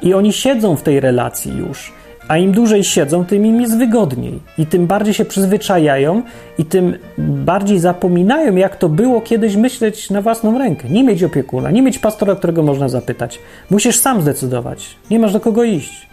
I 0.01 0.13
oni 0.13 0.33
siedzą 0.33 0.75
w 0.75 0.83
tej 0.83 0.99
relacji 0.99 1.57
już. 1.57 1.93
A 2.29 2.37
im 2.37 2.51
dłużej 2.51 2.83
siedzą, 2.83 3.25
tym 3.25 3.45
im 3.45 3.61
jest 3.61 3.77
wygodniej. 3.77 4.39
I 4.57 4.65
tym 4.65 4.87
bardziej 4.87 5.13
się 5.13 5.25
przyzwyczajają, 5.25 6.21
i 6.57 6.65
tym 6.65 6.97
bardziej 7.17 7.79
zapominają, 7.79 8.55
jak 8.55 8.75
to 8.75 8.89
było 8.89 9.21
kiedyś 9.21 9.55
myśleć 9.55 10.09
na 10.09 10.21
własną 10.21 10.57
rękę. 10.57 10.89
Nie 10.89 11.03
mieć 11.03 11.23
opiekuna, 11.23 11.71
nie 11.71 11.81
mieć 11.81 11.99
pastora, 11.99 12.35
którego 12.35 12.63
można 12.63 12.89
zapytać. 12.89 13.39
Musisz 13.69 13.99
sam 13.99 14.21
zdecydować. 14.21 14.95
Nie 15.11 15.19
masz 15.19 15.33
do 15.33 15.39
kogo 15.39 15.63
iść. 15.63 16.07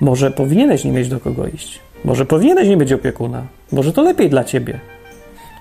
Może 0.00 0.30
powinieneś 0.30 0.84
nie 0.84 0.92
mieć 0.92 1.08
do 1.08 1.20
kogo 1.20 1.46
iść. 1.46 1.80
Może 2.04 2.26
powinieneś 2.26 2.68
nie 2.68 2.76
mieć 2.76 2.92
opiekuna. 2.92 3.42
Może 3.72 3.92
to 3.92 4.02
lepiej 4.02 4.30
dla 4.30 4.44
ciebie. 4.44 4.80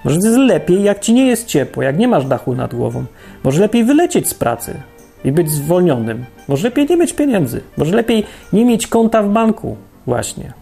Może 0.06 0.20
to 0.20 0.28
jest 0.28 0.40
lepiej, 0.40 0.84
jak 0.84 1.00
ci 1.00 1.14
nie 1.14 1.28
jest 1.28 1.48
ciepło, 1.48 1.84
jak 1.84 1.98
nie 1.98 2.08
masz 2.08 2.26
dachu 2.26 2.56
nad 2.56 2.76
głową. 2.76 3.06
Może 3.44 3.62
lepiej 3.62 3.84
wylecieć 3.84 4.30
z 4.30 4.34
pracy 4.34 4.76
i 5.24 5.32
być 5.32 5.52
zwolnionym. 5.52 6.26
Może 6.48 6.68
lepiej 6.68 6.88
nie 6.90 6.98
mieć 6.98 7.14
pieniędzy. 7.14 7.62
Może 7.78 7.96
lepiej 7.96 8.24
nie 8.54 8.66
mieć 8.66 8.88
konta 8.88 9.24
w 9.24 9.30
banku, 9.30 9.78
właśnie. 10.08 10.54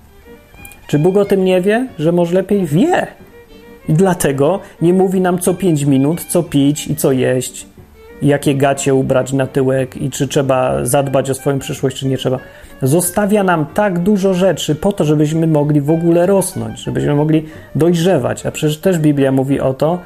Czy 0.88 1.00
Bóg 1.00 1.18
o 1.18 1.26
tym 1.26 1.46
nie 1.46 1.62
wie, 1.62 1.88
że 2.00 2.12
może 2.12 2.34
lepiej 2.34 2.66
wie? 2.66 3.08
I 3.90 3.94
dlatego 3.94 4.60
nie 4.82 4.94
mówi 4.94 5.22
nam 5.22 5.40
co 5.40 5.54
5 5.54 5.84
minut, 5.84 6.24
co 6.24 6.44
pić 6.44 6.88
i 6.88 6.96
co 6.96 7.12
jeść, 7.12 7.68
jakie 8.22 8.56
gacie 8.56 8.96
ubrać 8.96 9.34
na 9.34 9.48
tyłek 9.48 10.02
i 10.02 10.10
czy 10.10 10.28
trzeba 10.28 10.86
zadbać 10.86 11.30
o 11.30 11.34
swoją 11.34 11.60
przyszłość, 11.60 11.98
czy 11.98 12.08
nie 12.08 12.18
trzeba. 12.18 12.40
Zostawia 12.82 13.44
nam 13.44 13.66
tak 13.74 14.00
dużo 14.00 14.34
rzeczy 14.34 14.76
po 14.76 14.92
to, 14.92 15.04
żebyśmy 15.04 15.48
mogli 15.48 15.82
w 15.82 15.92
ogóle 15.92 16.26
rosnąć, 16.26 16.80
żebyśmy 16.80 17.16
mogli 17.16 17.46
dojrzewać. 17.76 18.46
A 18.46 18.52
przecież 18.52 18.78
też 18.78 19.00
Biblia 19.00 19.32
mówi 19.32 19.60
o 19.60 19.74
to, 19.74 20.00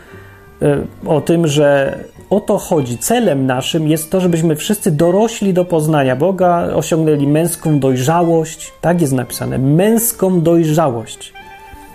o 1.06 1.22
tym, 1.22 1.48
że 1.48 1.98
o 2.30 2.40
to 2.40 2.58
chodzi. 2.58 2.98
Celem 2.98 3.46
naszym 3.46 3.88
jest 3.88 4.12
to, 4.12 4.22
żebyśmy 4.22 4.56
wszyscy 4.56 4.92
dorośli 4.92 5.54
do 5.54 5.66
poznania 5.66 6.16
Boga, 6.16 6.70
osiągnęli 6.74 7.28
męską 7.28 7.80
dojrzałość. 7.80 8.72
Tak 8.82 9.02
jest 9.02 9.14
napisane, 9.14 9.58
męską 9.58 10.42
dojrzałość. 10.42 11.34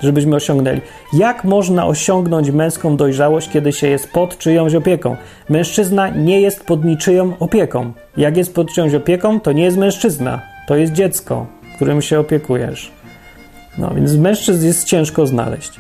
Żebyśmy 0.03 0.37
osiągnęli. 0.37 0.81
Jak 1.13 1.45
można 1.45 1.87
osiągnąć 1.87 2.51
męską 2.51 2.97
dojrzałość, 2.97 3.51
kiedy 3.51 3.73
się 3.73 3.89
jest 3.89 4.13
pod 4.13 4.39
czyjąś 4.39 4.75
opieką? 4.75 5.17
Mężczyzna 5.49 6.09
nie 6.09 6.41
jest 6.41 6.65
pod 6.65 6.85
niczyją 6.85 7.33
opieką. 7.41 7.93
Jak 8.17 8.37
jest 8.37 8.55
pod 8.55 8.73
czyjąś 8.73 8.95
opieką, 8.95 9.41
to 9.41 9.53
nie 9.53 9.65
jest 9.65 9.77
mężczyzna, 9.77 10.41
to 10.69 10.77
jest 10.77 10.93
dziecko, 10.93 11.47
którym 11.77 12.03
się 12.03 12.21
opiekujesz. 12.21 12.93
No 13.79 13.91
więc 13.95 14.17
mężczyzn 14.17 14.67
jest 14.67 14.85
ciężko 14.85 15.27
znaleźć 15.27 15.73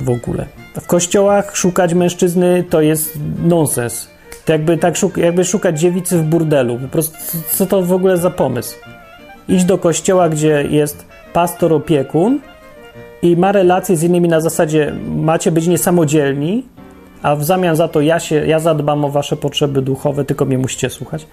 w 0.00 0.10
ogóle. 0.10 0.65
W 0.80 0.86
kościołach 0.86 1.56
szukać 1.56 1.94
mężczyzny 1.94 2.64
to 2.70 2.80
jest 2.80 3.18
nonsens. 3.44 4.08
To 4.44 4.52
jakby, 4.52 4.76
tak 4.76 4.96
szuk 4.96 5.16
jakby 5.16 5.44
szukać 5.44 5.80
dziewicy 5.80 6.18
w 6.18 6.22
burdelu. 6.22 6.78
Po 6.78 6.88
prostu, 6.88 7.16
co 7.50 7.66
to 7.66 7.82
w 7.82 7.92
ogóle 7.92 8.18
za 8.18 8.30
pomysł? 8.30 8.76
Idź 9.48 9.64
do 9.64 9.78
kościoła, 9.78 10.28
gdzie 10.28 10.64
jest 10.70 11.06
pastor 11.32 11.72
opiekun 11.72 12.40
i 13.22 13.36
ma 13.36 13.52
relacje 13.52 13.96
z 13.96 14.02
innymi 14.02 14.28
na 14.28 14.40
zasadzie 14.40 14.92
macie 15.16 15.52
być 15.52 15.66
niesamodzielni, 15.66 16.64
a 17.22 17.36
w 17.36 17.44
zamian 17.44 17.76
za 17.76 17.88
to 17.88 18.00
ja, 18.00 18.20
się, 18.20 18.46
ja 18.46 18.58
zadbam 18.58 19.04
o 19.04 19.08
wasze 19.08 19.36
potrzeby 19.36 19.82
duchowe, 19.82 20.24
tylko 20.24 20.44
mnie 20.44 20.58
musicie 20.58 20.90
słuchać. 20.90 21.26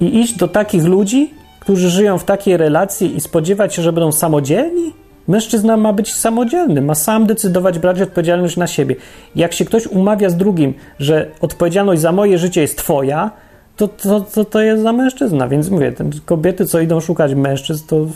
I 0.00 0.20
iść 0.20 0.36
do 0.36 0.48
takich 0.48 0.84
ludzi, 0.84 1.30
którzy 1.60 1.90
żyją 1.90 2.18
w 2.18 2.24
takiej 2.24 2.56
relacji 2.56 3.16
i 3.16 3.20
spodziewać 3.20 3.74
się, 3.74 3.82
że 3.82 3.92
będą 3.92 4.12
samodzielni? 4.12 4.92
Mężczyzna 5.28 5.76
ma 5.76 5.92
być 5.92 6.14
samodzielny, 6.14 6.82
ma 6.82 6.94
sam 6.94 7.26
decydować, 7.26 7.78
brać 7.78 8.00
odpowiedzialność 8.00 8.56
na 8.56 8.66
siebie. 8.66 8.96
Jak 9.36 9.52
się 9.52 9.64
ktoś 9.64 9.86
umawia 9.86 10.30
z 10.30 10.36
drugim, 10.36 10.74
że 10.98 11.30
odpowiedzialność 11.40 12.00
za 12.00 12.12
moje 12.12 12.38
życie 12.38 12.60
jest 12.60 12.78
twoja, 12.78 13.30
to 13.76 13.88
to, 13.88 14.20
to, 14.20 14.44
to 14.44 14.60
jest 14.60 14.82
za 14.82 14.92
mężczyzna. 14.92 15.48
Więc 15.48 15.70
mówię, 15.70 15.92
kobiety, 16.24 16.66
co 16.66 16.80
idą 16.80 17.00
szukać 17.00 17.34
mężczyzn, 17.34 17.86
to 17.86 18.06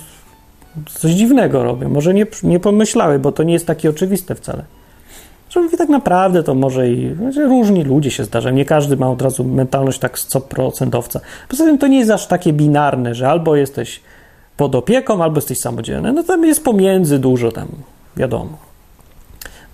coś 0.86 1.10
dziwnego 1.10 1.64
robią. 1.64 1.88
Może 1.88 2.14
nie, 2.14 2.26
nie 2.42 2.60
pomyślały, 2.60 3.18
bo 3.18 3.32
to 3.32 3.42
nie 3.42 3.52
jest 3.52 3.66
takie 3.66 3.90
oczywiste 3.90 4.34
wcale. 4.34 4.64
Że 5.50 5.60
mówię, 5.60 5.78
tak 5.78 5.88
naprawdę 5.88 6.42
to 6.42 6.54
może 6.54 6.90
i 6.90 7.14
różni 7.36 7.84
ludzie 7.84 8.10
się 8.10 8.24
zdarzają. 8.24 8.54
Nie 8.54 8.64
każdy 8.64 8.96
ma 8.96 9.10
od 9.10 9.22
razu 9.22 9.44
mentalność 9.44 9.98
tak 9.98 10.18
100%. 10.18 11.20
Poza 11.48 11.64
tym 11.64 11.78
to 11.78 11.86
nie 11.86 11.98
jest 11.98 12.10
aż 12.10 12.26
takie 12.26 12.52
binarne, 12.52 13.14
że 13.14 13.28
albo 13.28 13.56
jesteś 13.56 14.00
pod 14.56 14.74
opieką, 14.74 15.22
albo 15.22 15.36
jesteś 15.36 15.58
samodzielny. 15.58 16.12
No 16.12 16.22
tam 16.22 16.44
jest 16.44 16.64
pomiędzy 16.64 17.18
dużo 17.18 17.52
tam, 17.52 17.68
wiadomo. 18.16 18.58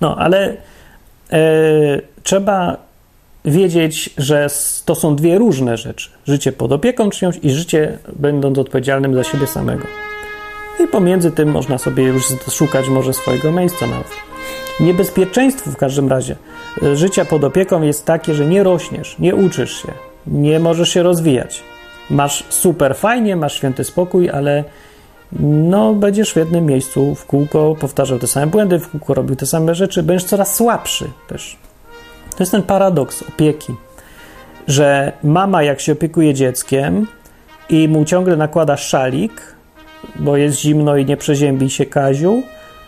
No, 0.00 0.16
ale 0.16 0.56
e, 1.32 1.40
trzeba 2.22 2.76
wiedzieć, 3.44 4.10
że 4.18 4.48
to 4.84 4.94
są 4.94 5.16
dwie 5.16 5.38
różne 5.38 5.76
rzeczy. 5.76 6.10
Życie 6.26 6.52
pod 6.52 6.72
opieką 6.72 7.10
czyjąś 7.10 7.38
i 7.42 7.50
życie 7.50 7.98
będąc 8.16 8.58
odpowiedzialnym 8.58 9.14
za 9.14 9.24
siebie 9.24 9.46
samego. 9.46 9.84
I 10.84 10.86
pomiędzy 10.86 11.30
tym 11.30 11.50
można 11.50 11.78
sobie 11.78 12.04
już 12.04 12.26
szukać 12.50 12.88
może 12.88 13.12
swojego 13.12 13.52
miejsca 13.52 13.86
nawet. 13.86 14.12
Niebezpieczeństwo 14.80 15.70
w 15.70 15.76
każdym 15.76 16.08
razie 16.08 16.36
e, 16.82 16.96
życia 16.96 17.24
pod 17.24 17.44
opieką 17.44 17.82
jest 17.82 18.04
takie, 18.04 18.34
że 18.34 18.46
nie 18.46 18.62
rośniesz, 18.62 19.18
nie 19.18 19.34
uczysz 19.34 19.82
się, 19.82 19.92
nie 20.26 20.60
możesz 20.60 20.88
się 20.88 21.02
rozwijać 21.02 21.62
masz 22.10 22.44
super 22.48 22.96
fajnie, 22.96 23.36
masz 23.36 23.54
święty 23.54 23.84
spokój, 23.84 24.30
ale 24.30 24.64
no, 25.40 25.94
będziesz 25.94 26.32
w 26.32 26.36
jednym 26.36 26.66
miejscu 26.66 27.14
w 27.14 27.26
kółko 27.26 27.76
powtarzał 27.80 28.18
te 28.18 28.26
same 28.26 28.46
błędy, 28.46 28.78
w 28.78 28.90
kółko 28.90 29.14
robił 29.14 29.36
te 29.36 29.46
same 29.46 29.74
rzeczy, 29.74 30.02
będziesz 30.02 30.28
coraz 30.28 30.54
słabszy 30.54 31.10
też. 31.28 31.56
To 32.30 32.42
jest 32.42 32.52
ten 32.52 32.62
paradoks 32.62 33.22
opieki, 33.22 33.74
że 34.68 35.12
mama, 35.22 35.62
jak 35.62 35.80
się 35.80 35.92
opiekuje 35.92 36.34
dzieckiem 36.34 37.06
i 37.68 37.88
mu 37.88 38.04
ciągle 38.04 38.36
nakłada 38.36 38.76
szalik, 38.76 39.54
bo 40.16 40.36
jest 40.36 40.58
zimno 40.58 40.96
i 40.96 41.04
nie 41.04 41.16
przeziębi 41.16 41.70
się 41.70 41.86
Kaziu, 41.86 42.42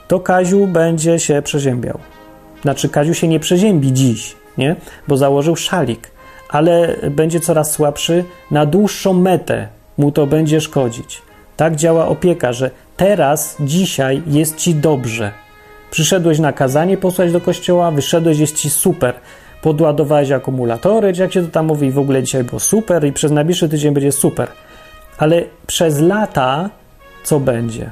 to 0.09 0.21
Kaziu 0.21 0.66
będzie 0.66 1.18
się 1.18 1.43
przeziębiał. 1.43 1.99
Znaczy, 2.62 2.89
Kaziu 2.89 3.14
się 3.14 3.29
nie 3.29 3.41
przeziębi 3.41 3.93
dziś, 3.93 4.37
nie? 4.59 4.77
Bo 5.09 5.16
założył 5.16 5.57
szalik 5.57 6.11
ale 6.51 6.96
będzie 7.11 7.40
coraz 7.40 7.70
słabszy, 7.70 8.24
na 8.51 8.66
dłuższą 8.66 9.12
metę 9.12 9.68
mu 9.98 10.12
to 10.12 10.26
będzie 10.26 10.61
szkodzić. 10.61 11.22
Tak 11.57 11.76
działa 11.76 12.09
opieka, 12.09 12.53
że 12.53 12.70
teraz, 12.96 13.57
dzisiaj 13.61 14.22
jest 14.26 14.57
ci 14.57 14.74
dobrze. 14.74 15.32
Przyszedłeś 15.90 16.38
na 16.38 16.53
kazanie 16.53 16.96
posłać 16.96 17.32
do 17.32 17.40
kościoła, 17.40 17.90
wyszedłeś, 17.90 18.38
jest 18.38 18.57
ci 18.57 18.70
super. 18.70 19.14
Podładowałeś 19.62 20.30
akumulatory, 20.30 21.12
czy 21.12 21.20
jak 21.20 21.32
się 21.32 21.42
to 21.42 21.48
tam 21.48 21.66
mówi, 21.66 21.90
w 21.90 21.98
ogóle 21.98 22.22
dzisiaj 22.22 22.44
było 22.44 22.61
super 22.61 23.05
i 23.05 23.12
przez 23.12 23.32
najbliższy 23.32 23.68
tydzień 23.68 23.94
będzie 23.94 24.12
super. 24.12 24.48
Ale 25.18 25.42
przez 25.66 26.01
lata 26.01 26.70
co 27.24 27.40
będzie? 27.40 27.90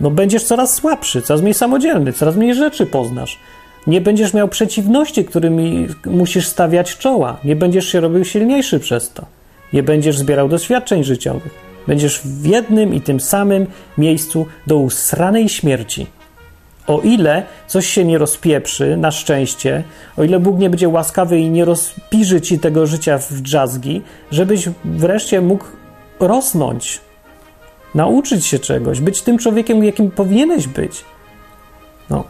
No 0.00 0.10
będziesz 0.10 0.44
coraz 0.44 0.74
słabszy, 0.74 1.22
coraz 1.22 1.42
mniej 1.42 1.54
samodzielny, 1.54 2.12
coraz 2.12 2.36
mniej 2.36 2.54
rzeczy 2.54 2.86
poznasz. 2.86 3.38
Nie 3.86 4.00
będziesz 4.00 4.34
miał 4.34 4.48
przeciwności, 4.48 5.24
którymi 5.24 5.88
musisz 6.06 6.46
stawiać 6.46 6.96
czoła. 6.96 7.36
Nie 7.44 7.56
będziesz 7.56 7.88
się 7.88 8.00
robił 8.00 8.24
silniejszy 8.24 8.80
przez 8.80 9.10
to. 9.10 9.26
Nie 9.72 9.82
będziesz 9.82 10.18
zbierał 10.18 10.48
doświadczeń 10.48 11.04
życiowych. 11.04 11.66
Będziesz 11.86 12.20
w 12.20 12.46
jednym 12.46 12.94
i 12.94 13.00
tym 13.00 13.20
samym 13.20 13.66
miejscu 13.98 14.46
do 14.66 14.76
usranej 14.76 15.48
śmierci. 15.48 16.06
O 16.86 17.00
ile 17.00 17.42
coś 17.66 17.86
się 17.86 18.04
nie 18.04 18.18
rozpieprzy, 18.18 18.96
na 18.96 19.10
szczęście, 19.10 19.84
o 20.16 20.24
ile 20.24 20.40
Bóg 20.40 20.58
nie 20.58 20.70
będzie 20.70 20.88
łaskawy 20.88 21.38
i 21.38 21.50
nie 21.50 21.64
rozpiży 21.64 22.40
ci 22.40 22.58
tego 22.58 22.86
życia 22.86 23.18
w 23.18 23.32
drzazgi, 23.32 24.02
żebyś 24.30 24.68
wreszcie 24.84 25.40
mógł 25.40 25.64
rosnąć, 26.20 27.00
nauczyć 27.94 28.46
się 28.46 28.58
czegoś, 28.58 29.00
być 29.00 29.22
tym 29.22 29.38
człowiekiem, 29.38 29.84
jakim 29.84 30.10
powinieneś 30.10 30.66
być. 30.66 31.04
No, 32.10 32.24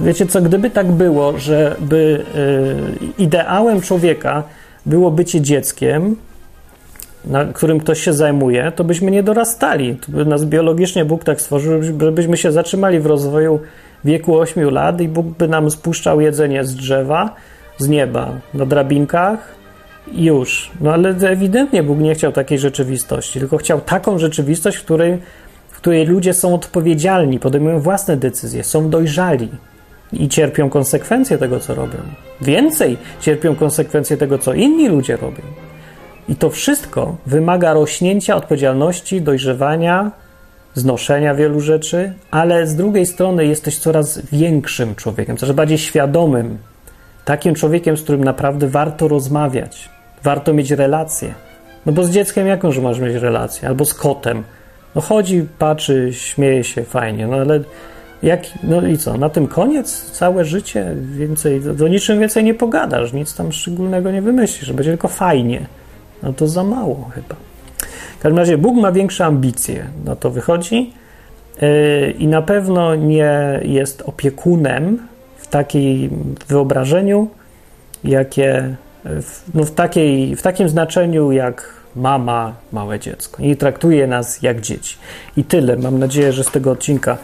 wiecie 0.00 0.26
co, 0.26 0.42
gdyby 0.42 0.70
tak 0.70 0.92
było, 0.92 1.38
żeby 1.38 2.24
yy, 2.98 3.08
ideałem 3.18 3.80
człowieka 3.80 4.42
było 4.86 5.10
bycie 5.10 5.40
dzieckiem, 5.40 6.16
na 7.24 7.44
którym 7.44 7.80
ktoś 7.80 8.00
się 8.00 8.12
zajmuje, 8.12 8.72
to 8.76 8.84
byśmy 8.84 9.10
nie 9.10 9.22
dorastali. 9.22 9.94
To 9.94 10.12
by 10.12 10.24
nas 10.24 10.44
biologicznie 10.44 11.04
Bóg 11.04 11.24
tak 11.24 11.40
stworzył, 11.40 11.82
żebyśmy 11.82 12.36
się 12.36 12.52
zatrzymali 12.52 13.00
w 13.00 13.06
rozwoju 13.06 13.60
wieku 14.04 14.38
8 14.38 14.70
lat 14.70 15.00
i 15.00 15.08
Bóg 15.08 15.26
by 15.26 15.48
nam 15.48 15.70
spuszczał 15.70 16.20
jedzenie 16.20 16.64
z 16.64 16.74
drzewa, 16.74 17.34
z 17.78 17.88
nieba, 17.88 18.30
na 18.54 18.66
drabinkach 18.66 19.54
i 20.12 20.24
już. 20.24 20.70
No 20.80 20.92
ale 20.92 21.08
ewidentnie 21.08 21.82
Bóg 21.82 21.98
nie 21.98 22.14
chciał 22.14 22.32
takiej 22.32 22.58
rzeczywistości, 22.58 23.38
tylko 23.38 23.56
chciał 23.56 23.80
taką 23.80 24.18
rzeczywistość, 24.18 24.76
w 24.76 24.84
której, 24.84 25.18
w 25.70 25.76
której 25.76 26.06
ludzie 26.06 26.34
są 26.34 26.54
odpowiedzialni, 26.54 27.40
podejmują 27.40 27.80
własne 27.80 28.16
decyzje, 28.16 28.64
są 28.64 28.90
dojrzali 28.90 29.48
i 30.12 30.28
cierpią 30.28 30.70
konsekwencje 30.70 31.38
tego, 31.38 31.60
co 31.60 31.74
robią. 31.74 31.98
Więcej 32.40 32.96
cierpią 33.20 33.56
konsekwencje 33.56 34.16
tego, 34.16 34.38
co 34.38 34.54
inni 34.54 34.88
ludzie 34.88 35.16
robią. 35.16 35.42
I 36.28 36.36
to 36.36 36.50
wszystko 36.50 37.16
wymaga 37.26 37.72
rośnięcia 37.72 38.36
odpowiedzialności, 38.36 39.20
dojrzewania, 39.22 40.10
znoszenia 40.74 41.34
wielu 41.34 41.60
rzeczy, 41.60 42.12
ale 42.30 42.66
z 42.66 42.76
drugiej 42.76 43.06
strony 43.06 43.46
jesteś 43.46 43.78
coraz 43.78 44.20
większym 44.32 44.94
człowiekiem, 44.94 45.36
coraz 45.36 45.54
bardziej 45.54 45.78
świadomym, 45.78 46.58
takim 47.24 47.54
człowiekiem, 47.54 47.96
z 47.96 48.02
którym 48.02 48.24
naprawdę 48.24 48.68
warto 48.68 49.08
rozmawiać, 49.08 49.88
warto 50.22 50.54
mieć 50.54 50.70
relacje. 50.70 51.34
No 51.86 51.92
bo 51.92 52.04
z 52.04 52.10
dzieckiem 52.10 52.46
jakąż 52.46 52.78
masz 52.78 53.00
mieć 53.00 53.14
relację? 53.14 53.68
Albo 53.68 53.84
z 53.84 53.94
kotem. 53.94 54.44
No 54.94 55.00
chodzi, 55.00 55.46
patrzy, 55.58 56.10
śmieje 56.12 56.64
się, 56.64 56.84
fajnie, 56.84 57.26
no 57.26 57.36
ale 57.36 57.60
jak, 58.22 58.40
no 58.62 58.86
i 58.86 58.98
co, 58.98 59.16
na 59.16 59.28
tym 59.28 59.46
koniec? 59.46 60.10
Całe 60.10 60.44
życie? 60.44 60.94
Więcej, 60.96 61.60
do 61.60 61.88
niczym 61.88 62.20
więcej 62.20 62.44
nie 62.44 62.54
pogadasz, 62.54 63.12
nic 63.12 63.34
tam 63.34 63.52
szczególnego 63.52 64.10
nie 64.10 64.22
wymyślisz, 64.22 64.72
będzie 64.72 64.90
tylko 64.90 65.08
fajnie. 65.08 65.66
No 66.22 66.32
to 66.32 66.48
za 66.48 66.64
mało 66.64 67.10
chyba. 67.14 67.34
W 68.18 68.20
każdym 68.20 68.38
razie 68.38 68.58
Bóg 68.58 68.76
ma 68.76 68.92
większe 68.92 69.24
ambicje, 69.24 69.86
no 70.04 70.16
to 70.16 70.30
wychodzi 70.30 70.92
yy, 71.60 72.10
i 72.10 72.26
na 72.26 72.42
pewno 72.42 72.94
nie 72.94 73.60
jest 73.62 74.02
opiekunem 74.06 74.98
w 75.36 75.46
takim 75.46 76.34
wyobrażeniu, 76.48 77.28
jakie, 78.04 78.76
w, 79.04 79.54
no 79.54 79.64
w, 79.64 79.70
takiej, 79.70 80.36
w 80.36 80.42
takim 80.42 80.68
znaczeniu 80.68 81.32
jak 81.32 81.74
mama, 81.96 82.54
małe 82.72 82.98
dziecko. 82.98 83.42
I 83.42 83.56
traktuje 83.56 84.06
nas 84.06 84.42
jak 84.42 84.60
dzieci. 84.60 84.96
I 85.36 85.44
tyle. 85.44 85.76
Mam 85.76 85.98
nadzieję, 85.98 86.32
że 86.32 86.44
z 86.44 86.50
tego 86.50 86.70
odcinka 86.70 87.18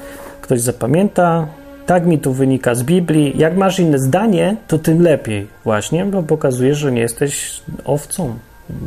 ktoś 0.45 0.61
zapamięta. 0.61 1.47
Tak 1.87 2.07
mi 2.07 2.19
tu 2.19 2.33
wynika 2.33 2.75
z 2.75 2.83
Biblii. 2.83 3.39
Jak 3.39 3.57
masz 3.57 3.79
inne 3.79 3.99
zdanie, 3.99 4.57
to 4.69 4.79
tym 4.79 5.03
lepiej, 5.03 5.47
właśnie, 5.65 6.05
bo 6.05 6.23
pokazuje, 6.23 6.75
że 6.75 6.93
nie 6.93 7.01
jesteś 7.01 7.61
owcą. 7.85 8.35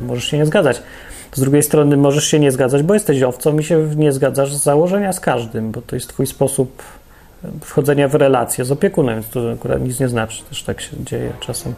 Możesz 0.08 0.24
się 0.24 0.38
nie 0.38 0.46
zgadzać. 0.46 0.82
Z 1.34 1.40
drugiej 1.40 1.64
strony 1.64 1.98
możesz 1.98 2.24
się 2.24 2.40
nie 2.40 2.52
zgadzać, 2.52 2.84
bo 2.84 2.94
jesteś 2.94 3.24
owcą 3.24 3.60
i 3.60 3.64
się 3.64 3.88
nie 3.96 4.12
zgadzasz 4.12 4.56
z 4.56 4.64
założenia 4.64 5.14
z 5.14 5.20
każdym, 5.20 5.72
bo 5.72 5.82
to 5.82 5.96
jest 5.96 6.08
twój 6.08 6.28
sposób 6.28 6.84
wchodzenia 7.62 8.08
w 8.08 8.16
relacje 8.16 8.66
z 8.66 8.72
opiekunem, 8.72 9.16
więc 9.16 9.30
to 9.30 9.52
akurat 9.52 9.82
nic 9.82 10.00
nie 10.00 10.08
znaczy. 10.08 10.44
Też 10.50 10.64
tak 10.64 10.82
się 10.82 11.04
dzieje 11.04 11.32
czasem, 11.40 11.74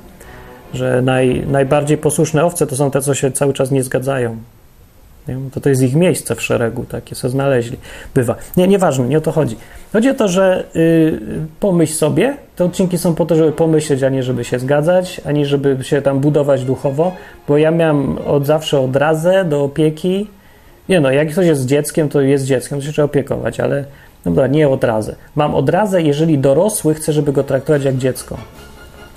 że 0.73 1.01
naj, 1.01 1.45
najbardziej 1.47 1.97
posłuszne 1.97 2.45
owce 2.45 2.67
to 2.67 2.75
są 2.75 2.91
te, 2.91 3.01
co 3.01 3.13
się 3.13 3.31
cały 3.31 3.53
czas 3.53 3.71
nie 3.71 3.83
zgadzają. 3.83 4.37
Nie? 5.29 5.51
To 5.51 5.61
to 5.61 5.69
jest 5.69 5.81
ich 5.81 5.95
miejsce 5.95 6.35
w 6.35 6.41
szeregu, 6.41 6.85
takie 6.85 7.15
se 7.15 7.29
znaleźli. 7.29 7.77
Bywa. 8.15 8.35
Nie, 8.57 8.67
nieważne, 8.67 9.05
nie 9.05 9.17
o 9.17 9.21
to 9.21 9.31
chodzi. 9.31 9.57
Chodzi 9.93 10.09
o 10.09 10.13
to, 10.13 10.27
że 10.27 10.63
yy, 10.73 11.19
pomyśl 11.59 11.93
sobie, 11.93 12.37
te 12.55 12.65
odcinki 12.65 12.97
są 12.97 13.15
po 13.15 13.25
to, 13.25 13.35
żeby 13.35 13.51
pomyśleć, 13.51 14.03
a 14.03 14.09
nie 14.09 14.23
żeby 14.23 14.43
się 14.43 14.59
zgadzać, 14.59 15.21
ani 15.25 15.45
żeby 15.45 15.77
się 15.81 16.01
tam 16.01 16.19
budować 16.19 16.63
duchowo, 16.63 17.11
bo 17.47 17.57
ja 17.57 17.71
miałem 17.71 18.17
od 18.17 18.45
zawsze 18.45 18.79
odrazę 18.79 19.45
do 19.45 19.63
opieki. 19.63 20.27
Nie 20.89 20.99
no, 20.99 21.11
jak 21.11 21.31
ktoś 21.31 21.45
jest 21.45 21.65
dzieckiem, 21.65 22.09
to 22.09 22.21
jest 22.21 22.45
dzieckiem, 22.45 22.79
to 22.79 22.85
się 22.85 22.91
trzeba 22.91 23.05
opiekować, 23.05 23.59
ale 23.59 23.85
no 24.25 24.31
dobra, 24.31 24.47
nie 24.47 24.69
odrazę. 24.69 25.15
Mam 25.35 25.55
odrazę, 25.55 26.01
jeżeli 26.01 26.37
dorosły 26.37 26.93
chce, 26.93 27.13
żeby 27.13 27.33
go 27.33 27.43
traktować 27.43 27.83
jak 27.83 27.97
dziecko. 27.97 28.37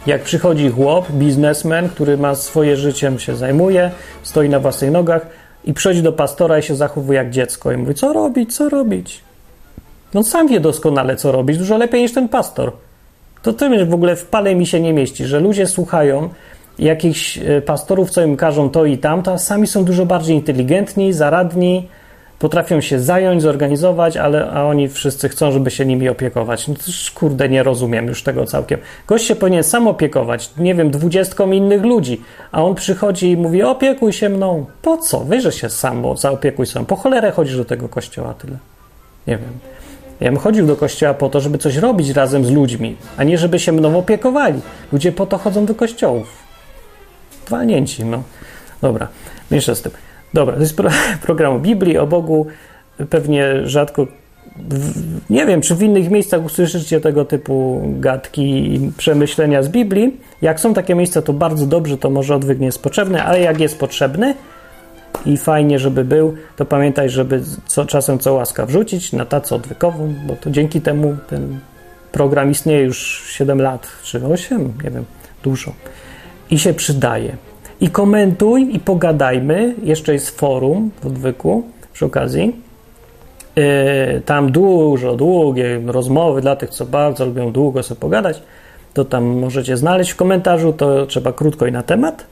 Jak 0.06 0.22
przychodzi 0.22 0.70
chłop, 0.70 1.10
biznesmen, 1.12 1.88
który 1.88 2.16
ma 2.18 2.34
swoje 2.34 2.76
życiem, 2.76 3.18
się 3.18 3.36
zajmuje, 3.36 3.90
stoi 4.22 4.48
na 4.48 4.60
własnych 4.60 4.90
nogach, 4.90 5.26
i 5.64 5.74
przychodzi 5.74 6.02
do 6.02 6.12
pastora 6.12 6.58
i 6.58 6.62
się 6.62 6.76
zachowuje 6.76 7.16
jak 7.16 7.30
dziecko 7.30 7.72
i 7.72 7.76
mówi, 7.76 7.94
co 7.94 8.12
robić, 8.12 8.56
co 8.56 8.68
robić. 8.68 9.20
No 10.14 10.22
sam 10.22 10.48
wie 10.48 10.60
doskonale, 10.60 11.16
co 11.16 11.32
robić, 11.32 11.58
dużo 11.58 11.78
lepiej 11.78 12.02
niż 12.02 12.12
ten 12.12 12.28
pastor. 12.28 12.72
To 13.42 13.52
ty 13.52 13.86
w 13.86 13.94
ogóle 13.94 14.16
w 14.16 14.26
pale 14.26 14.54
mi 14.54 14.66
się 14.66 14.80
nie 14.80 14.92
mieści, 14.92 15.24
że 15.24 15.40
ludzie 15.40 15.66
słuchają 15.66 16.28
jakichś 16.78 17.38
e, 17.38 17.62
pastorów, 17.62 18.10
co 18.10 18.22
im 18.22 18.36
każą 18.36 18.70
to 18.70 18.84
i 18.84 18.98
tamto, 18.98 19.32
a 19.32 19.38
sami 19.38 19.66
są 19.66 19.84
dużo 19.84 20.06
bardziej 20.06 20.36
inteligentni, 20.36 21.12
zaradni, 21.12 21.88
potrafią 22.42 22.80
się 22.80 23.00
zająć, 23.00 23.42
zorganizować, 23.42 24.16
ale 24.16 24.50
a 24.50 24.64
oni 24.64 24.88
wszyscy 24.88 25.28
chcą, 25.28 25.52
żeby 25.52 25.70
się 25.70 25.86
nimi 25.86 26.08
opiekować. 26.08 26.68
No 26.68 26.74
to 26.74 26.82
kurde, 27.14 27.48
nie 27.48 27.62
rozumiem 27.62 28.06
już 28.06 28.22
tego 28.22 28.46
całkiem. 28.46 28.78
Gość 29.06 29.26
się 29.26 29.36
powinien 29.36 29.64
sam 29.64 29.88
opiekować, 29.88 30.50
nie 30.56 30.74
wiem, 30.74 30.90
dwudziestką 30.90 31.52
innych 31.52 31.82
ludzi, 31.82 32.20
a 32.52 32.64
on 32.64 32.74
przychodzi 32.74 33.30
i 33.30 33.36
mówi, 33.36 33.62
opiekuj 33.62 34.12
się 34.12 34.28
mną. 34.28 34.66
Po 34.82 34.96
co? 34.96 35.20
Wyże 35.20 35.52
się 35.52 35.70
sam, 35.70 36.16
zaopiekuj 36.16 36.66
się. 36.66 36.86
Po 36.86 36.96
cholerę 36.96 37.30
chodzisz 37.30 37.56
do 37.56 37.64
tego 37.64 37.88
kościoła 37.88 38.34
tyle. 38.34 38.56
Nie 39.26 39.36
wiem. 39.36 39.52
Ja 40.20 40.30
bym 40.30 40.40
chodził 40.40 40.66
do 40.66 40.76
kościoła 40.76 41.14
po 41.14 41.28
to, 41.28 41.40
żeby 41.40 41.58
coś 41.58 41.76
robić 41.76 42.10
razem 42.10 42.44
z 42.44 42.50
ludźmi, 42.50 42.96
a 43.16 43.24
nie 43.24 43.38
żeby 43.38 43.58
się 43.58 43.72
mną 43.72 43.98
opiekowali. 43.98 44.60
Ludzie 44.92 45.12
po 45.12 45.26
to 45.26 45.38
chodzą 45.38 45.66
do 45.66 45.74
kościołów. 45.74 46.28
Walnięci, 47.48 48.04
no. 48.04 48.22
Dobra, 48.80 49.08
mniejsza 49.50 49.74
z 49.74 49.82
tym. 49.82 49.92
Dobra, 50.34 50.54
to 50.54 50.60
jest 50.60 50.76
pro, 50.76 50.90
program 51.26 51.52
o 51.52 51.58
Biblii, 51.58 51.98
o 51.98 52.06
Bogu. 52.06 52.46
Pewnie 53.10 53.46
rzadko, 53.64 54.06
w, 54.68 55.30
nie 55.30 55.46
wiem, 55.46 55.60
czy 55.60 55.74
w 55.74 55.82
innych 55.82 56.10
miejscach 56.10 56.44
usłyszycie 56.44 57.00
tego 57.00 57.24
typu 57.24 57.82
gadki 58.00 58.74
i 58.74 58.92
przemyślenia 58.96 59.62
z 59.62 59.68
Biblii. 59.68 60.20
Jak 60.42 60.60
są 60.60 60.74
takie 60.74 60.94
miejsca, 60.94 61.22
to 61.22 61.32
bardzo 61.32 61.66
dobrze, 61.66 61.98
to 61.98 62.10
może 62.10 62.36
odwyk 62.36 62.58
nie 62.58 62.66
jest 62.66 62.82
potrzebny, 62.82 63.22
ale 63.22 63.40
jak 63.40 63.60
jest 63.60 63.78
potrzebny 63.78 64.34
i 65.26 65.36
fajnie, 65.36 65.78
żeby 65.78 66.04
był, 66.04 66.34
to 66.56 66.64
pamiętaj, 66.64 67.10
żeby 67.10 67.42
co, 67.66 67.86
czasem 67.86 68.18
co 68.18 68.34
łaska 68.34 68.66
wrzucić 68.66 69.12
na 69.12 69.24
tacę 69.24 69.54
odwykową, 69.54 70.14
bo 70.26 70.36
to 70.36 70.50
dzięki 70.50 70.80
temu 70.80 71.16
ten 71.28 71.58
program 72.12 72.50
istnieje 72.50 72.82
już 72.82 73.24
7 73.28 73.62
lat, 73.62 73.88
czy 74.02 74.26
8, 74.26 74.72
nie 74.84 74.90
wiem, 74.90 75.04
dużo. 75.42 75.72
I 76.50 76.58
się 76.58 76.74
przydaje. 76.74 77.36
I 77.82 77.90
komentuj 77.90 78.68
i 78.74 78.80
pogadajmy. 78.80 79.74
Jeszcze 79.82 80.12
jest 80.12 80.38
forum 80.40 80.90
w 81.02 81.06
odwyku 81.06 81.62
przy 81.92 82.04
okazji. 82.04 82.56
Yy, 83.56 84.22
tam 84.24 84.52
dużo, 84.52 85.16
długie 85.16 85.80
rozmowy 85.86 86.40
dla 86.40 86.56
tych, 86.56 86.70
co 86.70 86.86
bardzo 86.86 87.26
lubią 87.26 87.52
długo 87.52 87.82
sobie 87.82 88.00
pogadać. 88.00 88.42
To 88.94 89.04
tam 89.04 89.24
możecie 89.24 89.76
znaleźć 89.76 90.10
w 90.10 90.16
komentarzu. 90.16 90.72
To 90.72 91.06
trzeba 91.06 91.32
krótko 91.32 91.66
i 91.66 91.72
na 91.72 91.82
temat, 91.82 92.26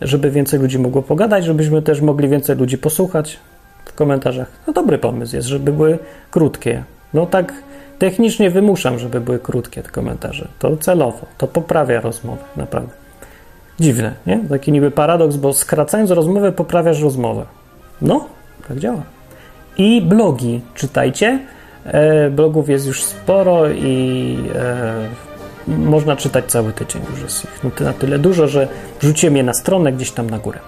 żeby 0.00 0.30
więcej 0.30 0.60
ludzi 0.60 0.78
mogło 0.78 1.02
pogadać, 1.02 1.44
żebyśmy 1.44 1.82
też 1.82 2.00
mogli 2.00 2.28
więcej 2.28 2.56
ludzi 2.56 2.78
posłuchać 2.78 3.38
w 3.84 3.92
komentarzach. 3.92 4.50
No 4.66 4.72
dobry 4.72 4.98
pomysł 4.98 5.36
jest, 5.36 5.48
żeby 5.48 5.72
były 5.72 5.98
krótkie. 6.30 6.84
No 7.14 7.26
tak 7.26 7.52
technicznie 7.98 8.50
wymuszam, 8.50 8.98
żeby 8.98 9.20
były 9.20 9.38
krótkie 9.38 9.82
te 9.82 9.90
komentarze. 9.90 10.48
To 10.58 10.76
celowo, 10.76 11.26
to 11.38 11.46
poprawia 11.46 12.00
rozmowę, 12.00 12.42
naprawdę. 12.56 13.05
Dziwne, 13.80 14.14
nie? 14.26 14.40
Taki 14.48 14.72
niby 14.72 14.90
paradoks, 14.90 15.36
bo 15.36 15.52
skracając 15.52 16.10
rozmowę 16.10 16.52
poprawiasz 16.52 17.00
rozmowę. 17.00 17.44
No, 18.02 18.24
tak 18.68 18.78
działa. 18.78 19.02
I 19.78 20.02
blogi 20.02 20.60
czytajcie. 20.74 21.40
E, 21.84 22.30
blogów 22.30 22.68
jest 22.68 22.86
już 22.86 23.04
sporo 23.04 23.70
i 23.70 24.38
e, 24.54 24.94
można 25.68 26.16
czytać 26.16 26.44
cały 26.44 26.72
tydzień. 26.72 27.02
Już 27.10 27.20
jest 27.22 27.44
ich 27.44 27.80
na 27.80 27.92
tyle 27.92 28.18
dużo, 28.18 28.48
że 28.48 28.68
wrzuciłem 29.00 29.36
je 29.36 29.42
na 29.42 29.54
stronę 29.54 29.92
gdzieś 29.92 30.10
tam 30.10 30.30
na 30.30 30.38
górę. 30.38 30.58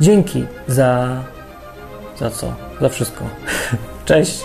Dzięki 0.00 0.44
za. 0.68 1.22
za 2.18 2.30
co? 2.30 2.54
Za 2.80 2.88
wszystko. 2.88 3.24
Cześć! 4.04 4.44